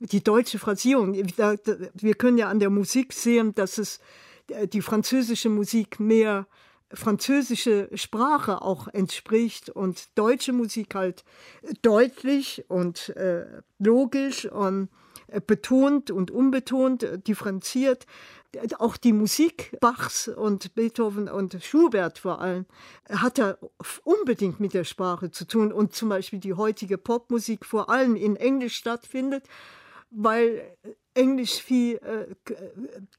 die 0.00 0.24
deutsche 0.24 0.58
Phrasierung. 0.58 1.14
Wir 1.14 2.14
können 2.14 2.38
ja 2.38 2.48
an 2.48 2.60
der 2.60 2.70
Musik 2.70 3.12
sehen, 3.12 3.54
dass 3.54 3.76
es 3.76 4.00
äh, 4.48 4.66
die 4.66 4.80
französische 4.80 5.50
Musik 5.50 6.00
mehr 6.00 6.46
französische 6.92 7.90
Sprache 7.94 8.62
auch 8.62 8.88
entspricht 8.88 9.70
und 9.70 10.16
deutsche 10.16 10.52
Musik 10.52 10.94
halt 10.94 11.24
deutlich 11.82 12.64
und 12.68 13.10
äh, 13.10 13.46
logisch 13.78 14.46
und 14.46 14.88
äh, 15.28 15.40
betont 15.40 16.10
und 16.10 16.30
unbetont, 16.30 17.02
äh, 17.02 17.18
differenziert. 17.18 18.06
Auch 18.78 18.96
die 18.96 19.12
Musik 19.12 19.76
Bachs 19.78 20.26
und 20.26 20.74
Beethoven 20.74 21.28
und 21.28 21.62
Schubert 21.62 22.18
vor 22.18 22.40
allem 22.40 22.64
hat 23.10 23.36
ja 23.36 23.58
unbedingt 24.04 24.58
mit 24.58 24.72
der 24.72 24.84
Sprache 24.84 25.30
zu 25.30 25.46
tun 25.46 25.70
und 25.70 25.94
zum 25.94 26.08
Beispiel 26.08 26.38
die 26.38 26.54
heutige 26.54 26.96
Popmusik 26.96 27.66
vor 27.66 27.90
allem 27.90 28.16
in 28.16 28.36
Englisch 28.36 28.76
stattfindet, 28.76 29.44
weil 30.10 30.62
Englisch 31.12 31.62
viel 31.62 31.96
äh, 31.96 32.54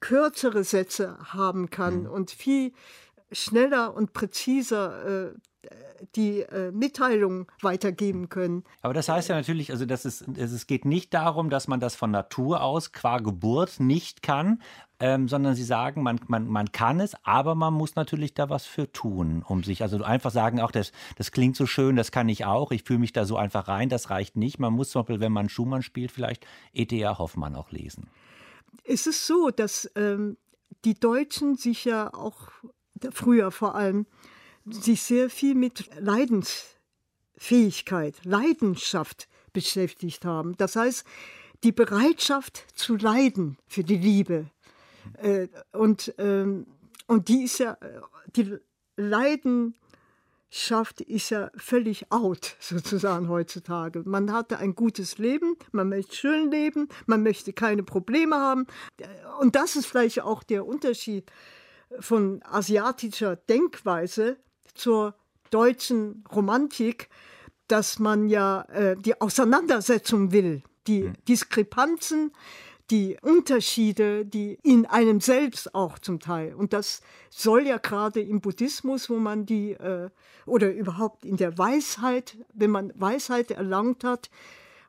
kürzere 0.00 0.64
Sätze 0.64 1.16
haben 1.32 1.70
kann 1.70 2.02
mhm. 2.02 2.10
und 2.10 2.30
viel 2.32 2.72
schneller 3.32 3.94
und 3.94 4.12
präziser 4.12 5.28
äh, 5.28 5.34
die 6.16 6.40
äh, 6.40 6.72
Mitteilung 6.72 7.50
weitergeben 7.60 8.30
können. 8.30 8.64
Aber 8.80 8.94
das 8.94 9.08
heißt 9.08 9.28
ja 9.28 9.36
natürlich, 9.36 9.70
also 9.70 9.84
dass 9.84 10.04
es, 10.04 10.22
es 10.22 10.66
geht 10.66 10.84
nicht 10.84 11.12
darum, 11.12 11.50
dass 11.50 11.68
man 11.68 11.80
das 11.80 11.94
von 11.94 12.10
Natur 12.10 12.62
aus 12.62 12.92
qua 12.92 13.18
Geburt 13.18 13.78
nicht 13.78 14.22
kann, 14.22 14.62
ähm, 14.98 15.28
sondern 15.28 15.54
Sie 15.54 15.64
sagen, 15.64 16.02
man, 16.02 16.18
man, 16.26 16.46
man 16.46 16.72
kann 16.72 17.00
es, 17.00 17.14
aber 17.24 17.54
man 17.54 17.74
muss 17.74 17.94
natürlich 17.94 18.32
da 18.34 18.48
was 18.48 18.64
für 18.64 18.90
tun, 18.90 19.44
um 19.46 19.62
sich, 19.62 19.82
also 19.82 20.02
einfach 20.02 20.30
sagen, 20.30 20.60
auch 20.60 20.70
das, 20.70 20.92
das 21.16 21.30
klingt 21.30 21.56
so 21.56 21.66
schön, 21.66 21.96
das 21.96 22.10
kann 22.10 22.28
ich 22.28 22.46
auch, 22.46 22.70
ich 22.70 22.84
fühle 22.84 22.98
mich 22.98 23.12
da 23.12 23.26
so 23.26 23.36
einfach 23.36 23.68
rein, 23.68 23.90
das 23.90 24.08
reicht 24.08 24.36
nicht. 24.36 24.58
Man 24.58 24.72
muss 24.72 24.90
zum 24.90 25.02
Beispiel, 25.02 25.20
wenn 25.20 25.32
man 25.32 25.50
Schumann 25.50 25.82
spielt, 25.82 26.10
vielleicht 26.10 26.46
E.T.A. 26.72 27.18
Hoffmann 27.18 27.54
auch 27.54 27.70
lesen. 27.70 28.08
Es 28.84 29.06
ist 29.06 29.26
so, 29.26 29.50
dass 29.50 29.90
ähm, 29.94 30.38
die 30.84 30.94
Deutschen 30.94 31.56
sich 31.56 31.84
ja 31.84 32.14
auch 32.14 32.48
früher 33.12 33.50
vor 33.50 33.74
allem 33.74 34.06
sich 34.66 35.02
sehr 35.02 35.30
viel 35.30 35.54
mit 35.54 35.88
Leidensfähigkeit, 35.98 38.20
Leidenschaft 38.24 39.28
beschäftigt 39.52 40.24
haben. 40.24 40.56
Das 40.56 40.76
heißt, 40.76 41.04
die 41.62 41.72
Bereitschaft 41.72 42.64
zu 42.74 42.96
leiden 42.96 43.58
für 43.66 43.84
die 43.84 43.98
Liebe. 43.98 44.46
Äh, 45.18 45.48
und, 45.72 46.14
ähm, 46.18 46.66
und 47.06 47.28
die 47.28 47.44
ist 47.44 47.58
ja, 47.58 47.76
die 48.36 48.56
Leidenschaft 48.96 51.00
ist 51.00 51.30
ja 51.30 51.50
völlig 51.56 52.10
out, 52.10 52.56
sozusagen 52.60 53.28
heutzutage. 53.28 54.02
Man 54.04 54.32
hatte 54.32 54.58
ein 54.58 54.74
gutes 54.74 55.18
Leben, 55.18 55.56
man 55.72 55.88
möchte 55.88 56.14
schön 56.14 56.50
leben, 56.50 56.88
man 57.06 57.22
möchte 57.22 57.52
keine 57.52 57.82
Probleme 57.82 58.36
haben. 58.36 58.66
Und 59.40 59.56
das 59.56 59.76
ist 59.76 59.86
vielleicht 59.86 60.22
auch 60.22 60.42
der 60.42 60.66
Unterschied 60.66 61.30
von 61.98 62.42
asiatischer 62.44 63.36
Denkweise 63.36 64.36
zur 64.74 65.14
deutschen 65.50 66.24
Romantik, 66.32 67.08
dass 67.68 67.98
man 67.98 68.28
ja 68.28 68.62
äh, 68.62 68.96
die 68.96 69.20
Auseinandersetzung 69.20 70.32
will, 70.32 70.62
die 70.86 71.04
hm. 71.04 71.14
Diskrepanzen, 71.28 72.32
die 72.90 73.16
Unterschiede, 73.22 74.26
die 74.26 74.58
in 74.62 74.86
einem 74.86 75.20
selbst 75.20 75.74
auch 75.74 75.98
zum 75.98 76.18
Teil. 76.18 76.54
Und 76.54 76.72
das 76.72 77.02
soll 77.30 77.66
ja 77.66 77.78
gerade 77.78 78.20
im 78.20 78.40
Buddhismus, 78.40 79.08
wo 79.08 79.16
man 79.16 79.46
die, 79.46 79.72
äh, 79.72 80.10
oder 80.46 80.72
überhaupt 80.72 81.24
in 81.24 81.36
der 81.36 81.56
Weisheit, 81.56 82.36
wenn 82.52 82.70
man 82.70 82.92
Weisheit 82.96 83.52
erlangt 83.52 84.02
hat, 84.02 84.30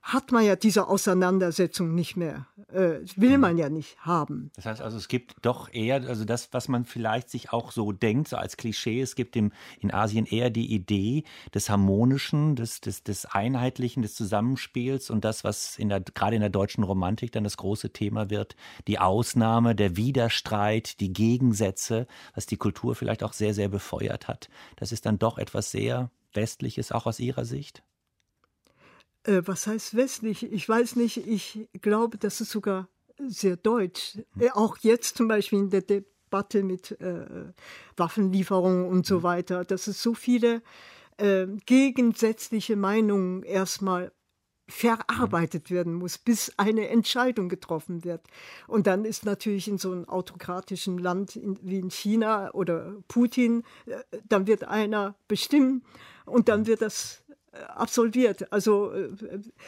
hat 0.02 0.32
man 0.32 0.44
ja 0.44 0.56
diese 0.56 0.88
Auseinandersetzung 0.88 1.94
nicht 1.94 2.18
mehr. 2.18 2.48
Äh, 2.74 3.02
will 3.16 3.38
man 3.38 3.58
ja 3.58 3.70
nicht 3.70 4.00
haben. 4.00 4.52
Das 4.56 4.66
heißt 4.66 4.82
also, 4.82 4.98
es 4.98 5.08
gibt 5.08 5.36
doch 5.42 5.72
eher, 5.72 6.08
also 6.08 6.26
das, 6.26 6.50
was 6.52 6.68
man 6.68 6.86
vielleicht 6.86 7.30
sich 7.30 7.52
auch 7.52 7.72
so 7.72 7.92
denkt, 7.92 8.30
so 8.30 8.38
als 8.38 8.58
Klischee, 8.58 9.02
es 9.02 9.16
gibt 9.16 9.36
im, 9.36 9.52
in 9.80 9.94
Asien 9.94 10.26
eher 10.26 10.50
die 10.50 10.74
Idee 10.74 11.24
des 11.54 11.70
Harmonischen, 11.70 12.56
des, 12.56 12.82
des, 12.82 13.04
des 13.04 13.26
Einheitlichen, 13.26 14.02
des 14.02 14.16
Zusammenspiels 14.16 15.10
und 15.10 15.24
das, 15.26 15.44
was 15.44 15.78
in 15.78 15.90
der, 15.90 16.02
gerade 16.02 16.36
in 16.36 16.42
der 16.42 16.50
deutschen 16.50 16.84
Romantik 16.84 17.32
dann 17.32 17.44
das 17.44 17.58
große 17.58 17.92
Thema 17.92 18.30
wird, 18.30 18.56
die 18.88 19.00
Ausnahme, 19.00 19.76
der 19.76 19.98
Widerstreit, 19.98 21.00
die 21.00 21.14
Gegensätze, 21.14 22.08
was 22.34 22.46
die 22.46 22.58
Kultur 22.58 22.96
vielleicht 22.96 23.24
auch 23.24 23.34
sehr, 23.34 23.54
sehr 23.54 23.70
befeuert 23.70 24.28
hat. 24.28 24.50
Das 24.78 24.92
ist 24.92 25.06
dann 25.06 25.20
doch 25.20 25.38
etwas 25.38 25.72
sehr 25.72 26.10
Westliches, 26.34 26.92
auch 26.92 27.06
aus 27.06 27.20
Ihrer 27.20 27.46
Sicht? 27.46 27.84
Äh, 29.24 29.42
was 29.46 29.68
heißt 29.68 29.96
westlich? 29.96 30.52
Ich 30.52 30.68
weiß 30.68 30.96
nicht. 30.96 31.18
Ich 31.28 31.68
glaube, 31.82 32.18
das 32.18 32.42
ist 32.42 32.52
sogar 32.52 32.88
sehr 33.18 33.58
deutsch. 33.58 34.18
Äh, 34.40 34.50
auch 34.52 34.78
jetzt 34.80 35.18
zum 35.18 35.28
Beispiel 35.28 35.60
in 35.60 35.70
der 35.70 35.82
Debatte 35.82 36.64
mit 36.64 37.00
äh, 37.02 37.26
Waffenlieferungen 37.98 38.88
und 38.88 39.06
so 39.06 39.20
mhm. 39.20 39.24
weiter, 39.24 39.66
dass 39.66 39.88
es 39.88 40.02
so 40.02 40.14
viele 40.14 40.62
äh, 41.18 41.48
gegensätzliche 41.66 42.76
Meinungen 42.76 43.44
erstmal 43.44 44.12
verarbeitet 44.72 45.70
werden 45.70 45.94
muss, 45.94 46.18
bis 46.18 46.54
eine 46.58 46.88
Entscheidung 46.88 47.50
getroffen 47.50 48.04
wird. 48.04 48.22
Und 48.68 48.88
dann 48.88 49.06
ist 49.06 49.26
natürlich 49.26 49.68
in 49.68 49.78
so 49.78 49.92
einem 49.92 50.08
autokratischen 50.08 50.98
Land 50.98 51.36
in, 51.36 51.60
wie 51.62 51.80
in 51.80 51.92
China 51.92 52.52
oder 52.54 52.96
Putin, 53.08 53.64
äh, 53.86 54.00
dann 54.28 54.48
wird 54.48 54.64
einer 54.64 55.16
bestimmen 55.28 55.84
und 56.26 56.48
dann 56.48 56.66
wird 56.66 56.82
das 56.82 57.21
absolviert. 57.52 58.52
Also, 58.52 58.92
äh, 58.92 59.10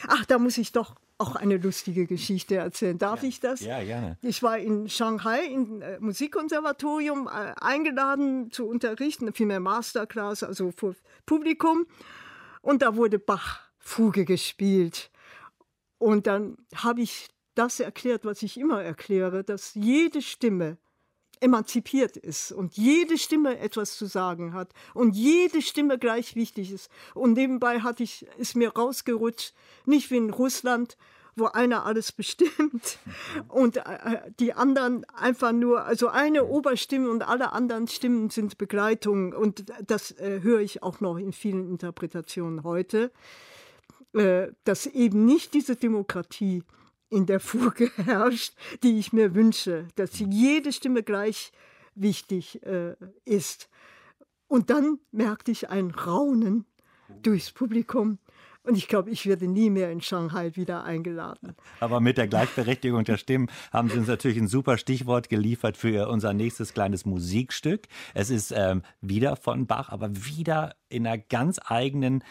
ach, 0.08 0.26
da 0.26 0.40
muss 0.40 0.58
ich 0.58 0.72
doch 0.72 0.96
auch 1.18 1.36
eine 1.36 1.58
lustige 1.58 2.06
Geschichte 2.06 2.56
erzählen. 2.56 2.98
Darf 2.98 3.24
ja. 3.24 3.30
ich 3.30 3.40
das? 3.40 3.62
Ja, 3.62 3.84
gerne. 3.84 4.18
Ich 4.22 4.42
war 4.44 4.58
in 4.58 4.90
Shanghai 4.90 5.46
im 5.46 5.82
äh, 5.82 6.00
Musikkonservatorium 6.00 7.28
äh, 7.28 7.54
eingeladen 7.62 8.52
zu 8.52 8.68
unterrichten, 8.68 9.34
vielmehr 9.34 9.60
Masterclass, 9.60 10.44
also 10.44 10.72
vor 10.72 10.96
Publikum. 11.26 11.86
Und 12.62 12.82
da 12.82 12.96
wurde 12.96 13.20
Bach-Fuge 13.20 14.26
gespielt. 14.26 15.12
Und 15.98 16.28
dann 16.28 16.58
habe 16.76 17.02
ich 17.02 17.30
das 17.56 17.80
erklärt, 17.80 18.26
was 18.26 18.42
ich 18.42 18.58
immer 18.58 18.82
erkläre, 18.82 19.44
dass 19.44 19.74
jede 19.76 20.22
Stimme 20.22 20.78
emanzipiert 21.40 22.18
ist 22.18 22.52
und 22.52 22.76
jede 22.76 23.18
Stimme 23.18 23.60
etwas 23.60 23.98
zu 23.98 24.06
sagen 24.06 24.54
hat 24.54 24.74
und 24.94 25.16
jede 25.16 25.62
Stimme 25.62 25.98
gleich 25.98 26.36
wichtig 26.36 26.72
ist. 26.72 26.90
Und 27.14 27.34
nebenbei 27.34 27.82
hatte 27.82 28.04
ich, 28.04 28.26
ist 28.38 28.56
mir 28.56 28.74
rausgerutscht, 28.74 29.54
nicht 29.86 30.12
wie 30.12 30.18
in 30.18 30.30
Russland, 30.30 30.98
wo 31.36 31.46
einer 31.46 31.86
alles 31.86 32.12
bestimmt 32.12 33.00
und 33.48 33.78
äh, 33.78 34.22
die 34.40 34.54
anderen 34.54 35.06
einfach 35.16 35.52
nur, 35.52 35.84
also 35.86 36.08
eine 36.08 36.46
Oberstimme 36.46 37.10
und 37.10 37.28
alle 37.28 37.54
anderen 37.54 37.88
Stimmen 37.88 38.30
sind 38.30 38.58
Begleitung 38.58 39.34
und 39.34 39.66
das 39.86 40.12
äh, 40.12 40.42
höre 40.42 40.62
ich 40.62 40.84
auch 40.84 41.00
noch 41.00 41.18
in 41.18 41.34
vielen 41.34 41.68
Interpretationen 41.68 42.64
heute, 42.64 43.12
äh, 44.14 44.48
dass 44.64 44.86
eben 44.86 45.26
nicht 45.26 45.54
diese 45.54 45.76
Demokratie 45.76 46.64
in 47.14 47.26
der 47.26 47.40
Fuge 47.40 47.92
herrscht, 47.98 48.56
die 48.82 48.98
ich 48.98 49.14
mir 49.14 49.36
wünsche, 49.36 49.88
dass 49.96 50.20
jede 50.20 50.74
Stimme 50.74 51.04
gleich 51.04 51.52
wichtig 51.96 52.64
äh, 52.64 52.96
ist. 53.24 53.70
Und 54.48 54.70
dann 54.70 55.00
merkte 55.12 55.52
ich 55.52 55.70
ein 55.70 55.92
Raunen 55.92 56.66
durchs 57.22 57.52
Publikum. 57.52 58.18
Und 58.66 58.78
ich 58.78 58.88
glaube, 58.88 59.10
ich 59.10 59.26
werde 59.26 59.46
nie 59.46 59.70
mehr 59.70 59.92
in 59.92 60.00
Shanghai 60.00 60.56
wieder 60.56 60.86
eingeladen. 60.86 61.54
Aber 61.82 62.00
mit 62.00 62.18
der 62.18 62.30
Gleichberechtigung 62.30 63.04
der 63.04 63.18
Stimmen 63.18 63.50
haben 63.74 63.90
Sie 63.90 63.98
uns 63.98 64.08
natürlich 64.08 64.38
ein 64.38 64.48
super 64.48 64.78
Stichwort 64.78 65.28
geliefert 65.28 65.76
für 65.76 66.08
unser 66.08 66.34
nächstes 66.34 66.74
kleines 66.74 67.06
Musikstück. 67.06 67.88
Es 68.14 68.30
ist 68.30 68.54
ähm, 68.56 68.82
wieder 69.02 69.36
von 69.36 69.68
Bach, 69.68 69.90
aber 69.90 70.10
wieder 70.16 70.76
in 70.88 71.06
einer 71.06 71.18
ganz 71.18 71.60
eigenen 71.66 72.24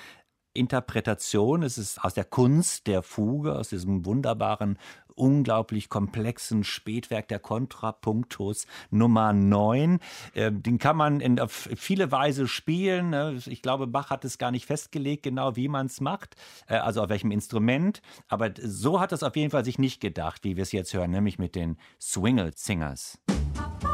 Interpretation, 0.54 1.62
es 1.62 1.78
ist 1.78 2.02
aus 2.02 2.14
der 2.14 2.24
Kunst 2.24 2.86
der 2.86 3.02
Fuge, 3.02 3.56
aus 3.56 3.68
diesem 3.68 4.04
wunderbaren, 4.04 4.78
unglaublich 5.14 5.88
komplexen 5.88 6.64
Spätwerk 6.64 7.28
der 7.28 7.38
Kontrapunktus 7.38 8.66
Nummer 8.90 9.32
9. 9.32 9.98
Äh, 10.34 10.52
den 10.52 10.78
kann 10.78 10.96
man 10.96 11.20
in, 11.20 11.40
viele 11.48 12.10
Weise 12.10 12.48
spielen. 12.48 13.10
Ne? 13.10 13.38
Ich 13.46 13.62
glaube, 13.62 13.86
Bach 13.86 14.10
hat 14.10 14.24
es 14.24 14.38
gar 14.38 14.50
nicht 14.50 14.66
festgelegt, 14.66 15.22
genau 15.22 15.56
wie 15.56 15.68
man 15.68 15.86
es 15.86 16.00
macht, 16.00 16.36
äh, 16.66 16.76
also 16.76 17.02
auf 17.02 17.08
welchem 17.08 17.30
Instrument. 17.30 18.02
Aber 18.28 18.50
so 18.62 19.00
hat 19.00 19.12
es 19.12 19.22
auf 19.22 19.36
jeden 19.36 19.50
Fall 19.50 19.64
sich 19.64 19.78
nicht 19.78 20.00
gedacht, 20.00 20.44
wie 20.44 20.56
wir 20.56 20.62
es 20.62 20.72
jetzt 20.72 20.94
hören, 20.94 21.10
nämlich 21.10 21.38
mit 21.38 21.54
den 21.54 21.76
Swingle 22.00 22.52
Singers. 22.54 23.18
Musik 23.28 23.91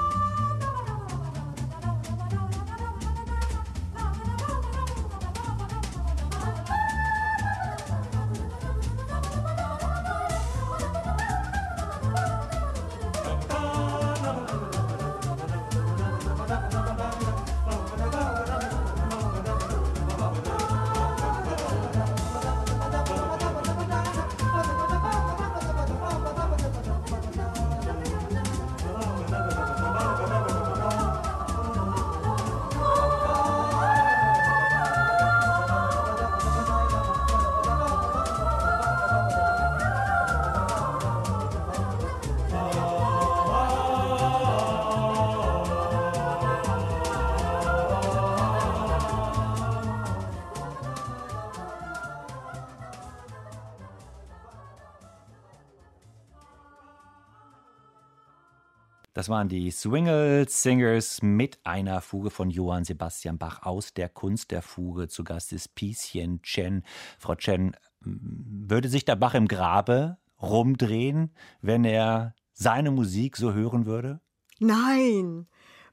Das 59.19 59.29
waren 59.29 59.49
die 59.49 59.73
Swingle 59.73 60.47
Singers 60.49 61.23
mit 61.23 61.59
einer 61.65 62.01
Fuge 62.03 62.31
von 62.31 62.51
Johann 62.51 62.85
Sebastian 62.85 63.37
Bach 63.37 63.65
aus 63.65 63.93
der 63.93 64.09
Kunst 64.09 64.53
der 64.53 64.63
Fuge. 64.63 65.09
Zu 65.09 65.25
Gast 65.25 65.53
ist 65.53 65.75
Pieschen 65.75 66.41
Chen. 66.43 66.85
Frau 67.19 67.35
Chen, 67.35 67.75
würde 68.01 68.89
sich 68.89 69.05
der 69.05 69.17
Bach 69.17 69.35
im 69.35 69.49
Grabe 69.49 70.19
rumdrehen, 70.41 71.35
wenn 71.61 71.85
er 71.85 72.37
seine 72.53 72.93
Musik 72.93 73.37
so 73.37 73.55
hören 73.55 73.87
würde? 73.87 74.21
Nein, 74.61 75.49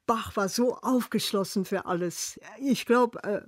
Bach 0.05 0.35
war 0.35 0.47
so 0.47 0.75
aufgeschlossen 0.75 1.65
für 1.65 1.87
alles. 1.87 2.39
Ich 2.59 2.85
glaube, 2.85 3.23
äh, 3.23 3.41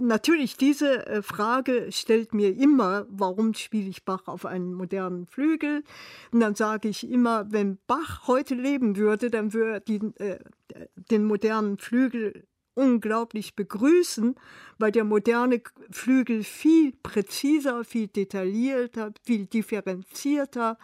natürlich 0.00 0.56
diese 0.56 1.06
äh, 1.06 1.22
Frage 1.22 1.88
stellt 1.90 2.32
mir 2.34 2.56
immer, 2.56 3.06
warum 3.08 3.54
spiele 3.54 3.88
ich 3.88 4.04
Bach 4.04 4.26
auf 4.26 4.46
einen 4.46 4.72
modernen 4.72 5.26
Flügel? 5.26 5.84
Und 6.32 6.40
dann 6.40 6.54
sage 6.54 6.88
ich 6.88 7.08
immer, 7.08 7.50
wenn 7.52 7.78
Bach 7.86 8.26
heute 8.26 8.54
leben 8.54 8.96
würde, 8.96 9.30
dann 9.30 9.52
würde 9.52 9.72
er 9.72 9.80
den, 9.80 10.16
äh, 10.16 10.38
den 11.10 11.24
modernen 11.24 11.78
Flügel 11.78 12.46
unglaublich 12.74 13.56
begrüßen, 13.56 14.36
weil 14.78 14.92
der 14.92 15.04
moderne 15.04 15.60
Flügel 15.90 16.42
viel 16.44 16.92
präziser, 17.02 17.84
viel 17.84 18.08
detaillierter, 18.08 19.12
viel 19.22 19.46
differenzierter 19.46 20.78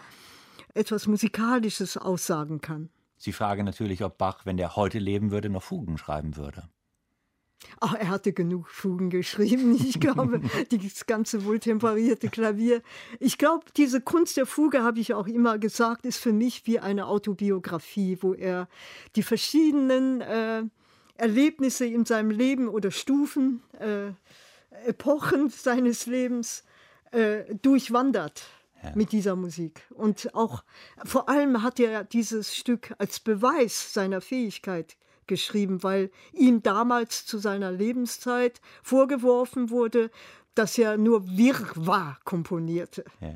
etwas 0.75 1.07
Musikalisches 1.07 1.97
aussagen 1.97 2.61
kann. 2.61 2.91
Sie 3.17 3.33
fragen 3.33 3.65
natürlich, 3.65 4.05
ob 4.05 4.19
Bach, 4.19 4.45
wenn 4.45 4.59
der 4.59 4.77
heute 4.77 4.99
leben 4.99 5.31
würde, 5.31 5.49
noch 5.49 5.63
Fugen 5.63 5.97
schreiben 5.97 6.37
würde. 6.37 6.69
Ach, 7.81 7.95
er 7.95 8.09
hatte 8.09 8.33
genug 8.33 8.69
Fugen 8.69 9.11
geschrieben. 9.11 9.75
Ich 9.87 10.01
glaube, 10.01 10.41
das 10.71 11.07
ganze 11.07 11.45
wohltemperierte 11.45 12.29
Klavier. 12.29 12.83
Ich 13.21 13.39
glaube, 13.39 13.65
diese 13.77 14.01
Kunst 14.01 14.37
der 14.37 14.47
Fuge, 14.47 14.83
habe 14.83 15.01
ich 15.01 15.15
auch 15.15 15.27
immer 15.27 15.59
gesagt, 15.59 16.05
ist 16.07 16.19
für 16.19 16.33
mich 16.33 16.67
wie 16.67 16.79
eine 16.79 17.07
Autobiografie, 17.07 18.19
wo 18.21 18.35
er 18.35 18.69
die 19.15 19.23
verschiedenen 19.23 20.21
äh, 20.21 20.63
Erlebnisse 21.17 21.87
in 21.87 22.05
seinem 22.05 22.31
Leben 22.31 22.69
oder 22.69 22.91
Stufen, 22.91 23.63
äh, 23.79 24.13
Epochen 24.87 25.49
seines 25.49 26.07
Lebens 26.07 26.65
äh, 27.13 27.55
durchwandert 27.63 28.45
mit 28.95 29.13
dieser 29.13 29.37
Musik. 29.37 29.83
Und 29.91 30.35
auch 30.35 30.63
vor 31.05 31.29
allem 31.29 31.63
hat 31.63 31.81
er 31.81 32.05
dieses 32.05 32.55
Stück 32.55 32.95
als 32.99 33.21
Beweis 33.21 33.93
seiner 33.93 34.21
Fähigkeit 34.21 34.97
geschrieben, 35.27 35.83
weil 35.83 36.11
ihm 36.33 36.63
damals 36.63 37.27
zu 37.27 37.39
seiner 37.39 37.73
Lebenszeit 37.73 38.61
vorgeworfen 38.83 39.71
wurde, 39.71 40.11
dass 40.55 40.79
er 40.79 40.97
nur 40.97 41.37
Wirrwarr 41.37 42.19
komponierte. 42.25 43.05
Ja. 43.21 43.35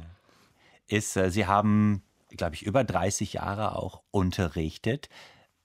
Ist, 0.86 1.16
äh, 1.16 1.30
Sie 1.30 1.46
haben, 1.46 2.02
glaube 2.30 2.56
ich, 2.56 2.64
über 2.64 2.82
30 2.82 3.34
Jahre 3.34 3.76
auch 3.76 4.02
unterrichtet. 4.10 5.08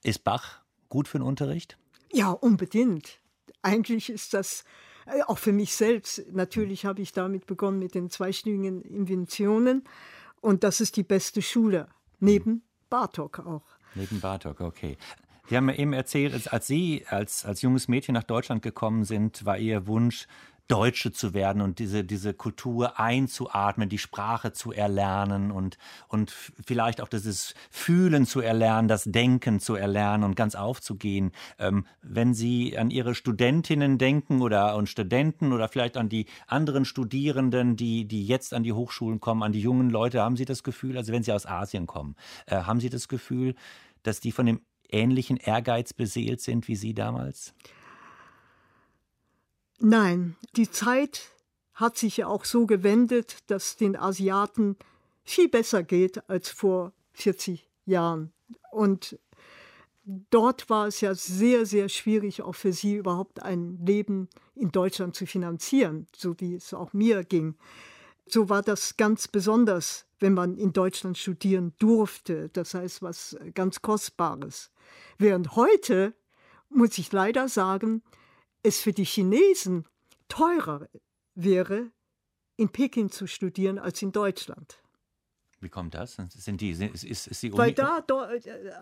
Ist 0.04 0.24
Bach 0.24 0.62
gut 0.90 1.08
für 1.08 1.18
den 1.18 1.26
Unterricht? 1.26 1.78
Ja, 2.12 2.30
unbedingt. 2.30 3.20
Eigentlich 3.62 4.10
ist 4.10 4.34
das 4.34 4.66
äh, 5.06 5.22
auch 5.24 5.38
für 5.38 5.52
mich 5.52 5.76
selbst. 5.76 6.24
Natürlich 6.32 6.86
habe 6.86 7.02
ich 7.02 7.12
damit 7.12 7.48
begonnen 7.48 7.80
mit 7.80 7.96
den 7.96 8.10
zweistündigen 8.10 8.82
Inventionen. 8.82 9.84
Und 10.42 10.64
das 10.64 10.82
ist 10.82 10.98
die 10.98 11.04
beste 11.04 11.42
Schule. 11.42 11.88
Neben 12.20 12.64
Bartok 12.90 13.40
auch. 13.40 13.66
Neben 13.96 14.20
Bartok, 14.20 14.62
okay. 14.62 14.98
Sie 15.48 15.56
haben 15.56 15.66
mir 15.66 15.78
eben 15.78 15.94
erzählt, 15.94 16.52
als 16.52 16.68
Sie 16.68 17.06
als, 17.08 17.46
als 17.46 17.62
junges 17.62 17.88
Mädchen 17.88 18.14
nach 18.14 18.24
Deutschland 18.24 18.62
gekommen 18.62 19.04
sind, 19.04 19.46
war 19.46 19.58
Ihr 19.58 19.88
Wunsch, 19.88 20.28
Deutsche 20.68 21.12
zu 21.12 21.34
werden 21.34 21.62
und 21.62 21.78
diese, 21.78 22.04
diese 22.04 22.34
Kultur 22.34 23.00
einzuatmen, 23.00 23.88
die 23.88 24.00
Sprache 24.00 24.52
zu 24.52 24.72
erlernen 24.72 25.52
und, 25.52 25.78
und 26.08 26.32
vielleicht 26.32 27.02
auch 27.02 27.08
dieses 27.08 27.54
Fühlen 27.70 28.26
zu 28.26 28.42
erlernen, 28.42 28.88
das 28.88 29.04
Denken 29.04 29.60
zu 29.60 29.76
erlernen 29.76 30.24
und 30.24 30.36
ganz 30.36 30.56
aufzugehen. 30.56 31.32
Ähm, 31.60 31.86
wenn 32.02 32.34
Sie 32.34 32.78
an 32.78 32.90
Ihre 32.90 33.14
Studentinnen 33.14 34.00
denken 34.00 34.42
oder 34.42 34.76
und 34.76 34.90
Studenten 34.90 35.54
oder 35.54 35.68
vielleicht 35.68 35.98
an 35.98 36.10
die 36.10 36.26
anderen 36.48 36.86
Studierenden, 36.86 37.76
die, 37.76 38.06
die 38.06 38.26
jetzt 38.26 38.54
an 38.54 38.64
die 38.64 38.74
Hochschulen 38.74 39.20
kommen, 39.20 39.44
an 39.44 39.52
die 39.52 39.62
jungen 39.62 39.92
Leute, 39.92 40.22
haben 40.22 40.36
Sie 40.36 40.46
das 40.46 40.64
Gefühl, 40.64 40.98
also 40.98 41.14
wenn 41.14 41.22
Sie 41.22 41.32
aus 41.32 41.46
Asien 41.46 41.86
kommen, 41.86 42.16
äh, 42.48 42.56
haben 42.56 42.80
Sie 42.80 42.90
das 42.90 43.08
Gefühl, 43.08 43.54
dass 44.02 44.20
die 44.20 44.32
von 44.32 44.48
dem 44.48 44.62
ähnlichen 44.90 45.38
Ehrgeiz 45.38 45.94
beseelt 45.94 46.42
sind 46.42 46.68
wie 46.68 46.76
Sie 46.76 46.94
damals? 46.94 47.54
Nein, 49.80 50.36
die 50.56 50.70
Zeit 50.70 51.32
hat 51.74 51.98
sich 51.98 52.18
ja 52.18 52.28
auch 52.28 52.46
so 52.46 52.66
gewendet, 52.66 53.38
dass 53.48 53.76
den 53.76 53.98
Asiaten 53.98 54.78
viel 55.24 55.50
besser 55.50 55.84
geht 55.84 56.30
als 56.30 56.50
vor 56.50 56.94
40 57.14 57.70
Jahren. 57.86 58.32
Und 58.72 59.20
dort 60.06 60.70
war 60.70 60.88
es 60.88 61.02
ja 61.02 61.14
sehr, 61.16 61.66
sehr 61.66 61.90
schwierig, 61.90 62.42
auch 62.42 62.56
für 62.56 62.72
sie 62.72 62.96
überhaupt 62.96 63.42
ein 63.44 63.80
Leben 63.86 64.30
in 64.56 64.72
Deutschland 64.72 65.16
zu 65.16 65.26
finanzieren, 65.26 66.08
so 66.16 66.40
wie 66.40 66.56
es 66.56 66.74
auch 66.74 66.94
mir 66.94 67.24
ging. 67.24 67.56
So 68.28 68.50
war 68.50 68.64
das 68.64 68.98
ganz 68.98 69.28
besonders, 69.28 70.06
wenn 70.20 70.34
man 70.34 70.58
in 70.58 70.74
Deutschland 70.74 71.18
studieren 71.18 71.74
durfte. 71.78 72.50
Das 72.50 72.74
heißt, 72.74 73.02
was 73.02 73.38
ganz 73.54 73.82
Kostbares. 73.82 74.72
Während 75.18 75.56
heute, 75.56 76.16
muss 76.70 76.98
ich 76.98 77.12
leider 77.12 77.48
sagen, 77.48 78.02
es 78.64 78.82
für 78.82 78.94
die 78.94 79.06
Chinesen 79.06 79.86
teurer 80.28 80.88
wäre, 81.36 81.92
in 82.58 82.70
Peking 82.70 83.12
zu 83.12 83.28
studieren 83.28 83.78
als 83.78 84.02
in 84.02 84.12
Deutschland. 84.12 84.80
Wie 85.60 85.70
kommt 85.70 85.94
das? 85.94 86.18
Sind 86.30 86.62
die, 86.62 86.72
ist, 86.72 87.04
ist, 87.04 87.28
ist 87.28 87.44
die 87.44 87.52
Uni 87.52 87.58
Weil 87.58 87.74
da 87.74 88.04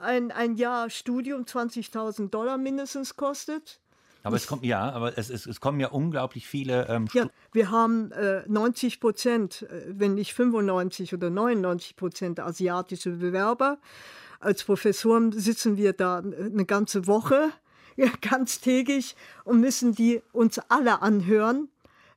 ein, 0.01 0.31
ein 0.31 0.55
Jahr 0.55 0.89
Studium 0.89 1.43
20.000 1.43 2.29
Dollar 2.29 2.57
mindestens 2.57 3.15
kostet. 3.15 3.79
Aber 4.23 4.37
es 4.37 4.47
kommt 4.47 4.63
ja, 4.63 4.89
aber 4.91 5.17
es, 5.17 5.29
es, 5.29 5.45
es 5.45 5.59
kommen 5.59 5.79
ja 5.79 5.89
unglaublich 5.89 6.47
viele. 6.47 6.87
Ähm, 6.87 7.07
ja, 7.13 7.27
wir 7.51 7.69
haben 7.71 8.11
äh, 8.13 8.43
90 8.47 8.99
Prozent, 8.99 9.63
äh, 9.63 9.83
wenn 9.87 10.15
nicht 10.15 10.33
95 10.33 11.13
oder 11.13 11.29
99 11.29 11.95
Prozent 11.95 12.39
asiatische 12.39 13.11
Bewerber. 13.11 13.77
Als 14.39 14.63
Professoren 14.63 15.31
sitzen 15.31 15.77
wir 15.77 15.93
da 15.93 16.17
eine 16.17 16.65
ganze 16.65 17.07
Woche 17.07 17.51
ja, 17.95 18.07
ganztägig 18.21 19.15
und 19.43 19.59
müssen 19.59 19.93
die 19.93 20.21
uns 20.31 20.59
alle 20.69 21.01
anhören. 21.01 21.69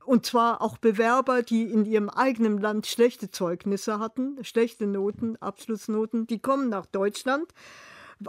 Und 0.05 0.25
zwar 0.25 0.63
auch 0.63 0.79
Bewerber, 0.79 1.43
die 1.43 1.65
in 1.65 1.85
ihrem 1.85 2.09
eigenen 2.09 2.59
Land 2.59 2.87
schlechte 2.87 3.31
Zeugnisse 3.31 3.99
hatten, 3.99 4.39
schlechte 4.45 4.87
Noten, 4.87 5.37
Abschlussnoten, 5.37 6.29
die 6.29 6.39
kommen 6.39 6.69
nach 6.69 6.87
Deutschland. 6.87 7.53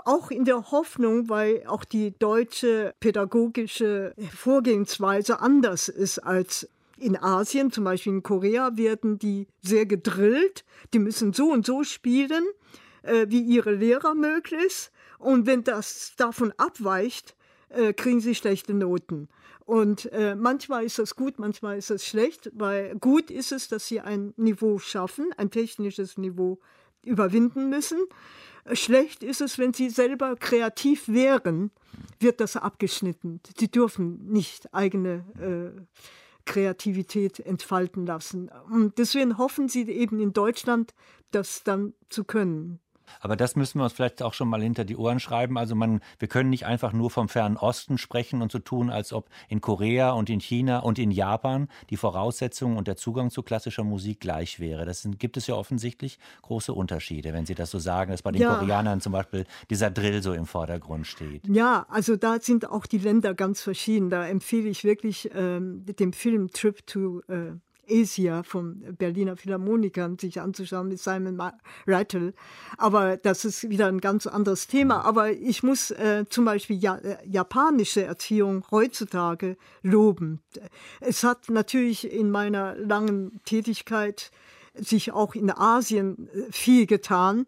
Auch 0.04 0.32
in 0.32 0.44
der 0.44 0.72
Hoffnung, 0.72 1.30
weil 1.30 1.64
auch 1.66 1.86
die 1.86 2.14
deutsche 2.20 2.94
pädagogische 3.00 4.14
Vorgehensweise 4.36 5.40
anders 5.40 5.88
ist 5.88 6.20
als 6.20 6.68
in 6.98 7.16
Asien, 7.16 7.72
zum 7.72 7.84
Beispiel 7.84 8.14
in 8.14 8.24
Korea, 8.24 8.76
werden 8.76 9.20
die 9.20 9.48
sehr 9.62 9.86
gedrillt. 9.86 10.66
Die 10.94 11.00
müssen 11.00 11.32
so 11.32 11.52
und 11.52 11.66
so 11.66 11.84
spielen, 11.84 12.44
äh, 13.04 13.28
wie 13.30 13.42
ihre 13.42 13.72
Lehrer 13.72 14.16
möglichst. 14.16 14.92
Und 15.20 15.46
wenn 15.46 15.64
das 15.64 16.14
davon 16.18 16.54
abweicht, 16.58 17.36
äh, 17.70 17.94
kriegen 17.94 18.20
sie 18.20 18.36
schlechte 18.36 18.74
Noten. 18.74 19.30
Und 19.66 20.12
äh, 20.14 20.36
manchmal 20.36 20.86
ist 20.86 20.98
das 20.98 21.16
gut, 21.16 21.40
manchmal 21.40 21.78
ist 21.78 21.90
das 21.90 22.06
schlecht, 22.06 22.50
weil 22.54 22.96
gut 22.96 23.30
ist 23.30 23.52
es, 23.52 23.68
dass 23.68 23.88
sie 23.88 24.00
ein 24.00 24.34
Niveau 24.38 24.80
schaffen, 24.80 25.32
ein 25.36 25.52
technisches 25.52 26.18
Niveau 26.18 26.60
überwinden 27.04 27.70
müssen. 27.70 28.00
Schlecht 28.74 29.24
ist 29.24 29.42
es, 29.42 29.58
wenn 29.58 29.74
sie 29.74 29.90
selber 29.90 30.36
kreativ 30.36 31.08
wären, 31.08 31.72
wird 32.20 32.40
das 32.40 32.58
abgeschnitten. 32.58 33.42
Sie 33.58 33.70
dürfen 33.70 34.26
nicht 34.28 34.74
eigene 34.74 35.26
äh, 35.40 35.82
Kreativität 36.46 37.40
entfalten 37.40 38.06
lassen. 38.06 38.50
Und 38.72 38.98
deswegen 38.98 39.38
hoffen 39.38 39.68
sie 39.70 39.84
eben 39.84 40.20
in 40.20 40.34
Deutschland, 40.34 40.96
das 41.32 41.64
dann 41.64 41.94
zu 42.10 42.24
können. 42.24 42.80
Aber 43.20 43.36
das 43.36 43.56
müssen 43.56 43.80
wir 43.80 43.84
uns 43.84 43.94
vielleicht 43.94 44.22
auch 44.22 44.34
schon 44.34 44.48
mal 44.48 44.62
hinter 44.62 44.86
die 44.86 44.98
Ohren 44.98 45.20
schreiben. 45.20 45.58
Also 45.58 45.76
man, 45.76 46.02
wir 46.20 46.28
können 46.28 46.50
nicht 46.50 46.66
einfach 46.66 46.94
nur 46.94 47.10
vom 47.10 47.30
fernen 47.30 47.58
Osten 47.58 47.98
sprechen 47.98 48.42
und 48.42 48.52
so 48.52 48.60
tun, 48.60 48.90
als 48.90 49.14
ob 49.14 49.30
in 49.50 49.62
Korea 49.62 50.12
und 50.12 50.30
in 50.30 50.40
China 50.40 50.80
und 50.80 51.00
in 51.00 51.12
Japan 51.12 51.68
die 51.90 51.98
Voraussetzungen 51.98 52.78
und 52.78 52.88
der 52.88 52.98
Zugang 52.98 53.32
zu 53.32 53.44
klassischer 53.44 53.84
Musik 53.84 54.20
gleich 54.20 54.60
wäre. 54.60 54.86
Das 54.86 55.02
sind, 55.02 55.20
gibt 55.20 55.38
es 55.38 55.48
ja 55.48 55.56
offensichtlich 55.56 56.20
große 56.42 56.74
Unterschiede, 56.74 57.34
wenn 57.34 57.46
Sie 57.46 57.56
das 57.56 57.72
so 57.72 57.80
sagen, 57.80 58.12
dass 58.12 58.22
bei 58.22 58.32
den 58.32 58.42
ja. 58.42 58.56
Koreanern 58.56 59.02
zum 59.02 59.14
Beispiel 59.14 59.46
dieser 59.70 59.90
Drill 59.90 60.22
so 60.22 60.34
im 60.34 60.46
Vordergrund 60.46 61.08
steht. 61.08 61.48
Ja, 61.48 61.86
also 61.90 62.16
da 62.16 62.40
sind 62.40 62.70
auch 62.70 62.86
die 62.86 62.98
Länder 62.98 63.34
ganz 63.34 63.62
verschieden. 63.62 64.10
Da 64.10 64.28
empfehle 64.28 64.70
ich 64.70 64.84
wirklich 64.84 65.30
ähm, 65.34 65.86
den 65.86 66.14
Film 66.14 66.50
Trip 66.52 66.86
to 66.86 67.22
äh, 67.28 67.54
Asia 67.90 68.44
vom 68.44 68.82
Berliner 68.98 69.38
Philharmonikern 69.38 70.18
sich 70.18 70.42
anzuschauen 70.42 70.88
mit 70.88 71.00
Simon 71.00 71.42
Rattle. 71.86 72.34
Aber 72.78 73.18
das 73.18 73.46
ist 73.46 73.70
wieder 73.70 73.88
ein 73.88 74.00
ganz 74.00 74.28
anderes 74.28 74.68
Thema. 74.68 75.06
Aber 75.06 75.32
ich 75.32 75.64
muss 75.64 75.92
äh, 75.92 76.26
zum 76.30 76.46
Beispiel 76.46 76.78
ja, 76.78 76.96
äh, 76.98 77.18
japanische 77.26 78.04
Erziehung 78.04 78.66
heutzutage 78.72 79.58
loben. 79.82 80.42
Es 81.00 81.24
hat 81.24 81.50
natürlich 81.50 82.12
in 82.12 82.32
meiner 82.32 82.76
langen 82.76 83.40
Tätigkeit 83.46 84.32
sich 84.76 85.12
auch 85.12 85.36
in 85.36 85.50
Asien 85.52 86.30
äh, 86.34 86.52
viel 86.52 86.86
getan. 86.86 87.46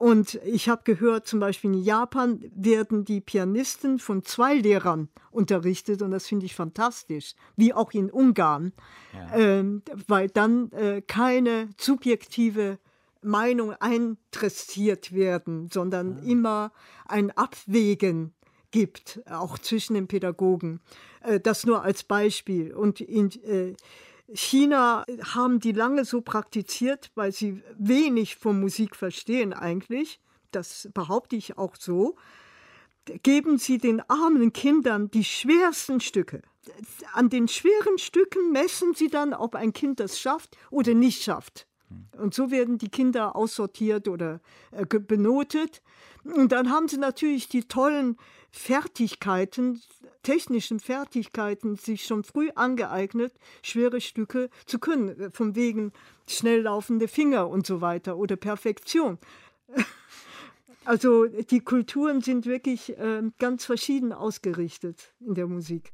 Und 0.00 0.40
ich 0.46 0.70
habe 0.70 0.80
gehört, 0.84 1.26
zum 1.26 1.40
Beispiel 1.40 1.74
in 1.74 1.82
Japan 1.82 2.42
werden 2.54 3.04
die 3.04 3.20
Pianisten 3.20 3.98
von 3.98 4.24
zwei 4.24 4.54
Lehrern 4.54 5.10
unterrichtet 5.30 6.00
und 6.00 6.10
das 6.10 6.26
finde 6.26 6.46
ich 6.46 6.54
fantastisch, 6.54 7.34
wie 7.54 7.74
auch 7.74 7.92
in 7.92 8.10
Ungarn, 8.10 8.72
ja. 9.12 9.36
ähm, 9.36 9.82
weil 10.06 10.30
dann 10.30 10.72
äh, 10.72 11.02
keine 11.02 11.68
subjektive 11.76 12.78
Meinung 13.20 13.74
eintressiert 13.74 15.12
werden, 15.12 15.68
sondern 15.70 16.16
ja. 16.16 16.32
immer 16.32 16.72
ein 17.06 17.30
Abwägen 17.32 18.32
gibt, 18.70 19.20
auch 19.28 19.58
zwischen 19.58 19.92
den 19.92 20.08
Pädagogen. 20.08 20.80
Äh, 21.20 21.40
das 21.40 21.66
nur 21.66 21.82
als 21.82 22.04
Beispiel. 22.04 22.72
Und 22.72 23.02
in 23.02 23.30
äh, 23.42 23.74
China 24.32 25.04
haben 25.34 25.60
die 25.60 25.72
lange 25.72 26.04
so 26.04 26.20
praktiziert, 26.20 27.10
weil 27.14 27.32
sie 27.32 27.62
wenig 27.78 28.36
von 28.36 28.60
Musik 28.60 28.96
verstehen 28.96 29.52
eigentlich. 29.52 30.20
Das 30.50 30.88
behaupte 30.94 31.36
ich 31.36 31.58
auch 31.58 31.76
so. 31.76 32.16
Geben 33.22 33.58
sie 33.58 33.78
den 33.78 34.00
armen 34.08 34.52
Kindern 34.52 35.10
die 35.10 35.24
schwersten 35.24 36.00
Stücke. 36.00 36.42
An 37.12 37.28
den 37.28 37.48
schweren 37.48 37.98
Stücken 37.98 38.52
messen 38.52 38.94
sie 38.94 39.08
dann, 39.08 39.34
ob 39.34 39.54
ein 39.54 39.72
Kind 39.72 39.98
das 39.98 40.20
schafft 40.20 40.56
oder 40.70 40.94
nicht 40.94 41.22
schafft. 41.22 41.66
Und 42.16 42.34
so 42.34 42.50
werden 42.50 42.78
die 42.78 42.88
Kinder 42.88 43.34
aussortiert 43.34 44.06
oder 44.06 44.40
äh, 44.70 44.84
benotet. 44.86 45.82
Und 46.22 46.52
dann 46.52 46.70
haben 46.70 46.86
sie 46.86 46.98
natürlich 46.98 47.48
die 47.48 47.64
tollen 47.64 48.16
Fertigkeiten, 48.50 49.80
technischen 50.22 50.80
Fertigkeiten 50.80 51.76
sich 51.76 52.04
schon 52.04 52.24
früh 52.24 52.50
angeeignet, 52.54 53.32
schwere 53.62 54.00
Stücke 54.00 54.50
zu 54.66 54.78
können, 54.78 55.30
von 55.32 55.54
wegen 55.54 55.92
schnell 56.26 56.62
laufende 56.62 57.08
Finger 57.08 57.48
und 57.48 57.66
so 57.66 57.80
weiter 57.80 58.16
oder 58.16 58.36
Perfektion. 58.36 59.18
Also 60.86 61.26
die 61.26 61.60
Kulturen 61.60 62.22
sind 62.22 62.46
wirklich 62.46 62.96
äh, 62.98 63.22
ganz 63.38 63.66
verschieden 63.66 64.14
ausgerichtet 64.14 65.12
in 65.20 65.34
der 65.34 65.46
Musik. 65.46 65.92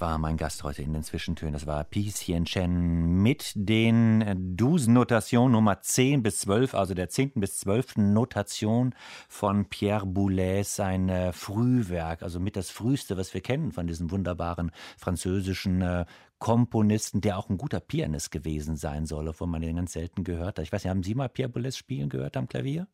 War 0.00 0.18
mein 0.18 0.36
Gast 0.36 0.64
heute 0.64 0.82
in 0.82 0.92
den 0.92 1.02
Zwischentönen. 1.02 1.54
Das 1.54 1.66
war 1.66 1.82
Pieschen 1.82 2.44
Chen 2.44 3.22
mit 3.22 3.52
den 3.54 4.56
Dus-Notationen 4.56 5.52
Nummer 5.52 5.80
10 5.80 6.22
bis 6.22 6.40
12, 6.40 6.74
also 6.74 6.94
der 6.94 7.08
10. 7.08 7.32
bis 7.36 7.58
12. 7.60 7.96
Notation 7.96 8.94
von 9.28 9.64
Pierre 9.64 10.04
Boulez, 10.04 10.76
sein 10.76 11.08
äh, 11.08 11.32
Frühwerk, 11.32 12.22
also 12.22 12.38
mit 12.38 12.56
das 12.56 12.70
früheste, 12.70 13.16
was 13.16 13.32
wir 13.32 13.40
kennen 13.40 13.72
von 13.72 13.86
diesem 13.86 14.10
wunderbaren 14.10 14.70
französischen 14.98 15.80
äh, 15.80 16.04
Komponisten, 16.38 17.20
der 17.20 17.38
auch 17.38 17.48
ein 17.48 17.56
guter 17.56 17.80
Pianist 17.80 18.30
gewesen 18.30 18.76
sein 18.76 19.06
soll, 19.06 19.26
obwohl 19.26 19.48
man 19.48 19.62
den 19.62 19.76
ganz 19.76 19.92
selten 19.94 20.22
gehört 20.22 20.58
hat. 20.58 20.64
Ich 20.64 20.72
weiß 20.72 20.84
nicht, 20.84 20.90
haben 20.90 21.02
Sie 21.02 21.14
mal 21.14 21.28
Pierre 21.28 21.48
Boulez 21.48 21.76
spielen 21.76 22.08
gehört 22.08 22.36
am 22.36 22.48
Klavier? 22.48 22.86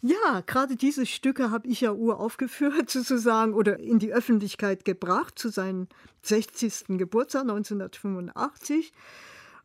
Ja, 0.00 0.42
gerade 0.46 0.76
diese 0.76 1.06
Stücke 1.06 1.50
habe 1.50 1.68
ich 1.68 1.80
ja 1.80 1.92
uraufgeführt 1.92 2.90
sozusagen 2.90 3.54
oder 3.54 3.78
in 3.78 3.98
die 3.98 4.12
Öffentlichkeit 4.12 4.84
gebracht 4.84 5.38
zu 5.38 5.48
seinem 5.48 5.88
60. 6.22 6.98
Geburtstag 6.98 7.42
1985 7.42 8.92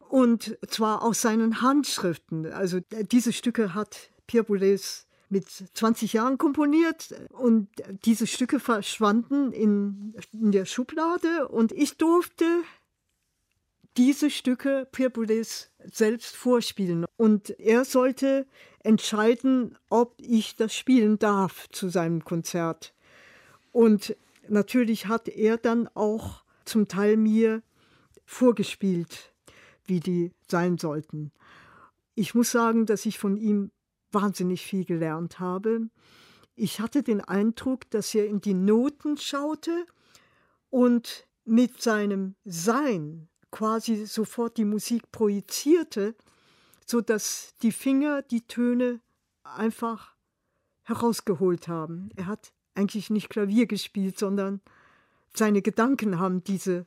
und 0.10 0.58
zwar 0.68 1.04
aus 1.04 1.22
seinen 1.22 1.62
Handschriften. 1.62 2.52
Also 2.52 2.78
äh, 2.78 3.04
diese 3.04 3.34
Stücke 3.34 3.74
hat 3.74 4.10
Pierre 4.28 4.46
Boulez 4.46 5.08
mit 5.30 5.50
20 5.50 6.14
Jahren 6.14 6.38
komponiert 6.38 7.14
und 7.32 7.68
diese 8.06 8.28
Stücke 8.28 8.60
verschwanden 8.60 9.52
in, 9.52 10.16
in 10.32 10.52
der 10.52 10.66
Schublade 10.66 11.50
und 11.50 11.74
ich 11.74 11.98
durfte 11.98 12.46
diese 13.98 14.30
Stücke 14.30 14.88
Pierre 14.92 15.10
Boulez 15.10 15.72
selbst 15.92 16.36
vorspielen. 16.36 17.06
Und 17.18 17.60
er 17.60 17.84
sollte 17.84 18.46
entscheiden, 18.88 19.78
ob 19.90 20.16
ich 20.18 20.56
das 20.56 20.74
spielen 20.74 21.20
darf 21.20 21.68
zu 21.70 21.90
seinem 21.90 22.24
Konzert. 22.24 22.94
Und 23.74 24.16
natürlich 24.48 25.08
hat 25.08 25.28
er 25.28 25.58
dann 25.58 25.90
auch 25.94 26.44
zum 26.64 26.88
Teil 26.88 27.18
mir 27.18 27.62
vorgespielt, 28.26 29.34
wie 29.86 30.00
die 30.00 30.32
sein 30.48 30.78
sollten. 30.78 31.32
Ich 32.16 32.34
muss 32.34 32.52
sagen, 32.52 32.86
dass 32.86 33.06
ich 33.06 33.20
von 33.20 33.36
ihm 33.36 33.72
wahnsinnig 34.12 34.66
viel 34.66 34.86
gelernt 34.86 35.40
habe. 35.40 35.90
Ich 36.56 36.80
hatte 36.80 37.04
den 37.04 37.22
Eindruck, 37.22 37.90
dass 37.92 38.16
er 38.16 38.26
in 38.26 38.40
die 38.40 38.54
Noten 38.54 39.18
schaute 39.18 39.86
und 40.70 41.28
mit 41.44 41.82
seinem 41.82 42.36
Sein 42.46 43.28
quasi 43.52 44.06
sofort 44.06 44.58
die 44.58 44.66
Musik 44.66 45.12
projizierte, 45.12 46.16
sodass 46.88 47.54
die 47.62 47.74
Finger 47.74 48.22
die 48.22 48.48
Töne 48.48 49.02
einfach 49.44 50.16
herausgeholt 50.84 51.68
haben. 51.68 52.10
Er 52.16 52.28
hat 52.28 52.54
eigentlich 52.76 53.10
nicht 53.10 53.30
Klavier 53.30 53.68
gespielt, 53.68 54.18
sondern 54.18 54.62
seine 55.36 55.62
Gedanken 55.62 56.18
haben 56.18 56.44
diese 56.44 56.86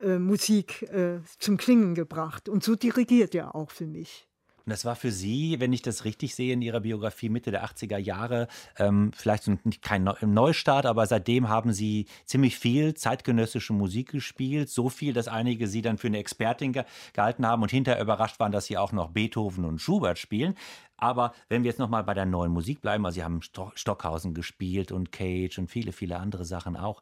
äh, 0.00 0.18
Musik 0.18 0.82
äh, 0.82 1.20
zum 1.38 1.56
Klingen 1.56 1.94
gebracht. 1.96 2.48
Und 2.48 2.62
so 2.62 2.76
dirigiert 2.76 3.34
er 3.34 3.54
auch 3.56 3.72
für 3.72 3.86
mich. 3.86 4.27
Und 4.68 4.72
das 4.72 4.84
war 4.84 4.96
für 4.96 5.10
Sie, 5.10 5.60
wenn 5.60 5.72
ich 5.72 5.80
das 5.80 6.04
richtig 6.04 6.34
sehe 6.34 6.52
in 6.52 6.60
Ihrer 6.60 6.80
Biografie, 6.80 7.30
Mitte 7.30 7.50
der 7.50 7.64
80er 7.64 7.96
Jahre, 7.96 8.48
ähm, 8.76 9.12
vielleicht 9.16 9.48
kein 9.80 10.10
Neustart, 10.20 10.84
aber 10.84 11.06
seitdem 11.06 11.48
haben 11.48 11.72
Sie 11.72 12.04
ziemlich 12.26 12.58
viel 12.58 12.92
zeitgenössische 12.92 13.72
Musik 13.72 14.10
gespielt. 14.10 14.68
So 14.68 14.90
viel, 14.90 15.14
dass 15.14 15.26
einige 15.26 15.68
Sie 15.68 15.80
dann 15.80 15.96
für 15.96 16.08
eine 16.08 16.18
Expertin 16.18 16.74
ge 16.74 16.84
gehalten 17.14 17.46
haben 17.46 17.62
und 17.62 17.70
hinterher 17.70 18.02
überrascht 18.02 18.38
waren, 18.40 18.52
dass 18.52 18.66
Sie 18.66 18.76
auch 18.76 18.92
noch 18.92 19.08
Beethoven 19.08 19.64
und 19.64 19.80
Schubert 19.80 20.18
spielen. 20.18 20.54
Aber 20.98 21.32
wenn 21.48 21.62
wir 21.62 21.70
jetzt 21.70 21.78
nochmal 21.78 22.04
bei 22.04 22.12
der 22.12 22.26
neuen 22.26 22.52
Musik 22.52 22.82
bleiben, 22.82 23.06
also 23.06 23.14
Sie 23.14 23.24
haben 23.24 23.40
Stockhausen 23.40 24.34
gespielt 24.34 24.92
und 24.92 25.12
Cage 25.12 25.58
und 25.58 25.70
viele, 25.70 25.92
viele 25.92 26.18
andere 26.18 26.44
Sachen 26.44 26.76
auch 26.76 27.00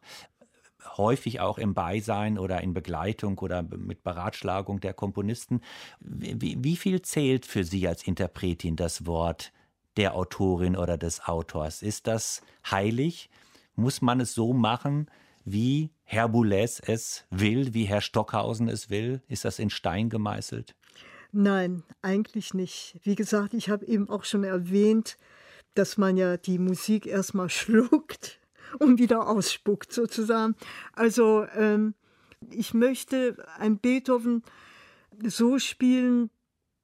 häufig 0.95 1.39
auch 1.39 1.57
im 1.57 1.73
Beisein 1.73 2.37
oder 2.37 2.61
in 2.61 2.73
Begleitung 2.73 3.37
oder 3.39 3.63
mit 3.63 4.03
Beratschlagung 4.03 4.79
der 4.79 4.93
Komponisten. 4.93 5.61
Wie, 5.99 6.57
wie 6.59 6.75
viel 6.77 7.01
zählt 7.01 7.45
für 7.45 7.63
Sie 7.63 7.87
als 7.87 8.03
Interpretin 8.03 8.75
das 8.75 9.05
Wort 9.05 9.51
der 9.97 10.15
Autorin 10.15 10.77
oder 10.77 10.97
des 10.97 11.25
Autors? 11.25 11.81
Ist 11.81 12.07
das 12.07 12.41
heilig? 12.69 13.29
Muss 13.75 14.01
man 14.01 14.21
es 14.21 14.33
so 14.33 14.53
machen, 14.53 15.09
wie 15.43 15.91
Herr 16.03 16.29
Boulez 16.29 16.81
es 16.85 17.25
will, 17.29 17.73
wie 17.73 17.85
Herr 17.85 18.01
Stockhausen 18.01 18.69
es 18.69 18.89
will? 18.89 19.21
Ist 19.27 19.45
das 19.45 19.59
in 19.59 19.69
Stein 19.69 20.09
gemeißelt? 20.09 20.75
Nein, 21.31 21.83
eigentlich 22.01 22.53
nicht. 22.53 22.99
Wie 23.03 23.15
gesagt, 23.15 23.53
ich 23.53 23.69
habe 23.69 23.85
eben 23.85 24.09
auch 24.09 24.23
schon 24.23 24.43
erwähnt, 24.43 25.17
dass 25.73 25.97
man 25.97 26.17
ja 26.17 26.37
die 26.37 26.57
Musik 26.57 27.05
erstmal 27.05 27.49
schluckt 27.49 28.39
und 28.79 28.99
wieder 28.99 29.27
ausspuckt 29.27 29.91
sozusagen. 29.91 30.55
Also 30.93 31.45
ähm, 31.55 31.93
ich 32.49 32.73
möchte 32.73 33.37
ein 33.57 33.77
Beethoven 33.77 34.43
so 35.23 35.59
spielen, 35.59 36.29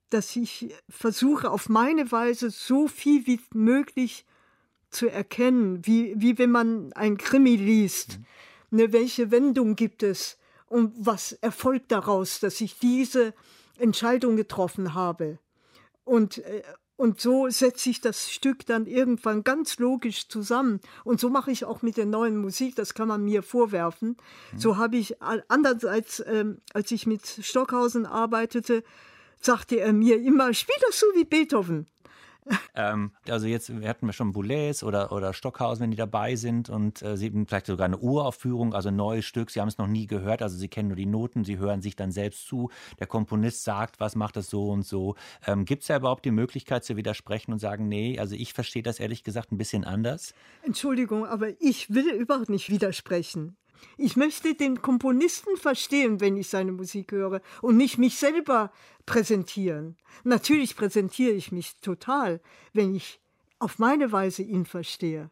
dass 0.10 0.36
ich 0.36 0.74
versuche 0.90 1.50
auf 1.50 1.70
meine 1.70 2.12
Weise 2.12 2.50
so 2.50 2.88
viel 2.88 3.26
wie 3.26 3.40
möglich 3.54 4.26
zu 4.90 5.10
erkennen, 5.10 5.86
wie, 5.86 6.14
wie 6.18 6.38
wenn 6.38 6.52
man 6.52 6.94
ein 6.94 7.18
Krimi 7.18 7.56
liest. 7.56 8.20
Mhm. 8.20 8.26
Ne, 8.78 8.92
welche 8.92 9.30
Wendung 9.30 9.76
gibt 9.76 10.02
es 10.02 10.38
und 10.68 10.94
was 10.98 11.34
erfolgt 11.34 11.92
daraus, 11.92 12.40
dass 12.40 12.60
ich 12.60 12.80
diese 12.80 13.34
Entscheidung 13.78 14.36
getroffen 14.36 14.96
habe? 14.96 15.38
Und, 16.04 16.40
äh, 16.40 16.64
Und 16.96 17.20
so 17.20 17.50
setze 17.50 17.89
ich 17.89 18.02
das 18.02 18.32
Stück 18.32 18.66
dann 18.66 18.86
irgendwann 18.86 19.44
ganz 19.44 19.80
logisch 19.80 20.28
zusammen. 20.28 20.80
Und 21.04 21.20
so 21.20 21.30
mache 21.30 21.52
ich 21.52 21.66
auch 21.66 21.82
mit 21.82 21.98
der 21.98 22.06
neuen 22.06 22.38
Musik, 22.38 22.76
das 22.76 22.94
kann 22.94 23.08
man 23.08 23.24
mir 23.24 23.41
vorwerfen. 23.41 24.18
Mhm. 24.52 24.60
So 24.60 24.78
habe 24.78 24.98
ich 24.98 25.22
andererseits, 25.22 26.24
ähm, 26.26 26.60
als 26.74 26.91
ich 26.91 27.08
mit 27.08 27.26
Stockhausen 27.26 28.06
arbeitete, 28.06 28.84
sagte 29.41 29.80
er 29.80 29.91
mir 29.91 30.22
immer, 30.22 30.54
spiel 30.54 30.76
das 30.86 31.00
so 31.00 31.08
wie 31.16 31.26
Beethoven. 31.26 31.88
Ähm, 32.76 33.12
also 33.30 33.48
jetzt 33.48 33.70
hatten 33.70 34.06
wir 34.06 34.14
schon 34.14 34.34
Boulez 34.34 34.84
oder, 34.84 35.12
oder 35.12 35.34
Stockhausen, 35.34 35.84
wenn 35.84 35.91
die 35.91 35.98
dabei 35.98 36.36
sind 36.36 36.70
und 36.70 37.02
äh, 37.02 37.18
sie 37.18 37.28
haben 37.28 37.48
vielleicht 37.48 37.68
sogar 37.68 37.86
eine 37.86 37.98
Uraufführung, 37.98 38.74
also 38.74 38.89
ein 38.89 38.96
neues 38.96 39.26
Stück. 39.26 39.52
Sie 39.52 39.62
haben 39.62 39.68
es 39.68 39.78
noch 39.78 39.88
nie 39.88 40.08
gehört, 40.08 40.41
also 40.41 40.58
sie 40.58 40.68
kennen 40.68 40.89
nur 40.89 40.98
die 40.98 41.06
Noten, 41.06 41.44
sie 41.44 41.58
hören 41.58 41.82
sich 41.82 41.96
dann 41.96 42.12
selbst 42.12 42.48
zu. 42.48 42.70
Der 43.00 43.08
Komponist 43.08 43.64
sagt, 43.64 44.00
was 44.00 44.16
macht 44.16 44.36
das 44.36 44.50
so 44.50 44.70
und 44.70 44.86
so. 44.86 45.16
Ähm, 45.46 45.66
Gibt 45.66 45.84
es 45.84 45.88
ja 45.88 45.98
überhaupt 45.98 46.26
die 46.26 46.32
Möglichkeit 46.32 46.84
zu 46.84 46.96
widersprechen 46.98 47.52
und 47.52 47.60
sagen, 47.60 47.88
nee, 47.88 48.20
also 48.20 48.36
ich 48.36 48.54
verstehe 48.54 48.84
das 48.84 49.00
ehrlich 49.00 49.24
gesagt 49.24 49.52
ein 49.52 49.58
bisschen 49.58 49.84
anders? 49.84 50.34
Entschuldigung, 50.64 51.26
aber 51.26 51.50
ich 51.62 51.94
will 51.94 52.10
überhaupt 52.10 52.50
nicht 52.50 52.70
widersprechen. 52.70 53.56
Ich 53.98 54.16
möchte 54.16 54.56
den 54.56 54.82
Komponisten 54.82 55.58
verstehen, 55.58 56.20
wenn 56.20 56.38
ich 56.38 56.50
seine 56.50 56.72
Musik 56.72 57.12
höre 57.12 57.42
und 57.62 57.78
nicht 57.78 57.98
mich 57.98 58.18
selber 58.18 58.72
präsentieren. 59.06 59.98
Natürlich 60.24 60.76
präsentiere 60.76 61.34
ich 61.34 61.52
mich 61.52 61.80
total, 61.80 62.42
wenn 62.74 62.96
ich 62.96 63.20
auf 63.60 63.80
meine 63.80 64.12
Weise 64.12 64.44
ihn 64.44 64.66
verstehe. 64.66 65.30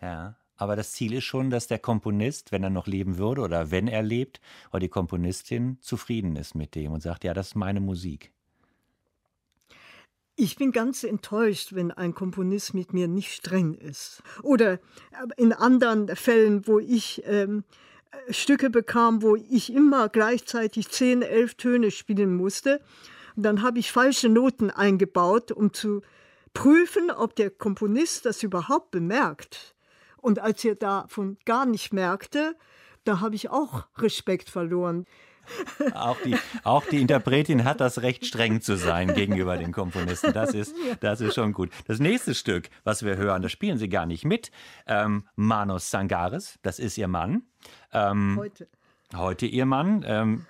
Ja, 0.00 0.36
aber 0.56 0.76
das 0.76 0.92
Ziel 0.92 1.14
ist 1.14 1.24
schon, 1.24 1.50
dass 1.50 1.66
der 1.66 1.78
Komponist, 1.78 2.52
wenn 2.52 2.62
er 2.62 2.70
noch 2.70 2.86
leben 2.86 3.18
würde 3.18 3.42
oder 3.42 3.70
wenn 3.70 3.88
er 3.88 4.02
lebt, 4.02 4.40
oder 4.70 4.80
die 4.80 4.88
Komponistin 4.88 5.78
zufrieden 5.80 6.36
ist 6.36 6.54
mit 6.54 6.74
dem 6.74 6.92
und 6.92 7.02
sagt, 7.02 7.24
ja, 7.24 7.34
das 7.34 7.48
ist 7.48 7.54
meine 7.56 7.80
Musik. 7.80 8.30
Ich 10.36 10.56
bin 10.56 10.72
ganz 10.72 11.04
enttäuscht, 11.04 11.74
wenn 11.74 11.92
ein 11.92 12.14
Komponist 12.14 12.74
mit 12.74 12.92
mir 12.92 13.06
nicht 13.06 13.32
streng 13.32 13.74
ist. 13.74 14.22
Oder 14.42 14.80
in 15.36 15.52
anderen 15.52 16.08
Fällen, 16.16 16.66
wo 16.66 16.80
ich 16.80 17.22
ähm, 17.24 17.62
Stücke 18.30 18.70
bekam, 18.70 19.22
wo 19.22 19.36
ich 19.36 19.72
immer 19.72 20.08
gleichzeitig 20.08 20.88
zehn, 20.90 21.22
elf 21.22 21.54
Töne 21.54 21.90
spielen 21.90 22.36
musste. 22.36 22.80
Und 23.36 23.42
dann 23.42 23.62
habe 23.62 23.78
ich 23.78 23.92
falsche 23.92 24.28
Noten 24.28 24.70
eingebaut, 24.70 25.52
um 25.52 25.72
zu 25.72 26.02
prüfen, 26.52 27.10
ob 27.10 27.34
der 27.36 27.50
Komponist 27.50 28.26
das 28.26 28.42
überhaupt 28.42 28.90
bemerkt. 28.90 29.74
Und 30.16 30.38
als 30.38 30.64
er 30.64 30.76
davon 30.76 31.36
gar 31.44 31.66
nicht 31.66 31.92
merkte, 31.92 32.56
da 33.04 33.20
habe 33.20 33.34
ich 33.34 33.50
auch 33.50 33.86
Respekt 33.98 34.48
verloren. 34.48 35.06
Auch 35.94 36.16
die, 36.24 36.36
auch 36.62 36.86
die 36.86 37.02
Interpretin 37.02 37.64
hat 37.64 37.80
das 37.80 38.00
Recht, 38.00 38.24
streng 38.24 38.62
zu 38.62 38.78
sein 38.78 39.14
gegenüber 39.14 39.58
den 39.58 39.72
Komponisten. 39.72 40.32
Das 40.32 40.54
ist, 40.54 40.74
das 41.00 41.20
ist 41.20 41.34
schon 41.34 41.52
gut. 41.52 41.70
Das 41.86 41.98
nächste 41.98 42.34
Stück, 42.34 42.70
was 42.82 43.04
wir 43.04 43.18
hören, 43.18 43.42
das 43.42 43.52
spielen 43.52 43.76
sie 43.76 43.90
gar 43.90 44.06
nicht 44.06 44.24
mit. 44.24 44.50
Ähm, 44.86 45.28
Manos 45.36 45.90
Sangaris, 45.90 46.58
das 46.62 46.78
ist 46.78 46.96
ihr 46.96 47.08
Mann. 47.08 47.42
Ähm, 47.92 48.36
heute. 48.38 48.68
Heute 49.14 49.46
ihr 49.46 49.66
Mann. 49.66 50.04
Ähm, 50.06 50.46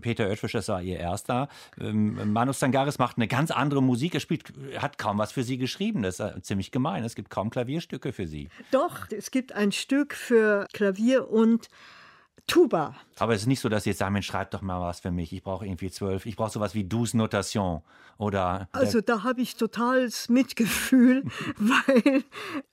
Peter 0.00 0.28
Oetfisch, 0.28 0.52
das 0.52 0.68
war 0.68 0.82
ihr 0.82 0.98
erster. 0.98 1.48
Ähm, 1.80 2.32
Manus 2.32 2.60
Sangaris 2.60 2.98
macht 2.98 3.16
eine 3.16 3.28
ganz 3.28 3.50
andere 3.50 3.82
Musik. 3.82 4.14
Er 4.14 4.20
spielt, 4.20 4.52
hat 4.78 4.98
kaum 4.98 5.18
was 5.18 5.32
für 5.32 5.42
sie 5.42 5.58
geschrieben. 5.58 6.02
Das 6.02 6.20
ist 6.20 6.44
ziemlich 6.44 6.70
gemein. 6.70 7.04
Es 7.04 7.14
gibt 7.14 7.30
kaum 7.30 7.50
Klavierstücke 7.50 8.12
für 8.12 8.26
sie. 8.26 8.48
Doch, 8.70 9.06
es 9.10 9.30
gibt 9.30 9.52
ein 9.52 9.72
Stück 9.72 10.14
für 10.14 10.66
Klavier 10.72 11.30
und 11.30 11.68
Tuba. 12.46 12.94
Aber 13.18 13.34
es 13.34 13.42
ist 13.42 13.46
nicht 13.46 13.60
so, 13.60 13.68
dass 13.68 13.84
Sie 13.84 13.90
jetzt 13.90 13.98
sagen, 13.98 14.14
Mensch, 14.14 14.26
schreib 14.26 14.50
doch 14.50 14.62
mal 14.62 14.80
was 14.80 15.00
für 15.00 15.10
mich. 15.10 15.32
Ich 15.32 15.42
brauche 15.42 15.66
irgendwie 15.66 15.90
zwölf. 15.90 16.24
Ich 16.24 16.36
brauche 16.36 16.50
sowas 16.50 16.74
wie 16.74 16.84
Douce 16.84 17.14
Notation 17.14 17.82
oder. 18.16 18.68
Also 18.72 19.00
da 19.02 19.22
habe 19.22 19.42
ich 19.42 19.56
totales 19.56 20.30
Mitgefühl, 20.30 21.24
weil 21.58 22.24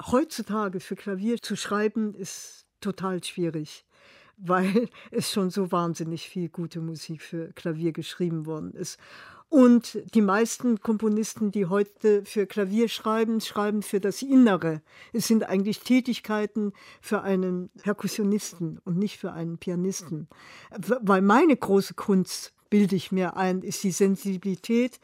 heutzutage 0.08 0.80
für 0.80 0.96
Klavier 0.96 1.42
zu 1.42 1.58
schreiben 1.58 2.14
ist 2.16 2.65
total 2.82 3.24
schwierig, 3.24 3.86
weil 4.38 4.90
es 5.12 5.32
schon 5.32 5.50
so 5.50 5.72
wahnsinnig 5.72 6.28
viel 6.28 6.50
gute 6.50 6.82
Musik 6.82 7.22
für 7.22 7.54
Klavier 7.54 7.94
geschrieben 7.94 8.46
worden 8.46 8.74
ist. 8.74 9.00
Und 9.48 10.02
die 10.14 10.22
meisten 10.22 10.82
Komponisten, 10.82 11.52
die 11.52 11.68
heute 11.68 12.26
für 12.26 12.46
Klavier 12.46 12.90
schreiben, 12.90 13.40
schreiben 13.40 13.84
für 13.84 14.00
das 14.00 14.22
Innere. 14.22 14.82
Es 15.14 15.28
sind 15.28 15.44
eigentlich 15.44 15.80
Tätigkeiten 15.80 16.74
für 17.00 17.22
einen 17.22 17.70
Perkussionisten 17.82 18.80
und 18.84 18.98
nicht 18.98 19.18
für 19.18 19.32
einen 19.32 19.58
Pianisten. 19.58 20.28
Weil 20.72 21.22
meine 21.22 21.56
große 21.56 21.94
Kunst, 21.94 22.54
bilde 22.70 22.96
ich 22.96 23.12
mir 23.12 23.38
ein, 23.38 23.62
ist 23.62 23.84
die 23.84 23.92
Sensibilität 23.92 25.00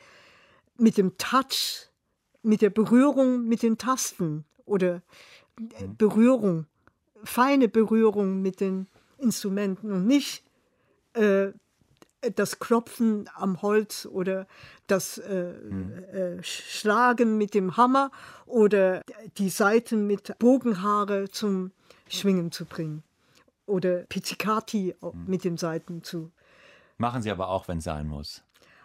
mit 0.78 0.97
dem 0.97 1.17
Touch, 1.17 1.89
mit 2.43 2.61
der 2.61 2.72
Berührung 2.72 3.47
mit 3.47 3.63
den 3.63 3.78
Tasten 3.78 4.45
oder 4.65 5.01
Berührung, 5.97 6.65
feine 7.24 7.67
Berührung 7.67 8.41
mit 8.41 8.59
den 8.59 8.88
Instrumenten 9.17 9.91
und 9.91 10.07
nicht 10.07 10.43
äh, 11.13 11.51
das 12.36 12.59
Klopfen 12.59 13.30
am 13.36 13.61
Holz 13.61 14.05
oder 14.05 14.47
das 14.88 15.17
äh, 15.17 15.53
mhm. 15.53 15.93
äh, 16.13 16.43
Schlagen 16.43 17.38
mit 17.38 17.53
dem 17.53 17.78
Hammer 17.78 18.11
oder 18.45 19.01
die 19.38 19.49
Saiten 19.49 20.05
mit 20.05 20.38
Bogenhaare 20.38 21.30
zum 21.30 21.72
Schwingen 22.07 22.51
zu 22.51 22.65
bringen 22.65 23.03
oder 23.65 24.03
Pizzicati 24.03 24.95
mhm. 25.01 25.26
mit 25.26 25.43
den 25.43 25.57
Saiten 25.57 26.03
zu. 26.03 26.32
Machen 26.97 27.24
Sie 27.24 27.32
aber 27.32 27.49
auch, 27.49 27.67
wenn 27.67 27.80
es 27.80 27.86
sein 27.86 28.07
muss. 28.07 28.43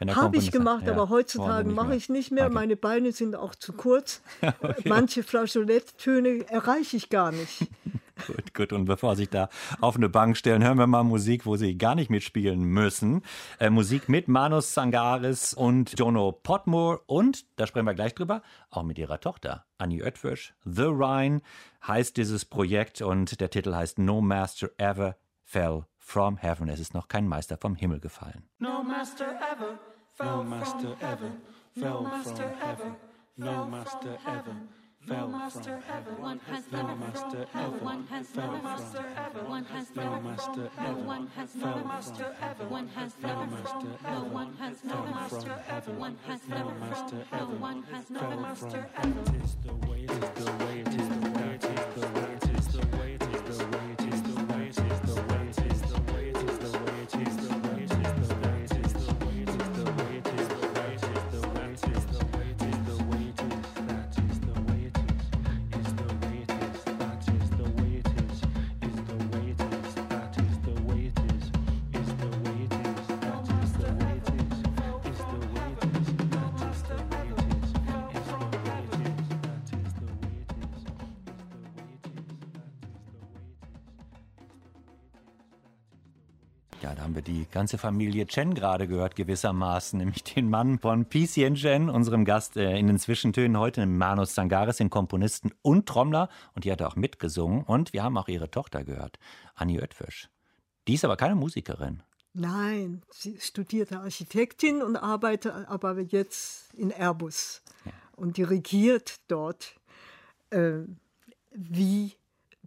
Habe 0.08 0.36
ich 0.36 0.52
gemacht, 0.52 0.86
ja, 0.86 0.92
aber 0.92 1.08
heutzutage 1.08 1.70
mache 1.70 1.94
ich 1.94 2.08
nicht 2.08 2.30
mehr. 2.30 2.46
Okay. 2.46 2.54
Meine 2.54 2.76
Beine 2.76 3.12
sind 3.12 3.34
auch 3.34 3.54
zu 3.54 3.72
kurz. 3.72 4.20
okay. 4.42 4.88
Manche 4.88 5.22
Flageoletttöne 5.22 6.48
erreiche 6.48 6.96
ich 6.96 7.08
gar 7.08 7.32
nicht. 7.32 7.66
gut, 8.26 8.54
gut. 8.54 8.72
Und 8.72 8.84
bevor 8.86 9.14
Sie 9.14 9.22
sich 9.22 9.30
da 9.30 9.48
auf 9.80 9.96
eine 9.96 10.08
Bank 10.08 10.36
stellen, 10.36 10.64
hören 10.64 10.78
wir 10.78 10.86
mal 10.86 11.04
Musik, 11.04 11.46
wo 11.46 11.56
Sie 11.56 11.76
gar 11.76 11.94
nicht 11.94 12.10
mitspielen 12.10 12.62
müssen. 12.62 13.22
Äh, 13.58 13.70
Musik 13.70 14.08
mit 14.08 14.28
Manus 14.28 14.74
Sangaris 14.74 15.54
und 15.54 15.98
Jono 15.98 16.32
Potmore 16.32 17.00
und, 17.06 17.44
da 17.58 17.66
sprechen 17.66 17.86
wir 17.86 17.94
gleich 17.94 18.14
drüber, 18.14 18.42
auch 18.70 18.82
mit 18.82 18.98
ihrer 18.98 19.20
Tochter, 19.20 19.66
Annie 19.78 20.02
Oetwisch. 20.02 20.54
The 20.64 20.86
Rhine 20.86 21.40
heißt 21.86 22.16
dieses 22.16 22.44
Projekt 22.44 23.02
und 23.02 23.40
der 23.40 23.50
Titel 23.50 23.74
heißt 23.74 23.98
No 23.98 24.20
Master 24.20 24.70
Ever 24.78 25.16
Fell 25.44 25.84
from 25.98 26.36
Heaven. 26.36 26.68
Es 26.68 26.80
ist 26.80 26.94
noch 26.94 27.08
kein 27.08 27.26
Meister 27.26 27.56
vom 27.56 27.74
Himmel 27.74 28.00
gefallen. 28.00 28.48
No 28.58 28.82
master 28.82 29.26
ever 29.26 29.78
fell 30.12 30.26
no 30.26 30.42
master 30.44 30.96
ever 31.00 31.30
fell 31.74 32.06
from 32.22 32.50
heaven. 32.60 32.96
No 33.36 33.66
master 33.66 34.18
ever 34.26 34.56
fell 35.06 35.50
from 35.50 35.82
heaven. 35.82 36.20
One 36.20 36.40
has 36.50 36.64
no 36.72 36.96
master 36.96 37.46
ever. 37.54 37.76
One 37.78 38.06
has 38.10 38.34
no 38.34 38.60
master 38.62 39.06
ever. 39.16 39.38
One 39.44 39.64
has 39.64 39.94
no 39.94 40.20
master 40.20 40.70
ever. 40.78 40.96
One 40.98 41.28
has 41.36 41.54
no 41.54 41.84
master 41.84 42.34
ever. 42.42 42.64
One 42.64 42.88
has 42.88 43.12
no 43.22 43.46
master 43.46 43.94
ever. 44.06 44.24
One 44.24 44.54
has 44.56 44.84
no 44.84 45.06
master 45.06 45.62
ever. 45.68 45.92
One 45.92 46.16
has 46.26 46.40
no 46.48 46.74
master 46.80 47.24
ever. 47.32 47.54
One 47.54 47.82
has 47.92 48.10
no 48.10 48.40
master 48.40 48.88
ever. 48.96 49.20
It 49.20 49.44
is 49.44 49.56
the 49.64 49.74
way. 49.88 50.00
It 50.02 50.10
is 50.10 50.44
the 50.44 50.52
way. 50.64 50.80
It 50.80 50.88
is 50.88 51.05
ganze 87.66 87.78
Familie 87.78 88.28
Chen 88.28 88.54
gerade 88.54 88.86
gehört, 88.86 89.16
gewissermaßen, 89.16 89.98
nämlich 89.98 90.22
den 90.22 90.48
Mann 90.48 90.78
von 90.78 91.06
Picien 91.06 91.56
Chen, 91.56 91.90
unserem 91.90 92.24
Gast 92.24 92.56
äh, 92.56 92.78
in 92.78 92.86
den 92.86 92.96
Zwischentönen 92.96 93.58
heute, 93.58 93.84
Manus 93.86 94.36
Sangaris, 94.36 94.76
den 94.76 94.88
Komponisten 94.88 95.50
und 95.62 95.86
Trommler. 95.86 96.28
Und 96.54 96.64
die 96.64 96.70
hat 96.70 96.80
auch 96.80 96.94
mitgesungen. 96.94 97.64
Und 97.64 97.92
wir 97.92 98.04
haben 98.04 98.16
auch 98.18 98.28
ihre 98.28 98.52
Tochter 98.52 98.84
gehört, 98.84 99.18
Annie 99.56 99.80
Oetfisch. 99.80 100.28
Die 100.86 100.94
ist 100.94 101.04
aber 101.04 101.16
keine 101.16 101.34
Musikerin. 101.34 102.04
Nein, 102.34 103.02
sie 103.10 103.36
studierte 103.40 103.98
Architektin 103.98 104.80
und 104.80 104.94
arbeitet 104.94 105.52
aber 105.66 105.98
jetzt 105.98 106.72
in 106.74 106.92
Airbus 106.92 107.62
ja. 107.84 107.90
und 108.14 108.36
dirigiert 108.36 109.16
dort, 109.26 109.74
äh, 110.50 110.82
wie 111.50 112.14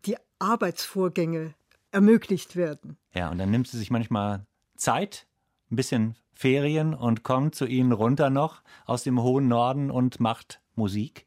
die 0.04 0.18
Arbeitsvorgänge 0.40 1.54
ermöglicht 1.92 2.58
werden. 2.58 2.98
Ja, 3.14 3.30
und 3.30 3.38
dann 3.38 3.50
nimmt 3.50 3.70
sie 3.70 3.78
sich 3.78 3.92
manchmal 3.92 4.46
Zeit 4.80 5.28
ein 5.72 5.76
bisschen 5.76 6.16
Ferien 6.34 6.94
und 6.94 7.24
kommt 7.24 7.54
zu 7.54 7.66
Ihnen 7.66 7.92
runter 7.92 8.30
noch 8.30 8.64
aus 8.86 9.04
dem 9.04 9.22
hohen 9.22 9.48
Norden 9.48 9.92
und 9.92 10.20
macht 10.20 10.62
Musik 10.76 11.26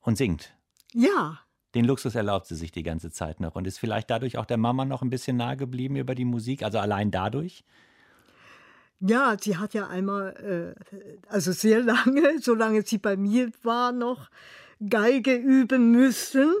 und 0.00 0.16
singt. 0.16 0.54
Ja. 0.92 1.40
Den 1.74 1.84
Luxus 1.84 2.14
erlaubt 2.14 2.46
sie 2.46 2.56
sich 2.56 2.72
die 2.72 2.82
ganze 2.82 3.12
Zeit 3.12 3.38
noch 3.38 3.54
und 3.54 3.66
ist 3.66 3.78
vielleicht 3.78 4.10
dadurch 4.10 4.38
auch 4.38 4.46
der 4.46 4.56
Mama 4.56 4.84
noch 4.84 5.02
ein 5.02 5.10
bisschen 5.10 5.36
nahe 5.36 5.56
geblieben 5.56 5.96
über 5.96 6.14
die 6.14 6.24
Musik, 6.24 6.62
also 6.62 6.78
allein 6.78 7.10
dadurch? 7.10 7.64
Ja, 8.98 9.36
sie 9.40 9.56
hat 9.56 9.72
ja 9.72 9.86
einmal, 9.86 10.74
äh, 10.90 11.18
also 11.28 11.52
sehr 11.52 11.80
lange, 11.80 12.38
solange 12.40 12.82
sie 12.82 12.98
bei 12.98 13.16
mir 13.16 13.50
war, 13.62 13.92
noch 13.92 14.30
Geige 14.88 15.34
üben 15.34 15.90
müssen. 15.90 16.54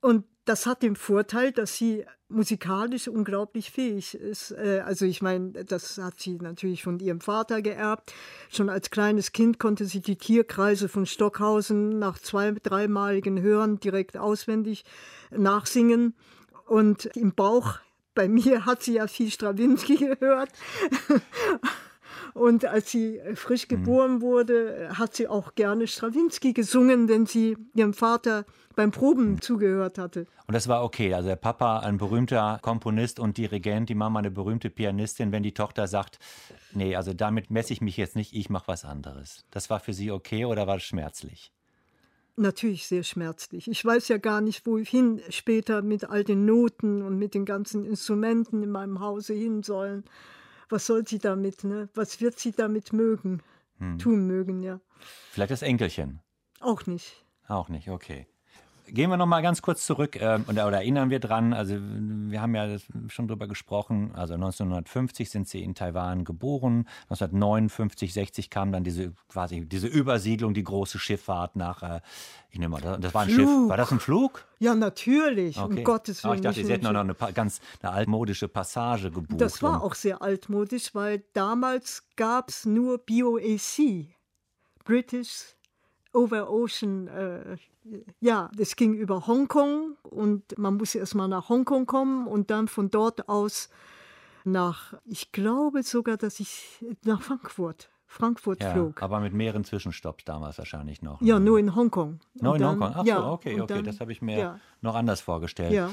Und 0.00 0.24
das 0.44 0.66
hat 0.66 0.82
den 0.82 0.96
Vorteil, 0.96 1.52
dass 1.52 1.76
sie 1.76 2.04
musikalisch 2.30 3.08
unglaublich 3.08 3.70
fähig 3.70 4.14
ist. 4.14 4.52
Äh, 4.52 4.82
also 4.84 5.04
ich 5.04 5.22
meine, 5.22 5.64
das 5.64 5.98
hat 5.98 6.20
sie 6.20 6.34
natürlich 6.34 6.82
von 6.82 6.98
ihrem 6.98 7.20
Vater 7.20 7.62
geerbt. 7.62 8.12
Schon 8.48 8.68
als 8.68 8.90
kleines 8.90 9.32
Kind 9.32 9.58
konnte 9.58 9.84
sie 9.86 10.00
die 10.00 10.16
Tierkreise 10.16 10.88
von 10.88 11.06
Stockhausen 11.06 11.98
nach 11.98 12.18
zwei, 12.18 12.52
dreimaligen 12.52 13.40
Hören 13.40 13.80
direkt 13.80 14.16
auswendig 14.16 14.84
nachsingen. 15.30 16.14
Und 16.66 17.06
im 17.16 17.34
Bauch, 17.34 17.78
bei 18.14 18.28
mir 18.28 18.64
hat 18.64 18.82
sie 18.82 18.94
ja 18.94 19.06
viel 19.06 19.30
Strawinski 19.30 19.96
gehört. 20.18 20.50
Und 22.34 22.64
als 22.64 22.90
sie 22.90 23.20
frisch 23.34 23.64
mhm. 23.68 23.76
geboren 23.76 24.20
wurde, 24.20 24.90
hat 24.94 25.14
sie 25.14 25.28
auch 25.28 25.54
gerne 25.54 25.86
Strawinski 25.86 26.52
gesungen, 26.52 27.08
wenn 27.08 27.26
sie 27.26 27.56
ihrem 27.74 27.94
Vater 27.94 28.44
beim 28.76 28.90
Proben 28.90 29.32
mhm. 29.32 29.40
zugehört 29.40 29.98
hatte. 29.98 30.26
Und 30.46 30.54
das 30.54 30.68
war 30.68 30.84
okay. 30.84 31.14
Also 31.14 31.28
der 31.28 31.36
Papa 31.36 31.80
ein 31.80 31.98
berühmter 31.98 32.58
Komponist 32.62 33.20
und 33.20 33.36
Dirigent, 33.36 33.88
die 33.88 33.94
Mama 33.94 34.18
eine 34.18 34.30
berühmte 34.30 34.70
Pianistin, 34.70 35.32
wenn 35.32 35.42
die 35.42 35.54
Tochter 35.54 35.86
sagt, 35.86 36.18
nee, 36.72 36.96
also 36.96 37.12
damit 37.12 37.50
messe 37.50 37.72
ich 37.72 37.80
mich 37.80 37.96
jetzt 37.96 38.16
nicht, 38.16 38.34
ich 38.34 38.50
mache 38.50 38.68
was 38.68 38.84
anderes. 38.84 39.44
Das 39.50 39.70
war 39.70 39.80
für 39.80 39.92
sie 39.92 40.10
okay 40.10 40.44
oder 40.44 40.66
war 40.66 40.76
es 40.76 40.82
schmerzlich? 40.82 41.52
Natürlich 42.36 42.86
sehr 42.86 43.02
schmerzlich. 43.02 43.68
Ich 43.68 43.84
weiß 43.84 44.08
ja 44.08 44.16
gar 44.16 44.40
nicht, 44.40 44.64
wohin 44.64 45.20
später 45.28 45.82
mit 45.82 46.08
all 46.08 46.24
den 46.24 46.46
Noten 46.46 47.02
und 47.02 47.18
mit 47.18 47.34
den 47.34 47.44
ganzen 47.44 47.84
Instrumenten 47.84 48.62
in 48.62 48.70
meinem 48.70 49.00
Hause 49.00 49.34
hin 49.34 49.62
sollen 49.62 50.04
was 50.70 50.86
soll 50.86 51.06
sie 51.06 51.18
damit, 51.18 51.64
ne? 51.64 51.88
Was 51.94 52.20
wird 52.20 52.38
sie 52.38 52.52
damit 52.52 52.92
mögen, 52.92 53.42
hm. 53.78 53.98
tun 53.98 54.26
mögen, 54.26 54.62
ja. 54.62 54.80
Vielleicht 55.30 55.50
das 55.52 55.62
Enkelchen. 55.62 56.20
Auch 56.60 56.86
nicht. 56.86 57.24
Auch 57.48 57.68
nicht, 57.68 57.88
okay. 57.90 58.26
Gehen 58.92 59.10
wir 59.10 59.16
noch 59.16 59.26
mal 59.26 59.40
ganz 59.40 59.62
kurz 59.62 59.86
zurück 59.86 60.16
äh, 60.16 60.40
oder, 60.48 60.66
oder, 60.66 60.78
erinnern 60.78 61.10
wir 61.10 61.20
dran. 61.20 61.52
Also 61.52 61.76
wir 61.78 62.40
haben 62.42 62.54
ja 62.54 62.76
schon 63.08 63.28
drüber 63.28 63.46
gesprochen. 63.46 64.12
Also 64.14 64.34
1950 64.34 65.30
sind 65.30 65.48
Sie 65.48 65.62
in 65.62 65.74
Taiwan 65.74 66.24
geboren. 66.24 66.88
1959, 67.04 68.12
60 68.12 68.50
kam 68.50 68.72
dann 68.72 68.84
diese 68.84 69.12
quasi 69.28 69.66
diese 69.66 69.86
Übersiedlung, 69.86 70.54
die 70.54 70.64
große 70.64 70.98
Schifffahrt 70.98 71.56
nach. 71.56 71.82
Äh, 71.82 72.00
ich 72.50 72.58
nehme 72.58 72.80
mal, 72.80 72.98
das 72.98 73.14
war 73.14 73.22
ein 73.22 73.30
Flug. 73.30 73.48
Schiff. 73.48 73.68
War 73.68 73.76
das 73.76 73.92
ein 73.92 74.00
Flug? 74.00 74.44
Ja, 74.58 74.74
natürlich. 74.74 75.58
Okay. 75.58 75.78
Um 75.78 75.84
Gottes 75.84 76.24
Willen. 76.24 76.32
Oh, 76.32 76.34
ich 76.34 76.40
dachte, 76.40 76.64
Sie 76.64 76.72
hätten 76.72 76.84
noch 76.84 77.00
eine 77.00 77.14
ganz 77.32 77.60
eine 77.82 77.92
altmodische 77.92 78.48
Passage 78.48 79.10
gebucht. 79.10 79.40
Das 79.40 79.62
war 79.62 79.82
auch 79.82 79.94
sehr 79.94 80.20
altmodisch, 80.20 80.94
weil 80.94 81.22
damals 81.32 82.02
gab 82.16 82.48
es 82.48 82.66
nur 82.66 82.98
BOAC, 82.98 84.08
British 84.84 85.54
Over 86.12 86.50
Ocean 86.50 87.06
äh, 87.06 87.56
ja, 88.20 88.50
das 88.56 88.76
ging 88.76 88.94
über 88.94 89.26
Hongkong 89.26 89.96
und 90.02 90.58
man 90.58 90.76
musste 90.76 90.98
erstmal 90.98 91.28
nach 91.28 91.48
Hongkong 91.48 91.86
kommen 91.86 92.26
und 92.26 92.50
dann 92.50 92.68
von 92.68 92.90
dort 92.90 93.28
aus 93.28 93.68
nach, 94.44 94.94
ich 95.04 95.32
glaube 95.32 95.82
sogar, 95.82 96.16
dass 96.16 96.40
ich 96.40 96.84
nach 97.04 97.22
Frankfurt. 97.22 97.90
Frankfurt 98.06 98.60
ja, 98.60 98.72
flog. 98.72 99.02
Aber 99.02 99.20
mit 99.20 99.32
mehreren 99.32 99.62
Zwischenstopps 99.62 100.24
damals 100.24 100.58
wahrscheinlich 100.58 101.00
noch. 101.00 101.22
Ja, 101.22 101.38
nur 101.38 101.60
in 101.60 101.76
Hongkong. 101.76 102.18
Nur 102.40 102.56
in 102.56 102.66
Hongkong. 102.66 102.92
Ach 102.96 103.04
ja, 103.04 103.20
so, 103.20 103.26
okay, 103.28 103.60
okay, 103.60 103.74
dann, 103.74 103.84
das 103.84 104.00
habe 104.00 104.10
ich 104.10 104.20
mir 104.20 104.38
ja. 104.38 104.60
noch 104.80 104.96
anders 104.96 105.20
vorgestellt. 105.20 105.72
Ja. 105.72 105.90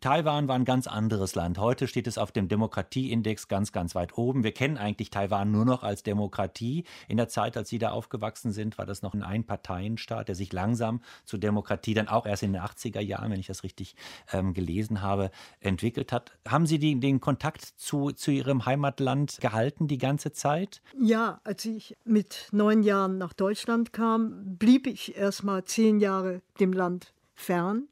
Taiwan 0.00 0.46
war 0.46 0.54
ein 0.54 0.64
ganz 0.64 0.86
anderes 0.86 1.34
Land. 1.34 1.58
Heute 1.58 1.88
steht 1.88 2.06
es 2.06 2.18
auf 2.18 2.30
dem 2.30 2.46
Demokratieindex 2.48 3.48
ganz, 3.48 3.72
ganz 3.72 3.96
weit 3.96 4.16
oben. 4.16 4.44
Wir 4.44 4.52
kennen 4.52 4.78
eigentlich 4.78 5.10
Taiwan 5.10 5.50
nur 5.50 5.64
noch 5.64 5.82
als 5.82 6.04
Demokratie. 6.04 6.84
In 7.08 7.16
der 7.16 7.28
Zeit, 7.28 7.56
als 7.56 7.68
Sie 7.68 7.78
da 7.78 7.90
aufgewachsen 7.90 8.52
sind, 8.52 8.78
war 8.78 8.86
das 8.86 9.02
noch 9.02 9.12
ein 9.12 9.24
Einparteienstaat, 9.24 10.28
der 10.28 10.36
sich 10.36 10.52
langsam 10.52 11.00
zur 11.24 11.40
Demokratie 11.40 11.94
dann 11.94 12.06
auch 12.06 12.26
erst 12.26 12.44
in 12.44 12.52
den 12.52 12.62
80er 12.62 13.00
Jahren, 13.00 13.32
wenn 13.32 13.40
ich 13.40 13.48
das 13.48 13.64
richtig 13.64 13.96
ähm, 14.32 14.54
gelesen 14.54 15.02
habe, 15.02 15.32
entwickelt 15.58 16.12
hat. 16.12 16.32
Haben 16.46 16.66
Sie 16.66 16.78
die, 16.78 16.98
den 17.00 17.20
Kontakt 17.20 17.64
zu, 17.64 18.12
zu 18.12 18.30
Ihrem 18.30 18.66
Heimatland 18.66 19.38
gehalten 19.40 19.88
die 19.88 19.98
ganze 19.98 20.32
Zeit? 20.32 20.80
Ja, 21.00 21.40
als 21.42 21.64
ich 21.64 21.96
mit 22.04 22.48
neun 22.52 22.84
Jahren 22.84 23.18
nach 23.18 23.32
Deutschland 23.32 23.92
kam, 23.92 24.56
blieb 24.58 24.86
ich 24.86 25.16
erst 25.16 25.42
mal 25.42 25.64
zehn 25.64 25.98
Jahre 25.98 26.40
dem 26.60 26.72
Land 26.72 27.12
fern 27.34 27.88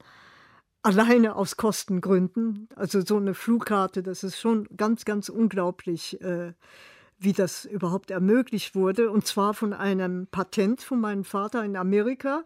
alleine 0.87 1.35
aus 1.35 1.57
Kostengründen. 1.57 2.69
Also 2.77 3.01
so 3.01 3.17
eine 3.17 3.35
Flugkarte, 3.35 4.05
das 4.05 4.23
ist 4.23 4.39
schon 4.39 4.69
ganz, 4.77 5.05
ganz 5.05 5.29
unglaublich, 5.29 6.21
äh, 6.21 6.53
wie 7.19 7.33
das 7.33 7.65
überhaupt 7.65 8.13
ermöglicht 8.13 8.77
wurde. 8.77 9.11
Und 9.11 9.27
zwar 9.27 9.53
von 9.53 9.73
einem 9.73 10.29
Patent 10.29 10.83
von 10.83 11.01
meinem 11.01 11.25
Vater 11.25 11.65
in 11.65 11.77
Amerika. 11.77 12.45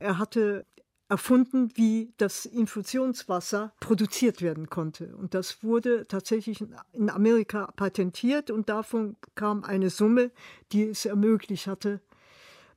Er 0.00 0.18
hatte 0.18 0.66
erfunden, 1.08 1.70
wie 1.74 2.12
das 2.18 2.44
Infusionswasser 2.44 3.72
produziert 3.80 4.42
werden 4.42 4.68
konnte. 4.68 5.16
Und 5.16 5.32
das 5.32 5.62
wurde 5.62 6.06
tatsächlich 6.06 6.62
in 6.92 7.08
Amerika 7.08 7.72
patentiert 7.74 8.50
und 8.50 8.68
davon 8.68 9.16
kam 9.34 9.64
eine 9.64 9.88
Summe, 9.88 10.30
die 10.72 10.84
es 10.84 11.06
ermöglicht 11.06 11.66
hatte, 11.68 12.00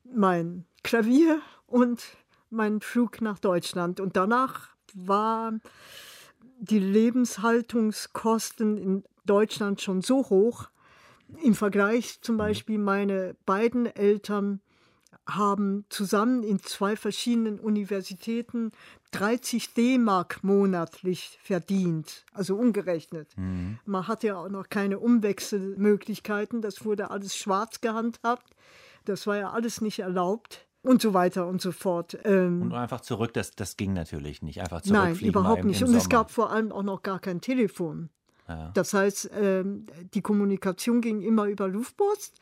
mein 0.06 0.66
Klavier 0.84 1.42
und 1.68 2.02
meinen 2.50 2.80
Flug 2.80 3.20
nach 3.20 3.40
Deutschland. 3.40 4.00
Und 4.00 4.16
danach 4.16 4.75
waren 4.96 5.62
die 6.60 6.80
Lebenshaltungskosten 6.80 8.78
in 8.78 9.04
Deutschland 9.26 9.82
schon 9.82 10.02
so 10.02 10.30
hoch. 10.30 10.70
Im 11.44 11.54
Vergleich 11.54 12.22
zum 12.22 12.38
Beispiel 12.38 12.78
meine 12.78 13.36
beiden 13.46 13.86
Eltern 13.88 14.62
haben 15.28 15.86
zusammen 15.90 16.44
in 16.44 16.62
zwei 16.62 16.96
verschiedenen 16.96 17.60
Universitäten 17.60 18.72
30 19.12 19.74
D-Mark 19.74 20.44
monatlich 20.44 21.40
verdient, 21.42 22.26
also 22.32 22.56
umgerechnet. 22.56 23.36
Mhm. 23.36 23.80
Man 23.86 24.08
hatte 24.08 24.28
ja 24.28 24.38
auch 24.38 24.50
noch 24.50 24.70
keine 24.70 25.00
Umwechselmöglichkeiten, 25.00 26.62
das 26.62 26.86
wurde 26.86 27.10
alles 27.10 27.36
schwarz 27.36 27.82
gehandhabt, 27.82 28.56
das 29.06 29.26
war 29.26 29.38
ja 29.38 29.50
alles 29.50 29.82
nicht 29.82 30.00
erlaubt 30.00 30.65
und 30.86 31.02
so 31.02 31.14
weiter 31.14 31.48
und 31.48 31.62
so 31.62 31.72
fort. 31.72 32.18
Ähm, 32.24 32.62
und 32.62 32.74
einfach 32.74 33.02
zurück, 33.02 33.34
das, 33.34 33.52
das 33.52 33.78
ging 33.78 33.94
natürlich 33.94 34.42
nicht. 34.42 34.62
Einfach 34.62 34.82
Nein, 34.86 35.16
überhaupt 35.16 35.62
im, 35.62 35.68
nicht. 35.68 35.82
Im 35.82 35.90
und 35.90 35.96
es 35.96 36.10
gab 36.10 36.32
vor 36.32 36.52
allem 36.52 36.72
auch 36.72 36.84
noch 36.84 37.04
gar 37.04 37.20
kein 37.20 37.42
Telefon. 37.42 38.10
Ja. 38.48 38.72
Das 38.74 38.94
heißt, 38.94 39.32
ähm, 39.40 39.86
die 40.14 40.22
Kommunikation 40.22 41.02
ging 41.02 41.22
immer 41.22 41.46
über 41.46 41.68
Luftpost. 41.68 42.40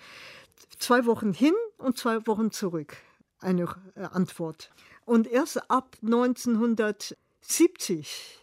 Zwei 0.77 1.05
Wochen 1.05 1.33
hin 1.33 1.53
und 1.77 1.97
zwei 1.97 2.25
Wochen 2.27 2.51
zurück. 2.51 2.97
Eine 3.39 3.63
äh, 3.95 4.03
Antwort. 4.11 4.69
Und 5.05 5.27
erst 5.27 5.69
ab 5.69 5.97
1970, 6.01 8.39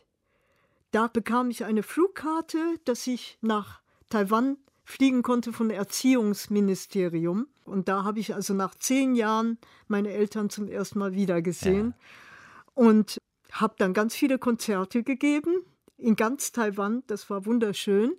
da 0.91 1.07
bekam 1.07 1.51
ich 1.51 1.65
eine 1.65 1.83
Flugkarte, 1.83 2.59
dass 2.85 3.07
ich 3.07 3.39
nach 3.41 3.81
Taiwan 4.09 4.57
fliegen 4.85 5.23
konnte 5.23 5.53
von 5.53 5.71
Erziehungsministerium. 5.71 7.47
Und 7.71 7.89
da 7.89 8.05
habe 8.05 8.19
ich 8.19 8.35
also 8.35 8.53
nach 8.53 8.75
zehn 8.75 9.15
Jahren 9.15 9.59
meine 9.87 10.11
Eltern 10.11 10.51
zum 10.51 10.69
ersten 10.69 10.99
Mal 10.99 11.15
wieder 11.15 11.41
gesehen 11.41 11.95
ja. 11.97 12.73
und 12.75 13.19
habe 13.53 13.75
dann 13.79 13.95
ganz 13.95 14.15
viele 14.15 14.39
Konzerte 14.39 15.03
gegeben 15.03 15.65
in 15.97 16.17
ganz 16.17 16.53
Taiwan. 16.53 17.03
Das 17.07 17.31
war 17.31 17.47
wunderschön. 17.47 18.13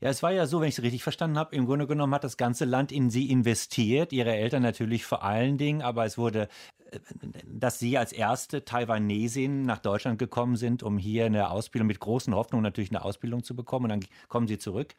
Ja, 0.00 0.10
es 0.10 0.22
war 0.22 0.30
ja 0.30 0.46
so, 0.46 0.60
wenn 0.60 0.68
ich 0.68 0.78
es 0.78 0.84
richtig 0.84 1.02
verstanden 1.02 1.38
habe, 1.38 1.56
im 1.56 1.66
Grunde 1.66 1.88
genommen 1.88 2.14
hat 2.14 2.22
das 2.22 2.36
ganze 2.36 2.64
Land 2.64 2.92
in 2.92 3.10
sie 3.10 3.30
investiert, 3.30 4.12
ihre 4.12 4.32
Eltern 4.32 4.62
natürlich 4.62 5.04
vor 5.04 5.24
allen 5.24 5.58
Dingen, 5.58 5.82
aber 5.82 6.04
es 6.04 6.16
wurde, 6.16 6.48
äh, 6.92 7.00
dass 7.44 7.80
sie 7.80 7.98
als 7.98 8.12
erste 8.12 8.64
Taiwanesin 8.64 9.62
nach 9.62 9.78
Deutschland 9.78 10.20
gekommen 10.20 10.54
sind, 10.54 10.84
um 10.84 10.98
hier 10.98 11.26
eine 11.26 11.50
Ausbildung 11.50 11.88
mit 11.88 11.98
großen 11.98 12.32
Hoffnungen 12.32 12.62
natürlich 12.62 12.90
eine 12.90 13.02
Ausbildung 13.02 13.42
zu 13.42 13.56
bekommen 13.56 13.86
und 13.86 13.88
dann 13.88 14.10
kommen 14.28 14.46
sie 14.46 14.58
zurück 14.58 14.94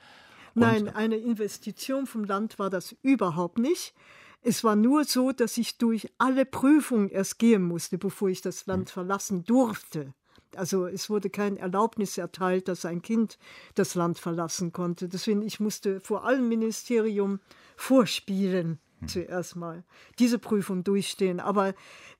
Nein, 0.55 0.89
eine 0.89 1.17
Investition 1.17 2.05
vom 2.05 2.23
Land 2.23 2.59
war 2.59 2.69
das 2.69 2.95
überhaupt 3.01 3.57
nicht. 3.57 3.93
Es 4.41 4.63
war 4.63 4.75
nur 4.75 5.03
so, 5.03 5.31
dass 5.31 5.57
ich 5.57 5.77
durch 5.77 6.09
alle 6.17 6.45
Prüfungen 6.45 7.09
erst 7.09 7.39
gehen 7.39 7.63
musste, 7.63 7.97
bevor 7.97 8.29
ich 8.29 8.41
das 8.41 8.65
Land 8.65 8.89
hm. 8.89 8.93
verlassen 8.93 9.43
durfte. 9.43 10.13
Also 10.55 10.87
es 10.87 11.09
wurde 11.09 11.29
kein 11.29 11.57
Erlaubnis 11.57 12.17
erteilt, 12.17 12.67
dass 12.67 12.85
ein 12.85 13.01
Kind 13.01 13.37
das 13.75 13.95
Land 13.95 14.17
verlassen 14.17 14.71
konnte. 14.71 15.07
Deswegen 15.07 15.41
ich 15.41 15.59
musste 15.59 15.99
vor 15.99 16.25
allem 16.25 16.47
Ministerium 16.47 17.39
vorspielen 17.75 18.79
hm. 18.99 19.07
zuerst 19.07 19.55
mal 19.57 19.83
diese 20.17 20.39
Prüfung 20.39 20.83
durchstehen. 20.83 21.39
Aber 21.39 21.73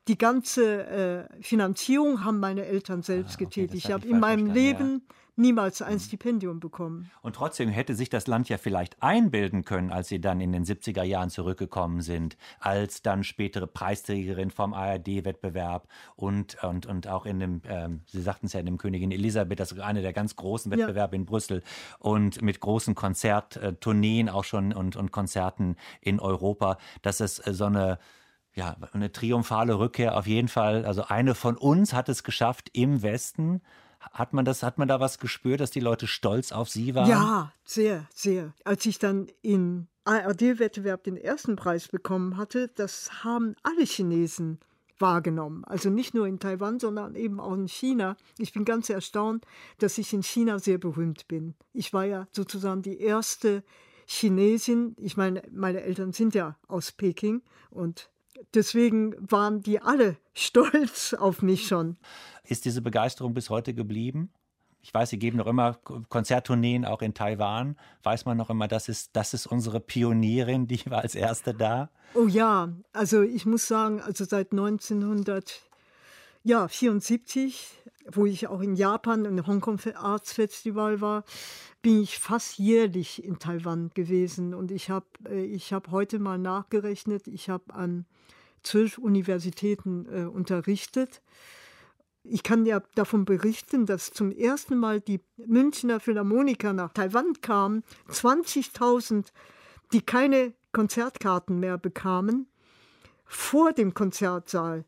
die 0.08 0.18
ganze 0.18 0.86
äh, 0.88 1.42
Finanzierung 1.42 2.24
haben 2.24 2.40
meine 2.40 2.66
Eltern 2.66 3.02
selbst 3.02 3.34
ah, 3.34 3.36
okay, 3.36 3.46
getätigt. 3.46 3.86
Ich 3.86 3.92
habe 3.92 4.08
in 4.08 4.20
meinem 4.20 4.48
Leben 4.48 5.04
ja 5.08 5.16
niemals 5.40 5.82
ein 5.82 6.00
Stipendium 6.00 6.60
bekommen. 6.60 7.10
Und 7.22 7.36
trotzdem 7.36 7.70
hätte 7.70 7.96
sich 7.96 8.10
das 8.10 8.28
Land 8.28 8.50
ja 8.50 8.58
vielleicht 8.58 9.02
einbilden 9.02 9.64
können, 9.64 9.92
als 9.92 10.10
Sie 10.10 10.22
dann 10.22 10.42
in 10.42 10.52
den 10.52 10.66
70er 10.66 11.04
Jahren 11.04 11.30
zurückgekommen 11.30 12.02
sind, 12.02 12.38
als 12.60 13.02
dann 13.02 13.24
spätere 13.24 13.68
Preisträgerin 13.68 14.52
vom 14.52 14.74
ARD-Wettbewerb 14.74 15.88
und, 16.16 16.62
und, 16.64 16.86
und 16.86 17.08
auch 17.08 17.26
in 17.26 17.40
dem, 17.40 17.62
ähm, 17.68 18.02
Sie 18.06 18.22
sagten 18.22 18.46
es 18.46 18.54
ja, 18.54 18.60
in 18.60 18.66
dem 18.66 18.78
Königin 18.78 19.12
Elisabeth, 19.12 19.60
das 19.60 19.72
ist 19.72 19.80
einer 19.80 20.02
der 20.02 20.14
ganz 20.14 20.36
großen 20.36 20.72
Wettbewerbe 20.72 21.16
ja. 21.16 21.20
in 21.20 21.26
Brüssel 21.26 21.64
und 21.98 22.42
mit 22.42 22.60
großen 22.60 22.94
Konzerttourneen 22.94 24.30
auch 24.30 24.44
schon 24.44 24.74
und, 24.74 24.96
und 24.96 25.12
Konzerten 25.12 25.76
in 26.02 26.20
Europa, 26.20 26.78
dass 27.02 27.20
es 27.20 27.38
so 27.38 27.66
eine 27.66 27.98
ja, 28.56 28.76
eine 28.94 29.12
triumphale 29.12 29.80
Rückkehr 29.80 30.18
auf 30.18 30.28
jeden 30.28 30.48
Fall. 30.48 30.86
Also 30.86 31.04
eine 31.04 31.36
von 31.36 31.56
uns 31.56 31.94
hat 31.94 32.10
es 32.10 32.24
geschafft 32.24 32.70
im 32.74 33.02
Westen. 33.02 33.62
Hat 34.12 34.34
man 34.34 34.46
das, 34.46 34.64
hat 34.64 34.78
man 34.78 34.88
da 34.88 35.00
was 35.00 35.20
gespürt, 35.20 35.60
dass 35.60 35.72
die 35.72 35.80
Leute 35.80 36.08
stolz 36.08 36.52
auf 36.52 36.70
sie 36.70 36.96
waren? 36.96 37.10
Ja, 37.10 37.54
sehr, 37.64 38.08
sehr. 38.14 38.54
Als 38.64 38.86
ich 38.86 39.00
dann 39.00 39.28
im 39.42 39.88
ARD-Wettbewerb 40.06 41.04
den 41.04 41.18
ersten 41.18 41.56
Preis 41.56 41.88
bekommen 41.88 42.38
hatte, 42.38 42.70
das 42.70 43.24
haben 43.24 43.56
alle 43.64 43.84
Chinesen 43.84 44.60
wahrgenommen. 45.00 45.64
Also 45.66 45.90
nicht 45.90 46.14
nur 46.14 46.28
in 46.28 46.40
Taiwan, 46.40 46.80
sondern 46.80 47.16
eben 47.16 47.40
auch 47.40 47.54
in 47.54 47.68
China. 47.68 48.18
Ich 48.38 48.54
bin 48.54 48.66
ganz 48.66 48.90
erstaunt, 48.90 49.46
dass 49.78 49.98
ich 49.98 50.14
in 50.14 50.24
China 50.24 50.60
sehr 50.60 50.78
berühmt 50.78 51.28
bin. 51.28 51.56
Ich 51.74 51.94
war 51.94 52.06
ja 52.06 52.28
sozusagen 52.32 52.82
die 52.82 53.00
erste 53.00 53.64
Chinesin. 54.06 54.96
Ich 54.98 55.18
meine, 55.18 55.44
meine 55.52 55.82
Eltern 55.82 56.12
sind 56.12 56.36
ja 56.36 56.58
aus 56.68 56.92
Peking 56.92 57.42
und 57.70 58.10
deswegen 58.54 59.16
waren 59.20 59.62
die 59.62 59.82
alle 59.82 60.18
stolz 60.34 61.14
auf 61.14 61.42
mich 61.42 61.68
schon. 61.68 61.98
Ist 62.44 62.66
diese 62.66 62.82
Begeisterung 62.82 63.34
bis 63.34 63.50
heute 63.50 63.74
geblieben? 63.74 64.32
Ich 64.82 64.94
weiß, 64.94 65.10
Sie 65.10 65.20
geben 65.20 65.38
noch 65.38 65.48
immer 65.48 65.74
Konzerttourneen 66.08 66.86
auch 66.86 67.02
in 67.02 67.14
Taiwan. 67.14 67.76
Weiß 68.02 68.26
man 68.26 68.38
noch 68.38 68.50
immer, 68.50 68.68
das 68.68 68.88
ist, 68.88 69.16
das 69.16 69.34
ist 69.34 69.46
unsere 69.46 69.82
Pionierin, 69.82 70.68
die 70.68 70.80
war 70.86 71.02
als 71.02 71.16
erste 71.16 71.54
da? 71.54 71.90
Oh 72.14 72.28
ja, 72.28 72.70
also 72.94 73.22
ich 73.22 73.46
muss 73.46 73.68
sagen, 73.68 74.02
also 74.02 74.24
seit 74.24 74.54
1974, 76.54 77.84
wo 78.12 78.26
ich 78.26 78.48
auch 78.48 78.62
in 78.62 78.76
Japan 78.76 79.26
im 79.26 79.46
Hongkong 79.46 79.80
Arts 79.94 80.34
Festival 80.34 81.00
war, 81.00 81.24
bin 81.82 82.02
ich 82.02 82.18
fast 82.18 82.58
jährlich 82.58 83.24
in 83.24 83.38
Taiwan 83.38 83.92
gewesen. 83.94 84.54
Und 84.56 84.72
ich 84.72 84.90
habe 84.90 85.06
äh, 85.26 85.44
ich 85.44 85.74
hab 85.74 85.92
heute 85.92 86.18
mal 86.18 86.40
nachgerechnet, 86.40 87.28
ich 87.28 87.50
habe 87.50 87.74
an 87.74 88.06
zwölf 88.64 88.98
Universitäten 88.98 90.08
äh, 90.12 90.26
unterrichtet. 90.26 91.22
Ich 92.24 92.44
kann 92.44 92.66
ja 92.66 92.82
davon 92.96 93.26
berichten, 93.26 93.86
dass 93.86 94.12
zum 94.12 94.32
ersten 94.32 94.78
Mal 94.78 95.02
die 95.02 95.22
Münchner 95.38 96.00
Philharmoniker 96.00 96.74
nach 96.74 96.94
Taiwan 96.94 97.34
kamen, 97.42 97.84
20.000, 98.10 99.28
die 99.94 100.02
keine 100.02 100.54
Konzertkarten 100.72 101.60
mehr 101.60 101.78
bekamen, 101.78 102.48
vor 103.26 103.72
dem 103.72 103.94
Konzertsaal 103.94 104.86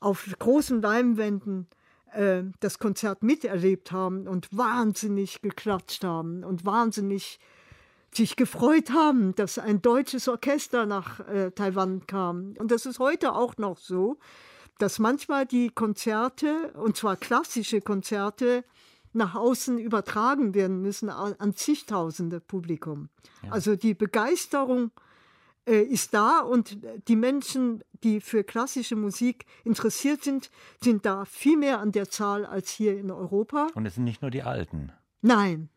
auf 0.00 0.28
großen 0.38 0.80
Leinwänden 0.80 1.66
äh, 2.12 2.42
das 2.60 2.78
Konzert 2.78 3.22
miterlebt 3.22 3.92
haben 3.92 4.26
und 4.26 4.48
wahnsinnig 4.56 5.42
geklatscht 5.42 6.04
haben 6.04 6.44
und 6.44 6.64
wahnsinnig 6.64 7.38
sich 8.12 8.36
gefreut 8.36 8.90
haben, 8.90 9.34
dass 9.34 9.58
ein 9.58 9.82
deutsches 9.82 10.28
Orchester 10.28 10.86
nach 10.86 11.20
äh, 11.28 11.50
Taiwan 11.50 12.06
kam. 12.06 12.54
Und 12.58 12.70
das 12.70 12.86
ist 12.86 12.98
heute 12.98 13.34
auch 13.34 13.56
noch 13.58 13.76
so, 13.76 14.18
dass 14.78 14.98
manchmal 14.98 15.44
die 15.44 15.70
Konzerte, 15.70 16.72
und 16.74 16.96
zwar 16.96 17.16
klassische 17.16 17.80
Konzerte, 17.80 18.64
nach 19.12 19.34
außen 19.34 19.78
übertragen 19.78 20.54
werden 20.54 20.80
müssen 20.80 21.08
an 21.08 21.54
zigtausende 21.54 22.40
Publikum. 22.40 23.08
Ja. 23.42 23.52
Also 23.52 23.74
die 23.74 23.94
Begeisterung 23.94 24.90
ist 25.76 26.14
da 26.14 26.40
und 26.40 26.78
die 27.08 27.16
Menschen, 27.16 27.82
die 28.02 28.20
für 28.20 28.44
klassische 28.44 28.96
Musik 28.96 29.44
interessiert 29.64 30.22
sind, 30.22 30.50
sind 30.82 31.04
da 31.04 31.24
viel 31.24 31.56
mehr 31.56 31.80
an 31.80 31.92
der 31.92 32.08
Zahl 32.08 32.46
als 32.46 32.70
hier 32.70 32.98
in 32.98 33.10
Europa. 33.10 33.68
Und 33.74 33.86
es 33.86 33.94
sind 33.94 34.04
nicht 34.04 34.22
nur 34.22 34.30
die 34.30 34.42
Alten. 34.42 34.92
Nein, 35.20 35.68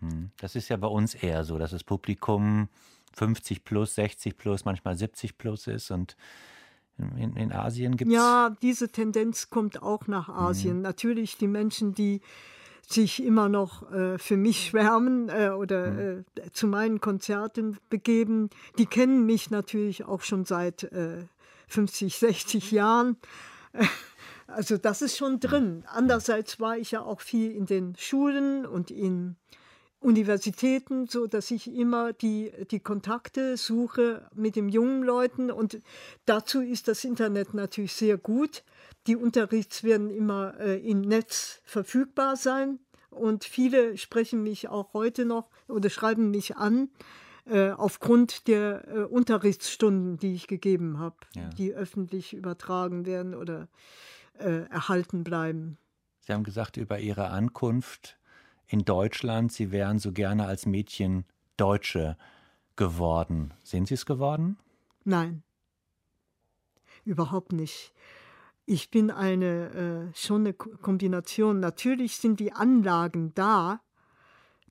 hm. 0.00 0.30
Das 0.38 0.54
ist 0.54 0.68
ja 0.68 0.76
bei 0.76 0.88
uns 0.88 1.14
eher 1.14 1.44
so, 1.44 1.58
dass 1.58 1.70
das 1.70 1.84
Publikum 1.84 2.68
50 3.14 3.64
plus, 3.64 3.94
60 3.96 4.36
plus, 4.36 4.64
manchmal 4.64 4.96
70 4.96 5.38
plus 5.38 5.66
ist 5.66 5.90
und 5.90 6.16
in, 7.16 7.36
in 7.36 7.52
Asien 7.52 7.96
gibt 7.96 8.10
es. 8.10 8.14
Ja, 8.16 8.56
diese 8.60 8.88
Tendenz 8.88 9.50
kommt 9.50 9.82
auch 9.82 10.08
nach 10.08 10.28
Asien. 10.28 10.78
Mhm. 10.78 10.82
Natürlich 10.82 11.36
die 11.36 11.46
Menschen, 11.46 11.94
die 11.94 12.20
sich 12.88 13.22
immer 13.22 13.50
noch 13.50 13.90
äh, 13.92 14.16
für 14.18 14.38
mich 14.38 14.68
schwärmen 14.68 15.28
äh, 15.28 15.50
oder 15.50 15.90
mhm. 15.90 16.24
äh, 16.36 16.50
zu 16.52 16.66
meinen 16.66 17.00
Konzerten 17.00 17.76
begeben, 17.90 18.48
die 18.78 18.86
kennen 18.86 19.26
mich 19.26 19.50
natürlich 19.50 20.04
auch 20.04 20.22
schon 20.22 20.46
seit 20.46 20.90
50, 21.68 22.14
äh, 22.14 22.26
60 22.26 22.70
Jahren. 22.72 23.16
Also 24.50 24.78
das 24.78 25.02
ist 25.02 25.18
schon 25.18 25.40
drin. 25.40 25.84
Andererseits 25.88 26.58
war 26.58 26.78
ich 26.78 26.92
ja 26.92 27.02
auch 27.02 27.20
viel 27.20 27.50
in 27.52 27.66
den 27.66 27.94
Schulen 27.98 28.64
und 28.64 28.90
in 28.90 29.36
Universitäten, 30.00 31.06
so 31.06 31.26
dass 31.26 31.50
ich 31.50 31.70
immer 31.70 32.14
die, 32.14 32.50
die 32.70 32.80
Kontakte 32.80 33.58
suche 33.58 34.26
mit 34.34 34.56
den 34.56 34.70
jungen 34.70 35.02
Leuten 35.02 35.50
und 35.50 35.80
dazu 36.24 36.62
ist 36.62 36.88
das 36.88 37.04
Internet 37.04 37.52
natürlich 37.52 37.92
sehr 37.92 38.16
gut. 38.16 38.64
Die 39.08 39.16
Unterrichts 39.16 39.82
werden 39.84 40.10
immer 40.10 40.60
äh, 40.60 40.78
im 40.86 41.00
Netz 41.00 41.62
verfügbar 41.64 42.36
sein 42.36 42.78
und 43.08 43.44
viele 43.44 43.96
sprechen 43.96 44.42
mich 44.42 44.68
auch 44.68 44.92
heute 44.92 45.24
noch 45.24 45.48
oder 45.66 45.88
schreiben 45.88 46.30
mich 46.30 46.56
an 46.56 46.90
äh, 47.46 47.70
aufgrund 47.70 48.48
der 48.48 48.86
äh, 48.86 49.00
Unterrichtsstunden, 49.04 50.18
die 50.18 50.34
ich 50.34 50.46
gegeben 50.46 50.98
habe, 50.98 51.16
ja. 51.34 51.48
die 51.48 51.72
öffentlich 51.72 52.34
übertragen 52.34 53.06
werden 53.06 53.34
oder 53.34 53.68
äh, 54.38 54.68
erhalten 54.68 55.24
bleiben. 55.24 55.78
Sie 56.20 56.34
haben 56.34 56.44
gesagt 56.44 56.76
über 56.76 56.98
Ihre 56.98 57.28
Ankunft 57.30 58.18
in 58.66 58.84
Deutschland, 58.84 59.50
Sie 59.50 59.72
wären 59.72 59.98
so 59.98 60.12
gerne 60.12 60.44
als 60.44 60.66
Mädchen 60.66 61.24
Deutsche 61.56 62.18
geworden. 62.76 63.54
Sind 63.64 63.88
Sie 63.88 63.94
es 63.94 64.04
geworden? 64.04 64.58
Nein, 65.04 65.42
überhaupt 67.06 67.52
nicht. 67.52 67.94
Ich 68.70 68.90
bin 68.90 69.10
eine 69.10 70.10
äh, 70.12 70.16
schon 70.16 70.42
eine 70.42 70.52
Kombination. 70.52 71.58
Natürlich 71.60 72.18
sind 72.18 72.38
die 72.38 72.52
Anlagen 72.52 73.32
da, 73.34 73.80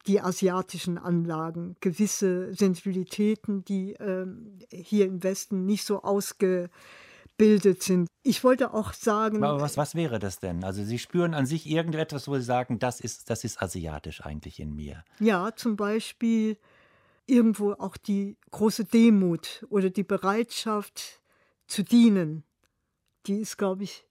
die 0.06 0.22
asiatischen 0.22 0.98
Anlagen, 0.98 1.76
gewisse 1.80 2.54
Sensibilitäten, 2.54 3.66
die 3.66 3.94
äh, 3.94 4.28
hier 4.72 5.06
im 5.06 5.24
Westen 5.24 5.66
nicht 5.66 5.86
so 5.86 6.04
ausge 6.04 6.70
gebildet 7.38 7.84
sind. 7.84 8.10
Ich 8.24 8.44
wollte 8.44 8.74
auch 8.74 8.94
sagen. 8.94 9.44
Aber 9.44 9.62
was, 9.62 9.78
was 9.78 9.96
wäre 9.96 10.20
das 10.20 10.40
denn? 10.40 10.64
Also 10.64 10.84
Sie 10.84 11.00
spüren 11.00 11.34
an 11.34 11.46
sich 11.46 11.70
irgendetwas, 11.70 12.28
wo 12.28 12.36
Sie 12.36 12.42
sagen, 12.44 12.80
das 12.80 13.00
ist, 13.00 13.30
das 13.30 13.44
ist 13.44 13.62
asiatisch 13.62 14.26
eigentlich 14.26 14.60
in 14.60 14.74
mir. 14.74 15.04
Ja, 15.20 15.56
zum 15.56 15.76
Beispiel 15.76 16.58
irgendwo 17.28 17.74
auch 17.74 17.98
die 17.98 18.38
große 18.52 18.86
Demut 18.86 19.66
oder 19.70 19.90
die 19.90 20.04
Bereitschaft 20.04 21.22
zu 21.68 21.84
dienen. 21.84 22.44
Die 23.28 23.40
ist, 23.40 23.58
glaube 23.58 23.84
ich, 23.84 24.06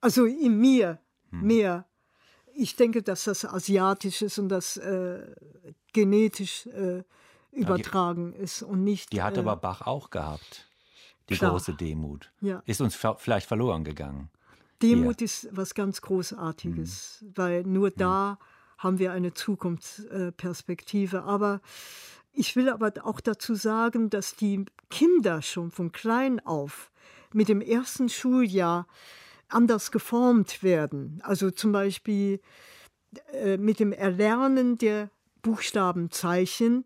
also 0.00 0.24
in 0.24 0.58
mir 0.58 1.00
hm. 1.30 1.46
mehr. 1.46 1.86
Ich 2.54 2.76
denke, 2.76 3.02
dass 3.02 3.24
das 3.24 3.44
asiatisch 3.44 4.22
ist 4.22 4.38
und 4.38 4.48
das 4.48 4.76
äh, 4.76 5.34
genetisch 5.92 6.66
äh, 6.66 7.02
übertragen 7.50 8.32
die, 8.32 8.42
ist 8.42 8.62
und 8.62 8.84
nicht. 8.84 9.12
Die 9.12 9.22
hat 9.22 9.36
äh, 9.36 9.40
aber 9.40 9.56
Bach 9.56 9.82
auch 9.82 10.10
gehabt 10.10 10.68
die 11.28 11.36
Klar. 11.36 11.52
große 11.52 11.74
Demut. 11.74 12.32
Ja. 12.40 12.62
Ist 12.66 12.80
uns 12.80 12.98
vielleicht 13.18 13.46
verloren 13.46 13.84
gegangen. 13.84 14.30
Demut 14.82 15.18
Hier. 15.18 15.24
ist 15.24 15.48
was 15.52 15.74
ganz 15.74 16.00
Großartiges, 16.02 17.18
hm. 17.20 17.32
weil 17.36 17.62
nur 17.64 17.88
hm. 17.88 17.94
da 17.96 18.38
haben 18.78 18.98
wir 18.98 19.12
eine 19.12 19.32
Zukunftsperspektive. 19.32 21.22
Aber 21.22 21.60
ich 22.32 22.56
will 22.56 22.68
aber 22.68 22.92
auch 23.04 23.20
dazu 23.20 23.54
sagen, 23.54 24.10
dass 24.10 24.34
die 24.34 24.64
Kinder 24.90 25.42
schon 25.42 25.70
von 25.70 25.92
klein 25.92 26.40
auf 26.44 26.90
mit 27.34 27.48
dem 27.48 27.60
ersten 27.60 28.08
Schuljahr 28.08 28.86
anders 29.48 29.90
geformt 29.90 30.62
werden. 30.62 31.20
Also 31.22 31.50
zum 31.50 31.72
Beispiel 31.72 32.40
äh, 33.32 33.56
mit 33.56 33.80
dem 33.80 33.92
Erlernen 33.92 34.78
der 34.78 35.10
Buchstabenzeichen 35.42 36.84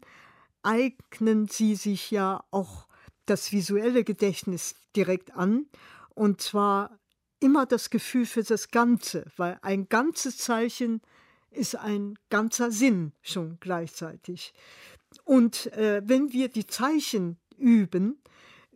eignen 0.63 1.47
sie 1.47 1.77
sich 1.77 2.11
ja 2.11 2.43
auch 2.51 2.89
das 3.27 3.53
visuelle 3.53 4.05
Gedächtnis 4.05 4.75
direkt 4.95 5.35
an 5.35 5.67
und 6.15 6.41
zwar 6.41 6.99
immer 7.41 7.67
das 7.67 7.91
Gefühl 7.91 8.27
für 8.27 8.43
das 8.43 8.71
Ganze, 8.71 9.27
weil 9.37 9.59
ein 9.63 9.89
ganzes 9.89 10.39
Zeichen 10.39 11.03
ist 11.51 11.77
ein 11.77 12.19
ganzer 12.31 12.71
Sinn 12.71 13.13
schon 13.23 13.59
gleichzeitig. 13.61 14.53
Und 15.25 15.73
äh, 15.73 16.03
wenn 16.05 16.33
wir 16.33 16.49
die 16.49 16.67
Zeichen 16.67 17.39
üben, 17.57 18.21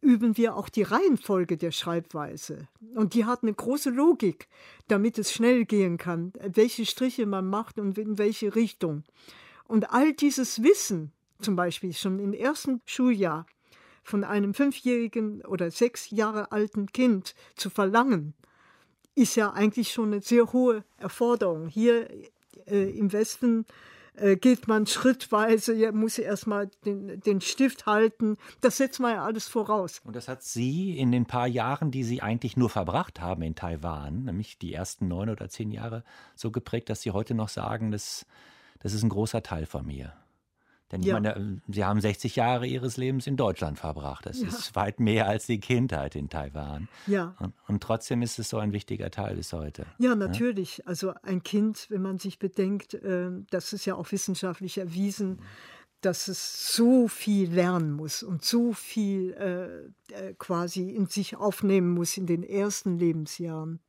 üben 0.01 0.37
wir 0.37 0.57
auch 0.57 0.69
die 0.69 0.83
Reihenfolge 0.83 1.57
der 1.57 1.73
Schreibweise. 1.73 2.69
Und 2.95 3.15
die 3.15 3.25
hat 3.25 3.43
eine 3.43 3.55
große 3.55 3.91
Logik, 3.91 4.49
damit 4.89 5.19
es 5.19 5.33
schnell 5.33 5.65
gehen 5.65 5.99
kann, 5.99 6.33
welche 6.41 6.87
Striche 6.87 7.27
man 7.27 7.49
macht 7.49 7.79
und 7.79 7.99
in 7.99 8.19
welche 8.19 8.55
Richtung. 8.55 9.05
Und 9.67 9.93
all 9.93 10.13
dieses 10.13 10.63
Wissen, 10.63 11.13
zum 11.41 11.57
Beispiel 11.57 11.93
schon 11.93 12.19
im 12.19 12.33
ersten 12.33 12.81
Schuljahr, 12.87 13.47
von 14.03 14.25
einem 14.25 14.55
fünfjährigen 14.55 15.43
oder 15.43 15.71
sechs 15.71 16.11
Jahre 16.11 16.53
alten 16.53 16.87
Kind 16.87 17.35
zu 17.55 17.71
verlangen, 17.71 18.35
ist 19.15 19.37
ja 19.37 19.53
eigentlich 19.53 19.93
schon 19.93 20.13
eine 20.13 20.23
sehr 20.23 20.53
hohe 20.53 20.85
Erforderung. 20.97 21.69
Hier 21.69 22.09
äh, 22.67 22.91
im 22.99 23.13
Westen 23.13 23.61
äh, 23.61 24.00
geht 24.37 24.69
man 24.69 24.87
schrittweise, 24.87 25.75
ja, 25.75 25.93
muss 25.93 26.19
erstmal 26.19 26.71
den, 26.85 27.21
den 27.21 27.41
Stift 27.41 27.87
halten. 27.87 28.37
Das 28.61 28.77
setzt 28.77 29.01
man 29.01 29.15
ja 29.15 29.25
alles 29.25 29.49
voraus. 29.49 30.01
Und 30.05 30.17
das 30.17 30.29
hat 30.29 30.43
Sie 30.43 30.99
in 30.99 31.13
den 31.13 31.27
paar 31.27 31.47
Jahren, 31.47 31.91
die 31.91 32.05
Sie 32.05 32.23
eigentlich 32.23 32.57
nur 32.57 32.71
verbracht 32.71 33.21
haben 33.21 33.43
in 33.43 33.55
Taiwan, 33.55 34.25
nämlich 34.25 34.59
die 34.59 34.75
ersten 34.75 35.09
neun 35.09 35.31
oder 35.31 35.49
zehn 35.49 35.71
Jahre, 35.71 36.05
so 36.35 36.51
geprägt, 36.51 36.91
dass 36.91 37.03
Sie 37.03 37.11
heute 37.11 37.35
noch 37.35 37.49
sagen, 37.49 37.91
das, 37.91 38.27
das 38.81 38.93
ist 38.93 39.03
ein 39.03 39.09
großer 39.09 39.43
Teil 39.43 39.67
von 39.67 39.87
mir. 39.87 40.13
Denn 40.91 41.03
ich 41.03 41.07
ja. 41.07 41.15
meine, 41.15 41.61
Sie 41.69 41.85
haben 41.85 42.01
60 42.01 42.37
Jahre 42.37 42.67
Ihres 42.67 42.97
Lebens 42.97 43.27
in 43.27 43.37
Deutschland 43.37 43.79
verbracht. 43.79 44.27
Das 44.27 44.41
ja. 44.41 44.49
ist 44.49 44.75
weit 44.75 44.99
mehr 44.99 45.29
als 45.29 45.47
die 45.47 45.61
Kindheit 45.61 46.17
in 46.17 46.29
Taiwan. 46.29 46.89
Ja. 47.07 47.35
Und, 47.39 47.55
und, 47.69 47.83
trotzdem 47.83 48.23
ist 48.23 48.39
es 48.39 48.49
so 48.49 48.59
ein 48.59 48.73
wichtiger 48.73 49.11
Teil 49.11 49.37
bis 49.37 49.53
heute. 49.53 49.87
Ja, 49.99 50.17
natürlich. 50.17 50.79
Ja? 50.79 50.87
Also 50.87 51.15
ein 51.23 51.43
Kind, 51.43 51.87
wenn 51.91 52.03
man 52.03 52.19
sich 52.19 52.39
bedenkt, 52.39 52.95
äh, 52.95 53.31
das 53.51 53.73
ist 53.73 53.85
ja 53.85 53.95
auch 53.95 54.11
wissenschaftlich 54.11 54.79
erwiesen, 54.79 55.39
dass 56.01 56.29
es 56.29 56.75
so 56.75 57.07
viel 57.09 57.53
lernen 57.53 57.93
muss 57.93 58.23
und 58.23 58.45
so 58.45 58.73
viel 58.73 59.33
äh, 59.35 60.15
äh 60.15 60.35
quasi 60.39 60.91
in 60.91 61.07
sich 61.07 61.37
aufnehmen 61.37 61.91
muss 61.93 62.17
in 62.17 62.27
den 62.27 62.43
ersten 62.43 62.99
Lebensjahren 62.99 63.81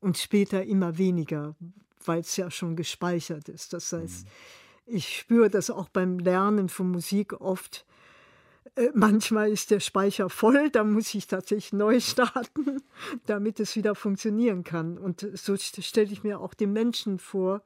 und 0.00 0.18
später 0.18 0.64
immer 0.64 0.98
weniger, 0.98 1.54
weil 2.04 2.20
es 2.20 2.36
ja 2.36 2.50
schon 2.50 2.74
gespeichert 2.74 3.48
ist. 3.48 3.72
Das 3.72 3.92
heißt, 3.92 4.24
mhm 4.24 4.30
ich 4.90 5.18
spüre 5.18 5.50
das 5.50 5.70
auch 5.70 5.88
beim 5.88 6.18
Lernen 6.18 6.68
von 6.68 6.90
Musik 6.90 7.40
oft. 7.40 7.86
Äh, 8.76 8.88
manchmal 8.94 9.50
ist 9.50 9.70
der 9.70 9.80
Speicher 9.80 10.30
voll, 10.30 10.70
da 10.70 10.84
muss 10.84 11.14
ich 11.14 11.26
tatsächlich 11.26 11.72
neu 11.72 12.00
starten, 12.00 12.82
damit 13.26 13.60
es 13.60 13.76
wieder 13.76 13.94
funktionieren 13.94 14.64
kann. 14.64 14.98
Und 14.98 15.26
so 15.34 15.56
stelle 15.56 16.12
ich 16.12 16.22
mir 16.22 16.40
auch 16.40 16.54
den 16.54 16.72
Menschen 16.72 17.18
vor, 17.18 17.62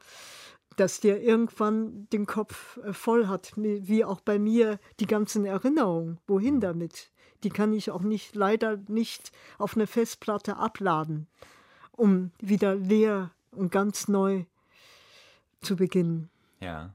dass 0.76 1.00
der 1.00 1.22
irgendwann 1.22 2.08
den 2.10 2.26
Kopf 2.26 2.78
äh, 2.78 2.92
voll 2.92 3.26
hat, 3.26 3.52
wie 3.56 4.04
auch 4.04 4.20
bei 4.20 4.38
mir 4.38 4.78
die 5.00 5.06
ganzen 5.06 5.44
Erinnerungen. 5.44 6.18
Wohin 6.26 6.60
damit? 6.60 7.10
Die 7.44 7.50
kann 7.50 7.72
ich 7.72 7.90
auch 7.90 8.02
nicht, 8.02 8.34
leider 8.34 8.78
nicht 8.88 9.30
auf 9.58 9.76
eine 9.76 9.86
Festplatte 9.86 10.56
abladen, 10.56 11.26
um 11.92 12.32
wieder 12.40 12.74
leer 12.74 13.30
und 13.50 13.70
ganz 13.70 14.08
neu 14.08 14.44
zu 15.60 15.76
beginnen. 15.76 16.30
Ja. 16.60 16.94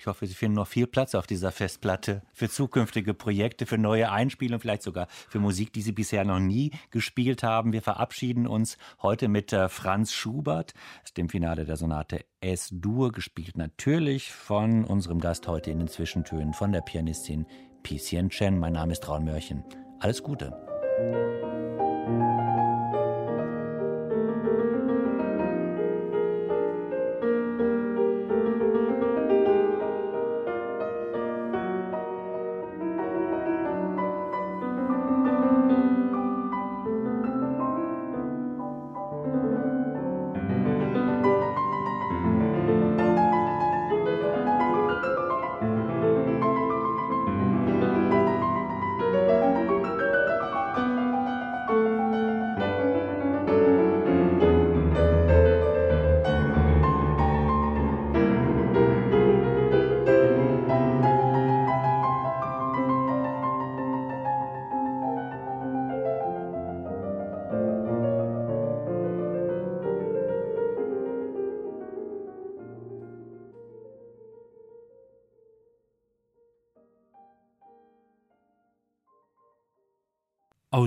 Ich 0.00 0.06
hoffe, 0.06 0.26
Sie 0.26 0.32
finden 0.32 0.54
noch 0.54 0.66
viel 0.66 0.86
Platz 0.86 1.14
auf 1.14 1.26
dieser 1.26 1.52
Festplatte 1.52 2.22
für 2.32 2.48
zukünftige 2.48 3.12
Projekte, 3.12 3.66
für 3.66 3.76
neue 3.76 4.10
Einspielungen, 4.10 4.58
vielleicht 4.58 4.82
sogar 4.82 5.08
für 5.28 5.40
Musik, 5.40 5.74
die 5.74 5.82
Sie 5.82 5.92
bisher 5.92 6.24
noch 6.24 6.38
nie 6.38 6.70
gespielt 6.90 7.42
haben. 7.42 7.74
Wir 7.74 7.82
verabschieden 7.82 8.46
uns 8.46 8.78
heute 9.02 9.28
mit 9.28 9.52
äh, 9.52 9.68
Franz 9.68 10.14
Schubert, 10.14 10.72
dem 11.18 11.28
Finale 11.28 11.66
der 11.66 11.76
Sonate 11.76 12.24
S-Dur, 12.40 13.12
gespielt 13.12 13.58
natürlich 13.58 14.32
von 14.32 14.84
unserem 14.84 15.20
Gast 15.20 15.46
heute 15.46 15.70
in 15.70 15.80
den 15.80 15.88
Zwischentönen, 15.88 16.54
von 16.54 16.72
der 16.72 16.80
Pianistin 16.80 17.44
Picien 17.82 18.30
Chen. 18.30 18.58
Mein 18.58 18.72
Name 18.72 18.92
ist 18.92 19.06
Raul 19.06 19.20
Mörchen. 19.20 19.64
Alles 19.98 20.22
Gute. 20.22 20.56